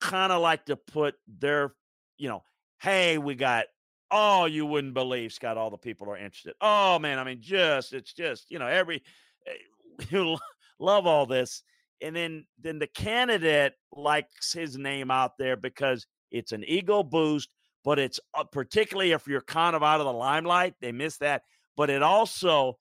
kind 0.00 0.32
of 0.32 0.40
like 0.40 0.66
to 0.66 0.76
put 0.76 1.14
their 1.26 1.72
you 2.18 2.28
know, 2.28 2.42
hey, 2.80 3.18
we 3.18 3.34
got 3.34 3.66
oh, 4.10 4.46
you 4.46 4.64
wouldn't 4.64 4.94
believe, 4.94 5.32
Scott, 5.32 5.58
all 5.58 5.70
the 5.70 5.76
people 5.76 6.08
are 6.10 6.16
interested. 6.16 6.54
Oh 6.60 6.98
man, 6.98 7.18
I 7.18 7.24
mean, 7.24 7.38
just 7.40 7.92
it's 7.92 8.12
just 8.12 8.50
you 8.50 8.58
know 8.58 8.66
every 8.66 9.02
eh, 9.46 10.04
you 10.10 10.36
love 10.78 11.06
all 11.06 11.26
this, 11.26 11.62
and 12.00 12.14
then 12.14 12.46
then 12.60 12.78
the 12.78 12.86
candidate 12.86 13.74
likes 13.92 14.52
his 14.52 14.76
name 14.76 15.10
out 15.10 15.38
there 15.38 15.56
because 15.56 16.06
it's 16.30 16.52
an 16.52 16.64
ego 16.66 17.02
boost, 17.02 17.48
but 17.84 17.98
it's 17.98 18.20
uh, 18.34 18.44
particularly 18.44 19.12
if 19.12 19.26
you're 19.26 19.40
kind 19.40 19.74
of 19.74 19.82
out 19.82 20.00
of 20.00 20.06
the 20.06 20.12
limelight, 20.12 20.74
they 20.80 20.92
miss 20.92 21.18
that. 21.18 21.42
But 21.76 21.90
it 21.90 22.02
also 22.02 22.78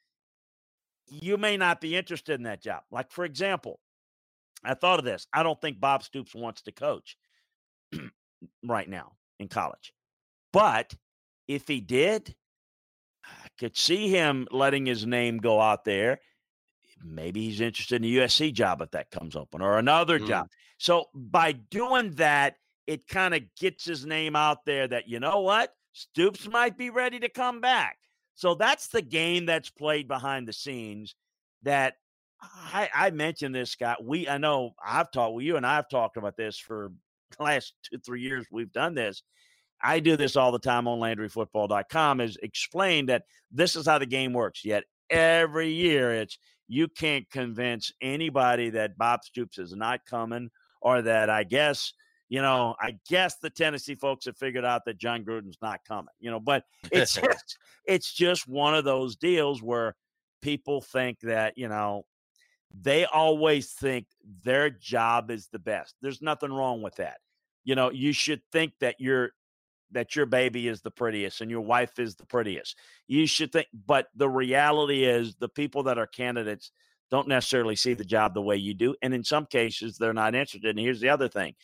you 1.09 1.37
may 1.37 1.57
not 1.57 1.79
be 1.79 1.95
interested 1.95 2.33
in 2.33 2.43
that 2.43 2.61
job. 2.61 2.81
Like 2.91 3.11
for 3.11 3.25
example, 3.25 3.79
I 4.63 4.73
thought 4.73 4.99
of 4.99 5.05
this. 5.05 5.27
I 5.33 5.43
don't 5.43 5.59
think 5.59 5.79
Bob 5.79 6.03
Stoops 6.03 6.35
wants 6.35 6.61
to 6.63 6.71
coach 6.71 7.17
right 8.63 8.89
now 8.89 9.13
in 9.39 9.47
college. 9.47 9.93
But 10.51 10.93
if 11.47 11.67
he 11.67 11.79
did, 11.79 12.35
I 13.25 13.47
could 13.59 13.77
see 13.77 14.09
him 14.09 14.47
letting 14.51 14.85
his 14.85 15.05
name 15.05 15.37
go 15.37 15.61
out 15.61 15.85
there. 15.85 16.19
Maybe 17.03 17.45
he's 17.45 17.61
interested 17.61 18.03
in 18.03 18.11
a 18.11 18.21
USC 18.21 18.53
job 18.53 18.81
if 18.81 18.91
that 18.91 19.11
comes 19.11 19.35
open 19.35 19.61
or 19.61 19.77
another 19.77 20.19
mm. 20.19 20.27
job. 20.27 20.47
So 20.77 21.05
by 21.13 21.51
doing 21.51 22.11
that, 22.15 22.55
it 22.87 23.07
kind 23.07 23.33
of 23.33 23.41
gets 23.59 23.85
his 23.85 24.05
name 24.05 24.35
out 24.35 24.65
there 24.65 24.87
that, 24.87 25.07
you 25.07 25.19
know 25.19 25.41
what? 25.41 25.73
Stoops 25.93 26.47
might 26.47 26.77
be 26.77 26.89
ready 26.89 27.19
to 27.19 27.29
come 27.29 27.59
back. 27.61 27.97
So 28.35 28.55
that's 28.55 28.87
the 28.87 29.01
game 29.01 29.45
that's 29.45 29.69
played 29.69 30.07
behind 30.07 30.47
the 30.47 30.53
scenes 30.53 31.15
that 31.63 31.95
I, 32.41 32.89
I 32.93 33.09
mentioned 33.11 33.55
this, 33.55 33.71
Scott. 33.71 34.03
We 34.03 34.27
I 34.27 34.37
know 34.37 34.75
I've 34.83 35.11
talked 35.11 35.33
with 35.33 35.45
you 35.45 35.57
and 35.57 35.65
I've 35.65 35.89
talked 35.89 36.17
about 36.17 36.37
this 36.37 36.57
for 36.57 36.91
the 37.37 37.43
last 37.43 37.73
two, 37.83 37.97
three 37.97 38.21
years 38.21 38.45
we've 38.51 38.71
done 38.71 38.95
this. 38.95 39.23
I 39.81 39.99
do 39.99 40.17
this 40.17 40.35
all 40.35 40.51
the 40.51 40.59
time 40.59 40.87
on 40.87 40.99
LandryFootball.com 40.99 42.21
is 42.21 42.37
explain 42.41 43.07
that 43.07 43.23
this 43.51 43.75
is 43.75 43.85
how 43.85 43.99
the 43.99 44.05
game 44.05 44.33
works. 44.33 44.65
Yet 44.65 44.85
every 45.09 45.69
year 45.69 46.13
it's 46.13 46.37
you 46.67 46.87
can't 46.87 47.29
convince 47.29 47.91
anybody 48.01 48.71
that 48.71 48.97
Bob 48.97 49.23
Stoops 49.23 49.57
is 49.57 49.75
not 49.75 50.05
coming 50.05 50.49
or 50.81 51.01
that 51.01 51.29
I 51.29 51.43
guess, 51.43 51.93
you 52.29 52.41
know, 52.41 52.75
I 52.79 52.97
guess 53.07 53.37
the 53.37 53.49
Tennessee 53.49 53.95
folks 53.95 54.25
have 54.25 54.37
figured 54.37 54.65
out 54.65 54.85
that 54.85 54.97
Jon 54.97 55.23
Gruden's 55.23 55.57
not 55.61 55.79
coming, 55.87 56.13
you 56.19 56.29
know, 56.29 56.39
but 56.39 56.63
it's 56.91 57.13
just 57.13 57.57
it's 57.85 58.13
just 58.13 58.47
one 58.47 58.75
of 58.75 58.83
those 58.83 59.15
deals 59.15 59.61
where 59.61 59.95
people 60.41 60.81
think 60.81 61.19
that, 61.21 61.57
you 61.57 61.67
know, 61.67 62.05
they 62.79 63.05
always 63.05 63.71
think 63.71 64.07
their 64.43 64.69
job 64.69 65.31
is 65.31 65.47
the 65.51 65.59
best. 65.59 65.95
There's 66.01 66.21
nothing 66.21 66.51
wrong 66.51 66.81
with 66.81 66.95
that. 66.95 67.17
You 67.63 67.75
know, 67.75 67.91
you 67.91 68.11
should 68.11 68.41
think 68.51 68.73
that 68.81 68.95
your 68.99 69.31
that 69.91 70.17
your 70.17 70.25
baby 70.25 70.67
is 70.67 70.81
the 70.81 70.91
prettiest 70.91 71.39
and 71.39 71.49
your 71.49 71.61
wife 71.61 71.97
is 71.97 72.15
the 72.15 72.25
prettiest. 72.25 72.77
You 73.07 73.25
should 73.25 73.53
think, 73.53 73.67
but 73.85 74.07
the 74.15 74.27
reality 74.27 75.05
is 75.05 75.35
the 75.35 75.47
people 75.47 75.83
that 75.83 75.97
are 75.97 76.07
candidates 76.07 76.71
don't 77.09 77.29
necessarily 77.29 77.77
see 77.77 77.93
the 77.93 78.03
job 78.03 78.33
the 78.33 78.41
way 78.41 78.57
you 78.57 78.73
do. 78.73 78.95
And 79.01 79.13
in 79.13 79.23
some 79.23 79.45
cases, 79.45 79.97
they're 79.97 80.13
not 80.13 80.35
interested. 80.35 80.71
And 80.71 80.79
here's 80.79 80.99
the 80.99 81.07
other 81.07 81.29
thing 81.29 81.55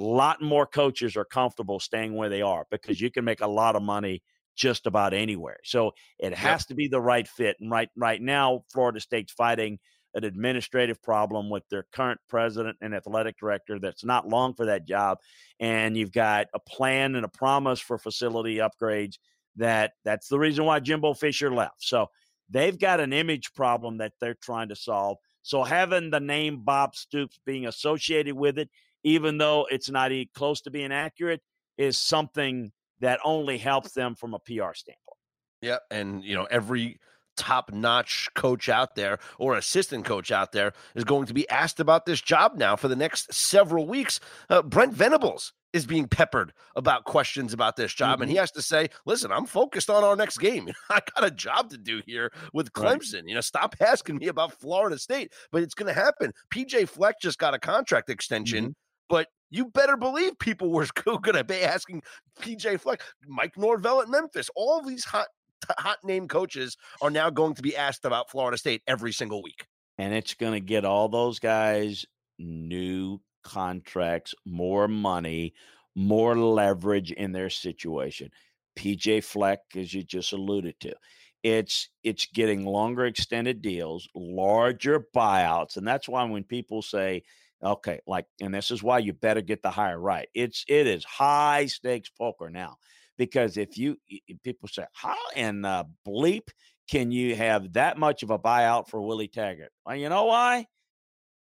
lot 0.00 0.40
more 0.40 0.66
coaches 0.66 1.16
are 1.16 1.24
comfortable 1.24 1.80
staying 1.80 2.14
where 2.14 2.28
they 2.28 2.42
are 2.42 2.62
hmm. 2.62 2.68
because 2.70 3.00
you 3.00 3.10
can 3.10 3.24
make 3.24 3.40
a 3.40 3.46
lot 3.46 3.76
of 3.76 3.82
money 3.82 4.22
just 4.56 4.86
about 4.86 5.14
anywhere. 5.14 5.58
So 5.64 5.92
it 6.18 6.34
has 6.34 6.62
yep. 6.62 6.68
to 6.68 6.74
be 6.74 6.88
the 6.88 7.00
right 7.00 7.28
fit. 7.28 7.56
And 7.60 7.70
right 7.70 7.88
right 7.96 8.20
now, 8.20 8.64
Florida 8.72 9.00
State's 9.00 9.32
fighting 9.32 9.78
an 10.14 10.24
administrative 10.24 11.00
problem 11.02 11.50
with 11.50 11.62
their 11.68 11.86
current 11.92 12.18
president 12.28 12.76
and 12.80 12.94
athletic 12.94 13.38
director 13.38 13.78
that's 13.78 14.04
not 14.04 14.26
long 14.26 14.54
for 14.54 14.66
that 14.66 14.86
job 14.86 15.18
and 15.60 15.96
you've 15.96 16.12
got 16.12 16.46
a 16.54 16.58
plan 16.58 17.14
and 17.14 17.26
a 17.26 17.28
promise 17.28 17.78
for 17.78 17.98
facility 17.98 18.56
upgrades 18.56 19.18
that 19.56 19.92
that's 20.04 20.28
the 20.28 20.38
reason 20.38 20.64
why 20.64 20.80
Jimbo 20.80 21.14
Fisher 21.14 21.52
left. 21.52 21.82
So 21.82 22.06
they've 22.48 22.78
got 22.78 23.00
an 23.00 23.12
image 23.12 23.52
problem 23.54 23.98
that 23.98 24.12
they're 24.20 24.38
trying 24.40 24.70
to 24.70 24.76
solve. 24.76 25.18
So 25.42 25.64
having 25.64 26.10
the 26.10 26.20
name 26.20 26.62
Bob 26.64 26.94
Stoops 26.94 27.38
being 27.44 27.66
associated 27.66 28.34
with 28.34 28.58
it 28.58 28.70
even 29.08 29.38
though 29.38 29.66
it's 29.70 29.90
not 29.90 30.12
close 30.34 30.60
to 30.62 30.70
being 30.70 30.92
accurate 30.92 31.40
is 31.76 31.98
something 31.98 32.72
that 33.00 33.20
only 33.24 33.58
helps 33.58 33.92
them 33.92 34.14
from 34.14 34.34
a 34.34 34.38
PR 34.40 34.74
standpoint. 34.74 35.16
Yeah, 35.62 35.78
and 35.90 36.22
you 36.22 36.36
know 36.36 36.46
every 36.50 36.98
top 37.36 37.72
notch 37.72 38.28
coach 38.34 38.68
out 38.68 38.96
there 38.96 39.18
or 39.38 39.56
assistant 39.56 40.04
coach 40.04 40.32
out 40.32 40.52
there 40.52 40.72
is 40.96 41.04
going 41.04 41.24
to 41.26 41.34
be 41.34 41.48
asked 41.48 41.78
about 41.78 42.04
this 42.04 42.20
job 42.20 42.56
now 42.56 42.74
for 42.74 42.88
the 42.88 42.96
next 42.96 43.32
several 43.32 43.86
weeks. 43.86 44.18
Uh, 44.50 44.60
Brent 44.60 44.92
Venables 44.92 45.52
is 45.72 45.86
being 45.86 46.08
peppered 46.08 46.52
about 46.76 47.04
questions 47.04 47.52
about 47.52 47.76
this 47.76 47.92
job, 47.92 48.14
mm-hmm. 48.14 48.22
and 48.22 48.30
he 48.30 48.36
mm-hmm. 48.36 48.42
has 48.42 48.50
to 48.52 48.62
say, 48.62 48.88
"Listen, 49.06 49.30
I'm 49.30 49.46
focused 49.46 49.90
on 49.90 50.02
our 50.02 50.16
next 50.16 50.38
game. 50.38 50.68
I 50.90 51.00
got 51.14 51.24
a 51.24 51.30
job 51.30 51.70
to 51.70 51.78
do 51.78 52.02
here 52.06 52.32
with 52.52 52.72
Clemson. 52.72 53.14
Right. 53.14 53.28
You 53.28 53.34
know, 53.34 53.40
stop 53.40 53.76
asking 53.80 54.16
me 54.16 54.28
about 54.28 54.52
Florida 54.52 54.98
State, 54.98 55.32
but 55.52 55.62
it's 55.62 55.74
going 55.74 55.92
to 55.92 56.00
happen." 56.00 56.32
PJ 56.52 56.88
Fleck 56.88 57.16
just 57.20 57.38
got 57.38 57.54
a 57.54 57.58
contract 57.58 58.10
extension, 58.10 58.64
mm-hmm. 58.64 58.72
But 59.08 59.28
you 59.50 59.66
better 59.66 59.96
believe 59.96 60.38
people 60.38 60.70
were 60.70 60.86
going 61.04 61.34
to 61.34 61.44
be 61.44 61.62
asking 61.62 62.02
PJ 62.40 62.80
Fleck, 62.80 63.02
Mike 63.26 63.56
Norvell 63.56 64.02
at 64.02 64.08
Memphis, 64.08 64.50
all 64.54 64.82
these 64.82 65.04
hot 65.04 65.28
hot 65.78 65.98
name 66.04 66.28
coaches 66.28 66.76
are 67.02 67.10
now 67.10 67.30
going 67.30 67.54
to 67.54 67.62
be 67.62 67.76
asked 67.76 68.04
about 68.04 68.30
Florida 68.30 68.56
State 68.56 68.82
every 68.86 69.12
single 69.12 69.42
week. 69.42 69.66
And 69.98 70.14
it's 70.14 70.34
going 70.34 70.52
to 70.52 70.60
get 70.60 70.84
all 70.84 71.08
those 71.08 71.38
guys 71.38 72.06
new 72.38 73.20
contracts, 73.42 74.34
more 74.46 74.86
money, 74.86 75.54
more 75.94 76.36
leverage 76.36 77.10
in 77.10 77.32
their 77.32 77.50
situation. 77.50 78.30
PJ 78.78 79.24
Fleck, 79.24 79.58
as 79.74 79.92
you 79.92 80.04
just 80.04 80.32
alluded 80.32 80.78
to, 80.80 80.94
it's 81.42 81.88
it's 82.04 82.26
getting 82.26 82.64
longer 82.64 83.06
extended 83.06 83.62
deals, 83.62 84.08
larger 84.14 85.06
buyouts, 85.14 85.76
and 85.76 85.86
that's 85.86 86.08
why 86.08 86.24
when 86.24 86.44
people 86.44 86.82
say, 86.82 87.22
"Okay," 87.62 88.00
like, 88.06 88.26
and 88.40 88.54
this 88.54 88.70
is 88.70 88.82
why 88.82 88.98
you 88.98 89.12
better 89.12 89.40
get 89.40 89.62
the 89.62 89.70
hire 89.70 89.98
right. 89.98 90.28
It's 90.34 90.64
it 90.68 90.86
is 90.86 91.04
high 91.04 91.66
stakes 91.66 92.10
poker 92.10 92.50
now 92.50 92.76
because 93.18 93.56
if 93.56 93.76
you 93.76 93.96
people 94.44 94.68
say 94.68 94.84
how 94.92 95.16
uh, 95.36 95.84
bleep 96.06 96.48
can 96.88 97.10
you 97.10 97.36
have 97.36 97.74
that 97.74 97.98
much 97.98 98.22
of 98.22 98.30
a 98.30 98.38
buyout 98.38 98.88
for 98.88 99.02
Willie 99.02 99.28
Taggart? 99.28 99.72
Well, 99.84 99.96
you 99.96 100.08
know 100.08 100.24
why? 100.24 100.66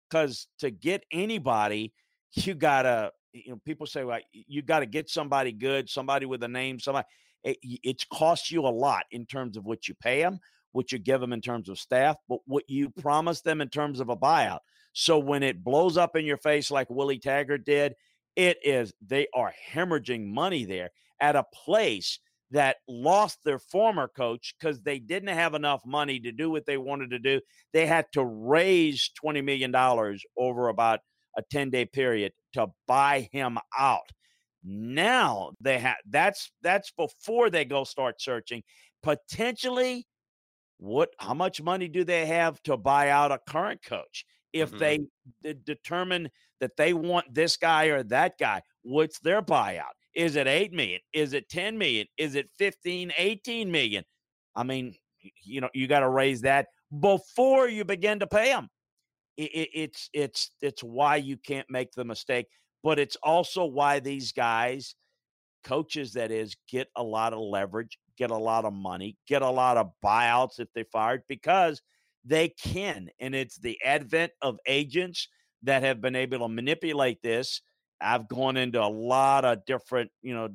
Because 0.08 0.46
to 0.60 0.70
get 0.70 1.04
anybody, 1.12 1.92
you 2.34 2.54
gotta 2.54 3.12
you 3.32 3.50
know 3.50 3.60
people 3.64 3.86
say 3.86 4.04
well 4.04 4.20
you 4.32 4.62
got 4.62 4.80
to 4.80 4.86
get 4.86 5.10
somebody 5.10 5.52
good, 5.52 5.90
somebody 5.90 6.26
with 6.26 6.42
a 6.42 6.48
name, 6.48 6.80
somebody. 6.80 7.06
It, 7.42 7.58
it's 7.62 8.04
cost 8.04 8.50
you 8.50 8.62
a 8.62 8.68
lot 8.68 9.04
in 9.10 9.26
terms 9.26 9.58
of 9.58 9.66
what 9.66 9.86
you 9.86 9.94
pay 9.94 10.22
them, 10.22 10.38
what 10.74 10.90
you 10.90 10.98
give 10.98 11.20
them 11.20 11.32
in 11.32 11.40
terms 11.40 11.68
of 11.68 11.78
staff, 11.78 12.16
but 12.28 12.40
what 12.46 12.64
you 12.68 12.90
mm. 12.90 13.00
promise 13.00 13.40
them 13.40 13.60
in 13.60 13.68
terms 13.68 14.00
of 14.00 14.08
a 14.08 14.16
buyout. 14.16 14.58
So 14.92 15.18
when 15.18 15.42
it 15.42 15.64
blows 15.64 15.96
up 15.96 16.16
in 16.16 16.26
your 16.26 16.36
face 16.36 16.70
like 16.70 16.90
Willie 16.90 17.18
Taggart 17.18 17.64
did, 17.64 17.94
it 18.36 18.58
is 18.64 18.92
they 19.00 19.28
are 19.32 19.54
hemorrhaging 19.72 20.26
money 20.26 20.64
there 20.64 20.90
at 21.20 21.36
a 21.36 21.44
place 21.64 22.18
that 22.50 22.76
lost 22.88 23.38
their 23.44 23.58
former 23.58 24.08
coach 24.08 24.54
because 24.58 24.80
they 24.80 24.98
didn't 24.98 25.28
have 25.28 25.54
enough 25.54 25.82
money 25.86 26.18
to 26.20 26.32
do 26.32 26.50
what 26.50 26.66
they 26.66 26.76
wanted 26.76 27.10
to 27.10 27.18
do. 27.18 27.40
They 27.72 27.86
had 27.86 28.06
to 28.12 28.24
raise 28.24 29.10
$20 29.24 29.44
million 29.44 29.74
over 30.36 30.68
about 30.68 31.00
a 31.36 31.42
10 31.50 31.70
day 31.70 31.84
period 31.86 32.32
to 32.54 32.68
buy 32.86 33.28
him 33.32 33.58
out. 33.78 34.10
Now 34.64 35.52
they 35.60 35.78
have 35.78 35.96
that's 36.08 36.50
that's 36.62 36.90
before 36.92 37.50
they 37.50 37.64
go 37.64 37.84
start 37.84 38.20
searching. 38.20 38.62
Potentially, 39.02 40.06
what 40.78 41.10
how 41.18 41.34
much 41.34 41.62
money 41.62 41.88
do 41.88 42.04
they 42.04 42.26
have 42.26 42.62
to 42.64 42.76
buy 42.76 43.10
out 43.10 43.32
a 43.32 43.38
current 43.48 43.82
coach? 43.82 44.24
If 44.52 44.70
mm-hmm. 44.70 44.78
they 44.78 44.98
d- 45.42 45.60
determine 45.64 46.30
that 46.60 46.76
they 46.76 46.92
want 46.94 47.34
this 47.34 47.56
guy 47.56 47.86
or 47.86 48.02
that 48.04 48.38
guy, 48.38 48.62
what's 48.82 49.18
their 49.20 49.42
buyout? 49.42 49.94
Is 50.14 50.36
it 50.36 50.46
8 50.46 50.72
million? 50.72 51.00
Is 51.12 51.32
it 51.32 51.48
10 51.48 51.76
million? 51.76 52.06
Is 52.16 52.36
it 52.36 52.48
15, 52.56 53.12
18 53.18 53.70
million? 53.70 54.04
I 54.54 54.62
mean, 54.62 54.94
you 55.42 55.60
know, 55.60 55.68
you 55.74 55.88
got 55.88 56.00
to 56.00 56.08
raise 56.08 56.42
that 56.42 56.66
before 57.00 57.68
you 57.68 57.84
begin 57.84 58.20
to 58.20 58.26
pay 58.26 58.52
them. 58.52 58.68
It, 59.36 59.50
it, 59.52 59.68
it's 59.74 60.10
it's 60.12 60.50
it's 60.62 60.84
why 60.84 61.16
you 61.16 61.36
can't 61.36 61.68
make 61.68 61.90
the 61.92 62.04
mistake, 62.04 62.46
but 62.84 63.00
it's 63.00 63.16
also 63.22 63.64
why 63.64 63.98
these 63.98 64.30
guys, 64.30 64.94
coaches 65.64 66.12
that 66.12 66.30
is, 66.30 66.54
get 66.70 66.86
a 66.94 67.02
lot 67.02 67.32
of 67.32 67.40
leverage, 67.40 67.98
get 68.16 68.30
a 68.30 68.36
lot 68.36 68.64
of 68.64 68.72
money, 68.72 69.16
get 69.26 69.42
a 69.42 69.50
lot 69.50 69.76
of 69.76 69.90
buyouts 70.04 70.60
if 70.60 70.72
they 70.74 70.84
fired 70.84 71.22
because 71.28 71.82
they 72.24 72.48
can. 72.48 73.08
And 73.20 73.34
it's 73.34 73.58
the 73.58 73.78
advent 73.84 74.32
of 74.42 74.58
agents 74.66 75.28
that 75.62 75.82
have 75.82 76.00
been 76.00 76.16
able 76.16 76.40
to 76.40 76.48
manipulate 76.48 77.22
this 77.22 77.60
I've 78.00 78.28
gone 78.28 78.56
into 78.56 78.82
a 78.82 78.88
lot 78.88 79.44
of 79.44 79.64
different, 79.64 80.10
you 80.22 80.34
know, 80.34 80.48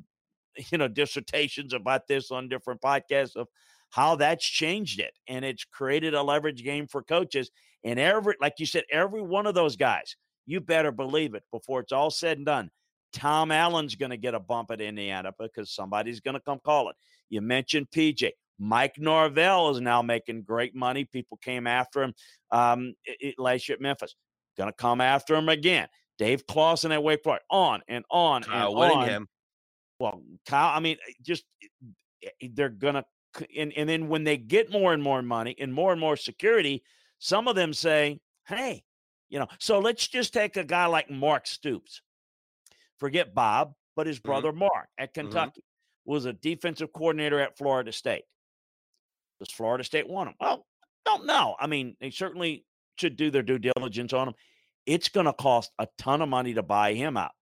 you 0.72 0.78
know, 0.78 0.88
dissertations 0.88 1.72
about 1.72 2.06
this 2.08 2.30
on 2.30 2.48
different 2.48 2.80
podcasts 2.80 3.36
of 3.36 3.48
how 3.90 4.16
that's 4.16 4.44
changed 4.44 5.00
it. 5.00 5.12
And 5.28 5.44
it's 5.44 5.64
created 5.64 6.14
a 6.14 6.22
leverage 6.22 6.62
game 6.62 6.86
for 6.86 7.02
coaches. 7.02 7.50
And 7.84 7.98
every, 7.98 8.34
like 8.40 8.54
you 8.58 8.66
said, 8.66 8.84
every 8.90 9.22
one 9.22 9.46
of 9.46 9.54
those 9.54 9.76
guys, 9.76 10.16
you 10.46 10.60
better 10.60 10.92
believe 10.92 11.34
it 11.34 11.44
before 11.52 11.80
it's 11.80 11.92
all 11.92 12.10
said 12.10 12.36
and 12.36 12.46
done. 12.46 12.70
Tom 13.12 13.50
Allen's 13.50 13.94
going 13.94 14.10
to 14.10 14.16
get 14.16 14.34
a 14.34 14.40
bump 14.40 14.70
at 14.70 14.80
Indiana 14.80 15.32
because 15.38 15.70
somebody's 15.70 16.20
going 16.20 16.34
to 16.34 16.40
come 16.40 16.60
call 16.64 16.90
it. 16.90 16.96
You 17.28 17.40
mentioned 17.40 17.88
PJ. 17.90 18.30
Mike 18.58 18.96
Norvell 18.98 19.70
is 19.70 19.80
now 19.80 20.02
making 20.02 20.42
great 20.42 20.74
money. 20.74 21.04
People 21.04 21.38
came 21.38 21.66
after 21.66 22.02
him 22.02 22.14
um, 22.50 22.94
last 23.38 23.68
year 23.68 23.76
at 23.76 23.80
Memphis. 23.80 24.14
Going 24.58 24.68
to 24.68 24.76
come 24.76 25.00
after 25.00 25.34
him 25.34 25.48
again. 25.48 25.88
Dave 26.18 26.46
Clawson 26.46 26.92
at 26.92 27.02
Wake 27.02 27.22
Forest. 27.24 27.44
On 27.50 27.80
and 27.88 28.04
on 28.10 28.42
Kyle 28.42 28.68
and 28.68 28.76
Whittingham. 28.76 29.22
on. 29.22 29.28
Well, 29.98 30.22
Kyle, 30.46 30.76
I 30.76 30.80
mean, 30.80 30.98
eh, 31.08 31.12
just 31.22 31.44
eh, 31.62 32.28
eh, 32.42 32.48
they're 32.52 32.68
going 32.68 32.94
to, 32.94 33.04
and, 33.56 33.72
and 33.74 33.88
then 33.88 34.08
when 34.08 34.24
they 34.24 34.36
get 34.36 34.70
more 34.70 34.92
and 34.92 35.02
more 35.02 35.22
money 35.22 35.54
and 35.58 35.72
more 35.72 35.92
and 35.92 36.00
more 36.00 36.16
security, 36.16 36.82
some 37.18 37.48
of 37.48 37.56
them 37.56 37.72
say, 37.72 38.20
hey, 38.46 38.82
you 39.30 39.38
know, 39.38 39.46
so 39.58 39.78
let's 39.78 40.06
just 40.06 40.34
take 40.34 40.56
a 40.58 40.64
guy 40.64 40.86
like 40.86 41.10
Mark 41.10 41.46
Stoops. 41.46 42.02
Forget 43.00 43.34
Bob, 43.34 43.72
but 43.96 44.06
his 44.06 44.18
mm-hmm. 44.18 44.28
brother 44.28 44.50
mm-hmm. 44.50 44.60
Mark 44.60 44.88
at 44.98 45.12
mm-hmm. 45.12 45.28
Kentucky 45.28 45.60
mm-hmm. 45.60 46.12
was 46.12 46.26
a 46.26 46.32
defensive 46.32 46.92
coordinator 46.92 47.40
at 47.40 47.58
Florida 47.58 47.92
State. 47.92 48.24
Does 49.40 49.50
Florida 49.50 49.82
State 49.82 50.08
want 50.08 50.28
him? 50.28 50.34
Well, 50.38 50.66
don't 51.06 51.26
know. 51.26 51.56
I 51.58 51.66
mean, 51.66 51.96
they 52.00 52.10
certainly 52.10 52.64
should 52.98 53.16
do 53.16 53.30
their 53.30 53.42
due 53.42 53.58
diligence 53.58 54.12
on 54.12 54.28
him. 54.28 54.34
It's 54.86 55.08
going 55.08 55.26
to 55.26 55.32
cost 55.32 55.70
a 55.78 55.88
ton 55.98 56.20
of 56.20 56.28
money 56.28 56.54
to 56.54 56.62
buy 56.62 56.92
him 56.92 57.16
out. 57.16 57.32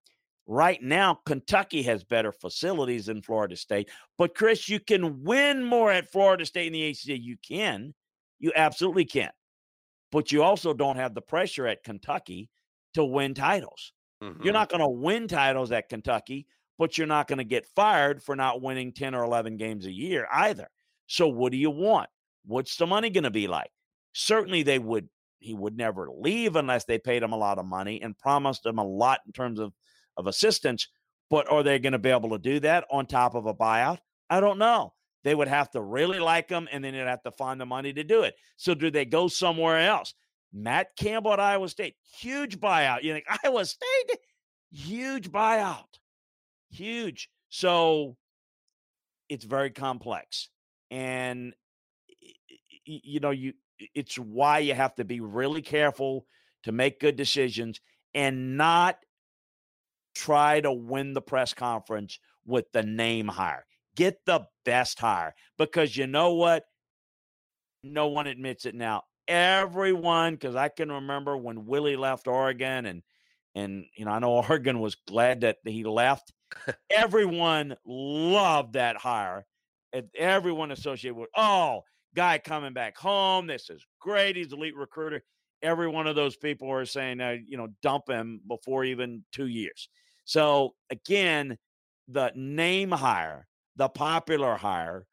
Right 0.47 0.81
now, 0.81 1.19
Kentucky 1.25 1.83
has 1.83 2.03
better 2.03 2.31
facilities 2.31 3.05
than 3.05 3.21
Florida 3.21 3.55
State. 3.55 3.89
But, 4.17 4.33
Chris, 4.33 4.67
you 4.67 4.79
can 4.79 5.23
win 5.23 5.63
more 5.63 5.91
at 5.91 6.11
Florida 6.11 6.45
State 6.45 6.67
in 6.67 6.73
the 6.73 6.87
ACC. 6.87 7.19
You 7.21 7.37
can. 7.47 7.93
You 8.39 8.51
absolutely 8.55 9.05
can. 9.05 9.29
But 10.11 10.31
you 10.31 10.41
also 10.41 10.73
don't 10.73 10.95
have 10.95 11.13
the 11.13 11.21
pressure 11.21 11.67
at 11.67 11.83
Kentucky 11.83 12.49
to 12.95 13.03
win 13.03 13.35
titles. 13.35 13.93
Mm-hmm. 14.23 14.43
You're 14.43 14.53
not 14.53 14.69
going 14.69 14.81
to 14.81 14.89
win 14.89 15.27
titles 15.27 15.71
at 15.71 15.89
Kentucky, 15.89 16.47
but 16.77 16.97
you're 16.97 17.07
not 17.07 17.27
going 17.27 17.37
to 17.37 17.43
get 17.43 17.67
fired 17.75 18.21
for 18.21 18.35
not 18.35 18.61
winning 18.61 18.91
10 18.91 19.15
or 19.15 19.23
11 19.23 19.57
games 19.57 19.85
a 19.85 19.91
year 19.91 20.27
either. 20.31 20.69
So, 21.07 21.27
what 21.27 21.51
do 21.51 21.57
you 21.57 21.71
want? 21.71 22.09
What's 22.45 22.75
the 22.77 22.87
money 22.87 23.09
going 23.09 23.23
to 23.23 23.31
be 23.31 23.47
like? 23.47 23.71
Certainly, 24.13 24.63
they 24.63 24.79
would. 24.79 25.09
He 25.41 25.53
would 25.53 25.77
never 25.77 26.09
leave 26.11 26.57
unless 26.57 26.83
they 26.83 26.99
paid 26.99 27.23
him 27.23 27.31
a 27.31 27.37
lot 27.37 27.59
of 27.59 27.65
money 27.65 28.01
and 28.01 28.17
promised 28.17 28.65
him 28.65 28.77
a 28.77 28.83
lot 28.83 29.21
in 29.25 29.31
terms 29.31 29.59
of 29.59 29.73
of 30.17 30.27
assistance. 30.27 30.87
But 31.29 31.49
are 31.49 31.63
they 31.63 31.79
going 31.79 31.93
to 31.93 31.99
be 31.99 32.09
able 32.09 32.31
to 32.31 32.37
do 32.37 32.59
that 32.61 32.85
on 32.91 33.05
top 33.05 33.35
of 33.35 33.45
a 33.45 33.53
buyout? 33.53 33.99
I 34.29 34.39
don't 34.39 34.59
know. 34.59 34.93
They 35.23 35.35
would 35.35 35.47
have 35.47 35.69
to 35.71 35.81
really 35.81 36.19
like 36.19 36.49
him, 36.49 36.67
and 36.71 36.83
then 36.83 36.93
they'd 36.93 36.99
have 36.99 37.23
to 37.23 37.31
find 37.31 37.59
the 37.59 37.65
money 37.65 37.93
to 37.93 38.03
do 38.03 38.23
it. 38.23 38.35
So, 38.57 38.73
do 38.73 38.91
they 38.91 39.05
go 39.05 39.27
somewhere 39.27 39.79
else? 39.79 40.13
Matt 40.53 40.95
Campbell 40.97 41.33
at 41.33 41.39
Iowa 41.39 41.69
State, 41.69 41.95
huge 42.19 42.59
buyout. 42.59 43.03
You 43.03 43.13
think 43.13 43.25
Iowa 43.43 43.65
State, 43.65 44.17
huge 44.71 45.31
buyout, 45.31 45.99
huge. 46.71 47.29
So, 47.49 48.15
it's 49.27 49.45
very 49.45 49.69
complex, 49.69 50.49
and 50.91 51.53
you 52.85 53.19
know, 53.19 53.31
you 53.31 53.53
it's 53.95 54.17
why 54.17 54.59
you 54.59 54.73
have 54.73 54.95
to 54.95 55.05
be 55.05 55.19
really 55.19 55.61
careful 55.61 56.25
to 56.63 56.71
make 56.71 56.99
good 56.99 57.15
decisions 57.15 57.79
and 58.13 58.57
not 58.57 58.97
try 60.15 60.59
to 60.59 60.71
win 60.71 61.13
the 61.13 61.21
press 61.21 61.53
conference 61.53 62.19
with 62.45 62.65
the 62.73 62.83
name 62.83 63.27
hire. 63.27 63.65
Get 63.95 64.19
the 64.25 64.47
best 64.65 64.99
hire 64.99 65.33
because 65.57 65.95
you 65.95 66.07
know 66.07 66.33
what? 66.33 66.63
No 67.83 68.07
one 68.07 68.27
admits 68.27 68.65
it 68.65 68.75
now. 68.75 69.03
Everyone, 69.29 70.33
because 70.33 70.55
I 70.55 70.69
can 70.69 70.91
remember 70.91 71.37
when 71.37 71.67
Willie 71.67 71.95
left 71.95 72.27
Oregon, 72.27 72.85
and 72.87 73.03
and 73.55 73.85
you 73.95 74.03
know 74.03 74.11
I 74.11 74.19
know 74.19 74.31
Oregon 74.49 74.79
was 74.79 74.95
glad 75.07 75.41
that 75.41 75.57
he 75.63 75.83
left. 75.83 76.33
everyone 76.89 77.75
loved 77.85 78.73
that 78.73 78.97
hire, 78.97 79.45
and 79.93 80.09
everyone 80.17 80.71
associated 80.71 81.15
with 81.15 81.29
oh 81.37 81.83
guy 82.15 82.39
coming 82.39 82.73
back 82.73 82.97
home. 82.97 83.47
This 83.47 83.69
is 83.69 83.85
great. 84.01 84.35
He's 84.35 84.51
elite 84.51 84.75
recruiter. 84.75 85.23
Every 85.61 85.87
one 85.87 86.07
of 86.07 86.15
those 86.15 86.37
people 86.37 86.71
are 86.71 86.85
saying, 86.85 87.21
uh, 87.21 87.37
you 87.47 87.57
know, 87.57 87.67
dump 87.83 88.09
him 88.09 88.41
before 88.47 88.83
even 88.83 89.23
two 89.31 89.47
years. 89.47 89.89
So 90.25 90.73
again, 90.89 91.57
the 92.07 92.31
name 92.35 92.91
hire, 92.91 93.47
the 93.75 93.89
popular 93.89 94.55
hire, 94.55 95.05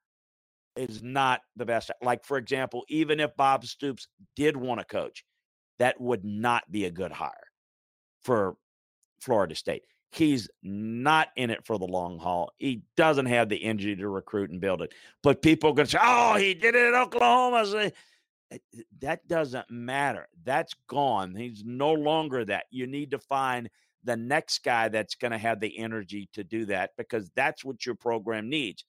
is 0.76 1.02
not 1.02 1.40
the 1.56 1.64
best. 1.64 1.90
Like, 2.02 2.24
for 2.24 2.36
example, 2.36 2.84
even 2.88 3.20
if 3.20 3.36
Bob 3.36 3.64
Stoops 3.64 4.08
did 4.34 4.56
want 4.56 4.80
to 4.80 4.86
coach, 4.86 5.24
that 5.78 6.00
would 6.00 6.24
not 6.24 6.70
be 6.70 6.84
a 6.84 6.90
good 6.90 7.12
hire 7.12 7.48
for 8.22 8.56
Florida 9.20 9.54
State. 9.54 9.84
He's 10.10 10.48
not 10.62 11.28
in 11.36 11.50
it 11.50 11.66
for 11.66 11.78
the 11.78 11.86
long 11.86 12.18
haul. 12.18 12.52
He 12.58 12.82
doesn't 12.96 13.26
have 13.26 13.48
the 13.48 13.62
energy 13.62 13.96
to 13.96 14.08
recruit 14.08 14.50
and 14.50 14.60
build 14.60 14.82
it. 14.82 14.92
But 15.22 15.42
people 15.42 15.74
to 15.74 15.86
say, 15.86 15.98
oh, 16.00 16.36
he 16.36 16.54
did 16.54 16.74
it 16.74 16.88
in 16.88 16.94
Oklahoma. 16.94 17.92
That 19.00 19.26
doesn't 19.28 19.70
matter. 19.70 20.28
That's 20.44 20.74
gone. 20.88 21.34
He's 21.34 21.64
no 21.64 21.92
longer 21.92 22.44
that. 22.44 22.66
You 22.70 22.86
need 22.86 23.10
to 23.10 23.18
find– 23.18 23.68
the 24.04 24.16
next 24.16 24.62
guy 24.62 24.88
that's 24.88 25.16
going 25.16 25.32
to 25.32 25.38
have 25.38 25.58
the 25.58 25.76
energy 25.76 26.28
to 26.32 26.44
do 26.44 26.64
that 26.66 26.92
because 26.96 27.28
that's 27.34 27.64
what 27.64 27.84
your 27.84 27.96
program 27.96 28.48
needs. 28.48 28.84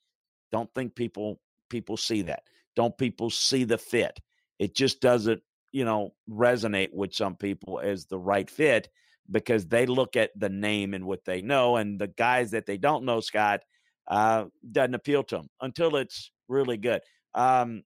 Don't 0.52 0.72
think 0.76 0.94
people 0.94 1.40
people 1.70 1.97
see 1.97 2.24
that. 2.24 2.43
Don't 2.76 2.97
people 2.97 3.30
see 3.30 3.63
the 3.63 3.78
fit? 3.78 4.20
It 4.59 4.76
just 4.76 5.01
doesn't, 5.01 5.41
you 5.72 5.86
know, 5.86 6.13
resonate 6.30 6.93
with 6.93 7.13
some 7.13 7.36
people 7.36 7.80
as 7.80 8.05
the 8.05 8.20
right 8.20 8.49
fit 8.49 8.89
because 9.30 9.68
they 9.68 9.86
look 9.86 10.15
at 10.15 10.32
the 10.36 10.49
name 10.49 10.93
and 10.93 11.05
what 11.05 11.26
they 11.26 11.41
know, 11.41 11.76
and 11.76 11.99
the 11.99 12.07
guys 12.07 12.51
that 12.51 12.65
they 12.65 12.78
don't 12.78 13.03
know, 13.03 13.20
Scott, 13.20 13.61
uh, 14.07 14.45
doesn't 14.72 14.95
appeal 14.95 15.24
to 15.24 15.38
them 15.38 15.49
until 15.61 15.95
it's 15.97 16.32
really 16.47 16.78
good. 16.78 17.01
Um, 17.34 17.84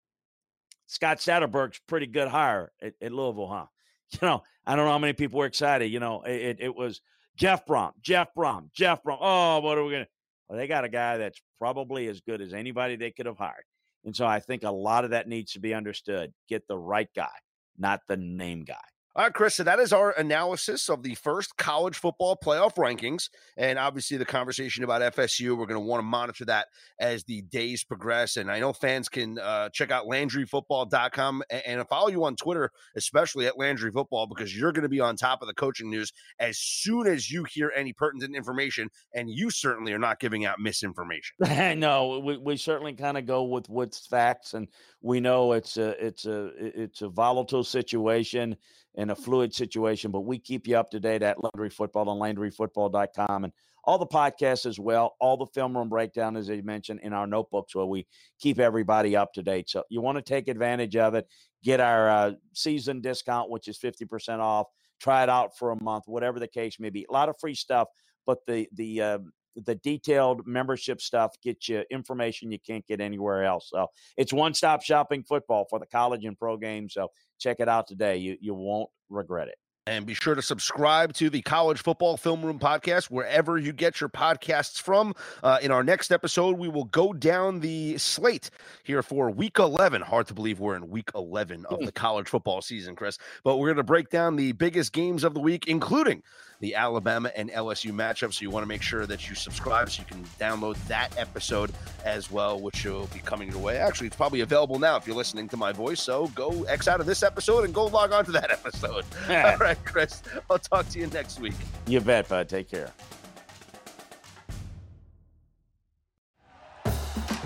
Scott 0.88 1.18
Satterfield's 1.18 1.80
pretty 1.88 2.06
good 2.06 2.28
hire 2.28 2.72
at, 2.82 2.94
at, 3.02 3.12
Louisville, 3.12 3.48
huh? 3.48 3.66
You 4.22 4.28
know, 4.28 4.44
I 4.66 4.76
don't 4.76 4.86
know 4.86 4.92
how 4.92 5.00
many 5.00 5.14
people 5.14 5.40
were 5.40 5.46
excited. 5.46 5.88
You 5.88 6.02
know, 6.02 6.22
it, 6.24 6.58
it 6.60 6.76
was 6.76 7.00
Jeff 7.38 7.66
Brohm, 7.66 7.94
Jeff 8.02 8.28
Brohm, 8.38 8.70
Jeff 8.74 9.02
Brohm. 9.02 9.18
Oh, 9.22 9.62
what 9.62 9.78
are 9.78 9.86
we 9.86 9.92
to? 9.94 10.08
Well, 10.50 10.60
they 10.60 10.68
got 10.68 10.84
a 10.84 10.90
guy 10.90 11.18
that's 11.18 11.42
probably 11.60 12.08
as 12.08 12.20
good 12.20 12.42
as 12.42 12.54
anybody 12.54 12.98
they 12.98 13.12
could 13.12 13.26
have 13.26 13.38
hired. 13.38 13.64
And 14.06 14.16
so 14.16 14.26
I 14.26 14.40
think 14.40 14.64
a 14.64 14.72
lot 14.72 15.06
of 15.06 15.12
that 15.12 15.28
needs 15.28 15.54
to 15.54 15.60
be 15.60 15.74
understood. 15.74 16.34
Get 16.50 16.68
the 16.68 16.78
right 16.78 17.10
guy, 17.16 17.30
not 17.78 18.02
the 18.08 18.18
name 18.18 18.64
guy. 18.64 18.91
All 19.14 19.26
right, 19.26 19.34
Chris. 19.34 19.56
So 19.56 19.64
that 19.64 19.80
is 19.80 19.92
our 19.92 20.12
analysis 20.12 20.88
of 20.88 21.04
the 21.04 21.16
first 21.16 21.58
college 21.58 21.98
football 21.98 22.40
playoff 22.42 22.76
rankings. 22.76 23.28
And 23.58 23.78
obviously, 23.78 24.16
the 24.16 24.24
conversation 24.24 24.86
about 24.86 25.02
FSU, 25.14 25.58
we're 25.58 25.66
going 25.66 25.82
to 25.82 25.86
want 25.86 26.00
to 26.00 26.06
monitor 26.06 26.46
that 26.46 26.68
as 26.98 27.26
the 27.26 27.42
days 27.42 27.84
progress. 27.84 28.38
And 28.38 28.50
I 28.50 28.62
know 28.62 28.72
fans 28.72 29.10
can 29.10 29.38
uh, 29.38 29.68
check 29.68 29.92
out 29.92 30.06
LandryFootball.com 30.08 31.44
and, 31.50 31.62
and 31.66 31.88
follow 31.90 32.08
you 32.08 32.24
on 32.24 32.38
Twitter, 32.38 32.72
especially 32.96 33.48
at 33.48 33.60
Landry 33.60 33.92
Football, 33.92 34.28
because 34.28 34.58
you're 34.58 34.72
going 34.72 34.84
to 34.84 34.90
be 34.90 35.02
on 35.02 35.18
top 35.18 35.42
of 35.42 35.50
the 35.50 35.54
coaching 35.56 35.90
news 35.90 36.14
as 36.40 36.58
soon 36.58 37.06
as 37.06 37.30
you 37.30 37.44
hear 37.44 37.74
any 37.76 37.92
pertinent 37.92 38.34
information. 38.34 38.88
And 39.14 39.30
you 39.30 39.50
certainly 39.50 39.92
are 39.92 40.00
not 40.00 40.22
giving 40.22 40.46
out 40.46 40.62
misinformation. 40.62 41.36
no, 41.80 42.20
we, 42.20 42.38
we 42.38 42.56
certainly 42.56 42.94
kind 42.94 43.18
of 43.18 43.26
go 43.26 43.44
with 43.44 43.68
what's 43.68 44.08
facts. 44.08 44.54
And 44.54 44.70
we 45.02 45.20
know 45.20 45.52
it's 45.52 45.76
a, 45.76 46.02
it's 46.02 46.26
a, 46.26 46.52
it's 46.56 47.02
a 47.02 47.10
volatile 47.10 47.66
situation 47.66 48.56
in 48.96 49.10
a 49.10 49.16
fluid 49.16 49.54
situation, 49.54 50.12
but 50.12 50.22
we 50.22 50.38
keep 50.38 50.68
you 50.68 50.78
up 50.78 50.92
to 50.92 51.00
date 51.00 51.24
at 51.24 51.38
Landry 51.42 51.70
Football 51.70 52.10
on 52.10 52.20
LandryFootball.com 52.20 53.46
and 53.46 53.54
all 53.84 53.98
the 53.98 54.06
podcasts 54.06 54.66
as 54.66 54.80
well, 54.80 55.16
all 55.20 55.38
the 55.38 55.48
film 55.48 55.76
room 55.76 55.90
breakdown, 55.90 56.38
as 56.38 56.50
I 56.50 56.62
mentioned, 56.62 57.00
in 57.02 57.14
our 57.14 57.26
notebooks 57.26 57.74
where 57.74 57.86
we 57.86 58.06
keep 58.40 58.60
everybody 58.60 59.16
up 59.16 59.34
to 59.34 59.44
date. 59.44 59.70
So 59.70 59.84
you 59.90 60.02
want 60.02 60.18
to 60.18 60.22
take 60.22 60.48
advantage 60.48 60.96
of 60.96 61.16
it, 61.16 61.28
get 61.64 61.80
our 61.80 62.10
uh, 62.10 62.32
season 62.54 63.02
discount, 63.02 63.50
which 63.50 63.68
is 63.68 63.80
50% 63.80 64.40
off, 64.40 64.68
try 65.00 65.24
it 65.24 65.30
out 65.30 65.58
for 65.58 65.72
a 65.72 65.84
month, 65.84 66.04
whatever 66.06 66.40
the 66.40 66.48
case 66.48 66.80
may 66.80 66.90
be. 66.90 67.06
A 67.10 67.14
lot 67.14 67.30
of 67.30 67.36
free 67.40 67.56
stuff, 67.56 67.88
but 68.26 68.40
the, 68.46 68.68
the, 68.74 69.02
uh, 69.02 69.20
the 69.56 69.76
detailed 69.76 70.46
membership 70.46 71.02
stuff 71.02 71.36
gets 71.44 71.70
you 71.70 71.84
information 71.92 72.52
you 72.52 72.60
can't 72.60 72.86
get 72.88 73.02
anywhere 73.02 73.44
else. 73.44 73.70
So 73.72 73.88
it's 74.18 74.34
one 74.34 74.54
stop 74.54 74.82
shopping 74.82 75.24
football 75.24 75.66
for 75.70 75.80
the 75.80 75.86
college 75.86 76.26
and 76.26 76.38
pro 76.38 76.58
game. 76.58 76.90
So 76.90 77.10
check 77.40 77.58
it 77.60 77.70
out 77.70 77.88
today. 77.88 78.18
You 78.18 78.38
you 78.40 78.54
won't 78.54 78.90
regret 79.10 79.48
it. 79.48 79.56
And 79.88 80.06
be 80.06 80.14
sure 80.14 80.36
to 80.36 80.44
subscribe 80.44 81.14
to 81.14 81.32
the 81.32 81.42
College 81.42 81.82
Football 81.82 82.16
Film 82.16 82.46
Room 82.46 82.60
podcast 82.60 83.06
wherever 83.06 83.58
you 83.58 83.74
get 83.74 84.00
your 84.00 84.10
podcasts 84.10 84.80
from. 84.80 85.16
Uh, 85.42 85.58
in 85.60 85.72
our 85.72 85.84
next 85.84 86.12
episode, 86.12 86.60
we 86.60 86.68
will 86.68 86.84
go 86.84 87.14
down 87.14 87.62
the 87.62 87.98
slate 87.98 88.52
here 88.84 89.02
for 89.02 89.32
week 89.32 89.58
11. 89.58 90.04
Hard 90.04 90.28
to 90.28 90.36
believe 90.36 90.60
we're 90.60 90.76
in 90.76 90.92
week 90.92 91.10
11 91.16 91.66
of 91.66 91.80
the 91.80 91.92
college 91.92 92.30
football 92.30 92.62
season, 92.62 92.96
Chris. 92.96 93.18
But 93.44 93.58
we're 93.58 93.70
going 93.70 93.78
to 93.78 93.84
break 93.84 94.10
down 94.10 94.36
the 94.36 94.52
biggest 94.52 94.94
games 94.94 95.24
of 95.24 95.34
the 95.34 95.40
week, 95.40 95.68
including 95.68 96.22
the 96.62 96.76
Alabama 96.76 97.32
and 97.36 97.52
LSU 97.52 97.92
matchup. 97.92 98.34
So 98.34 98.44
you 98.44 98.50
want 98.50 98.64
to 98.64 98.68
make 98.68 98.82
sure 98.82 99.06
that 99.06 99.28
you 99.28 99.36
subscribe 99.36 99.90
so 99.90 100.02
you 100.02 100.06
can 100.06 100.24
download 100.40 100.78
that 100.88 101.16
episode 101.18 101.72
as 102.06 102.32
well, 102.32 102.60
which 102.60 102.86
will 102.86 103.08
be 103.08 103.20
coming 103.20 103.52
your 103.52 103.60
way. 103.60 103.78
Actually, 103.78 104.08
it's 104.08 104.16
probably 104.16 104.42
available 104.42 104.80
now 104.80 104.96
if 104.96 105.06
you're 105.06 105.16
listening 105.16 105.50
to 105.50 105.58
my 105.58 105.74
voice. 105.74 106.02
So 106.02 106.28
go 106.30 106.64
X 106.64 106.88
out 106.88 107.00
of 107.02 107.06
this 107.06 107.24
episode 107.24 107.66
and 107.66 107.74
go 107.74 107.88
log 107.88 108.14
on 108.14 108.24
to 108.26 108.32
that 108.32 108.52
episode. 108.52 109.04
All 109.30 109.58
right, 109.58 109.78
Chris, 109.84 110.22
I'll 110.50 110.60
talk 110.60 110.88
to 110.90 111.00
you 111.00 111.08
next 111.08 111.40
week. 111.40 111.56
You 111.88 112.00
bet, 112.00 112.30
bud. 112.30 112.48
Take 112.48 112.70
care. 112.70 112.92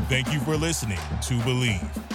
Thank 0.07 0.32
you 0.32 0.39
for 0.41 0.55
listening 0.55 0.99
to 1.24 1.34
Bleav. 1.39 2.14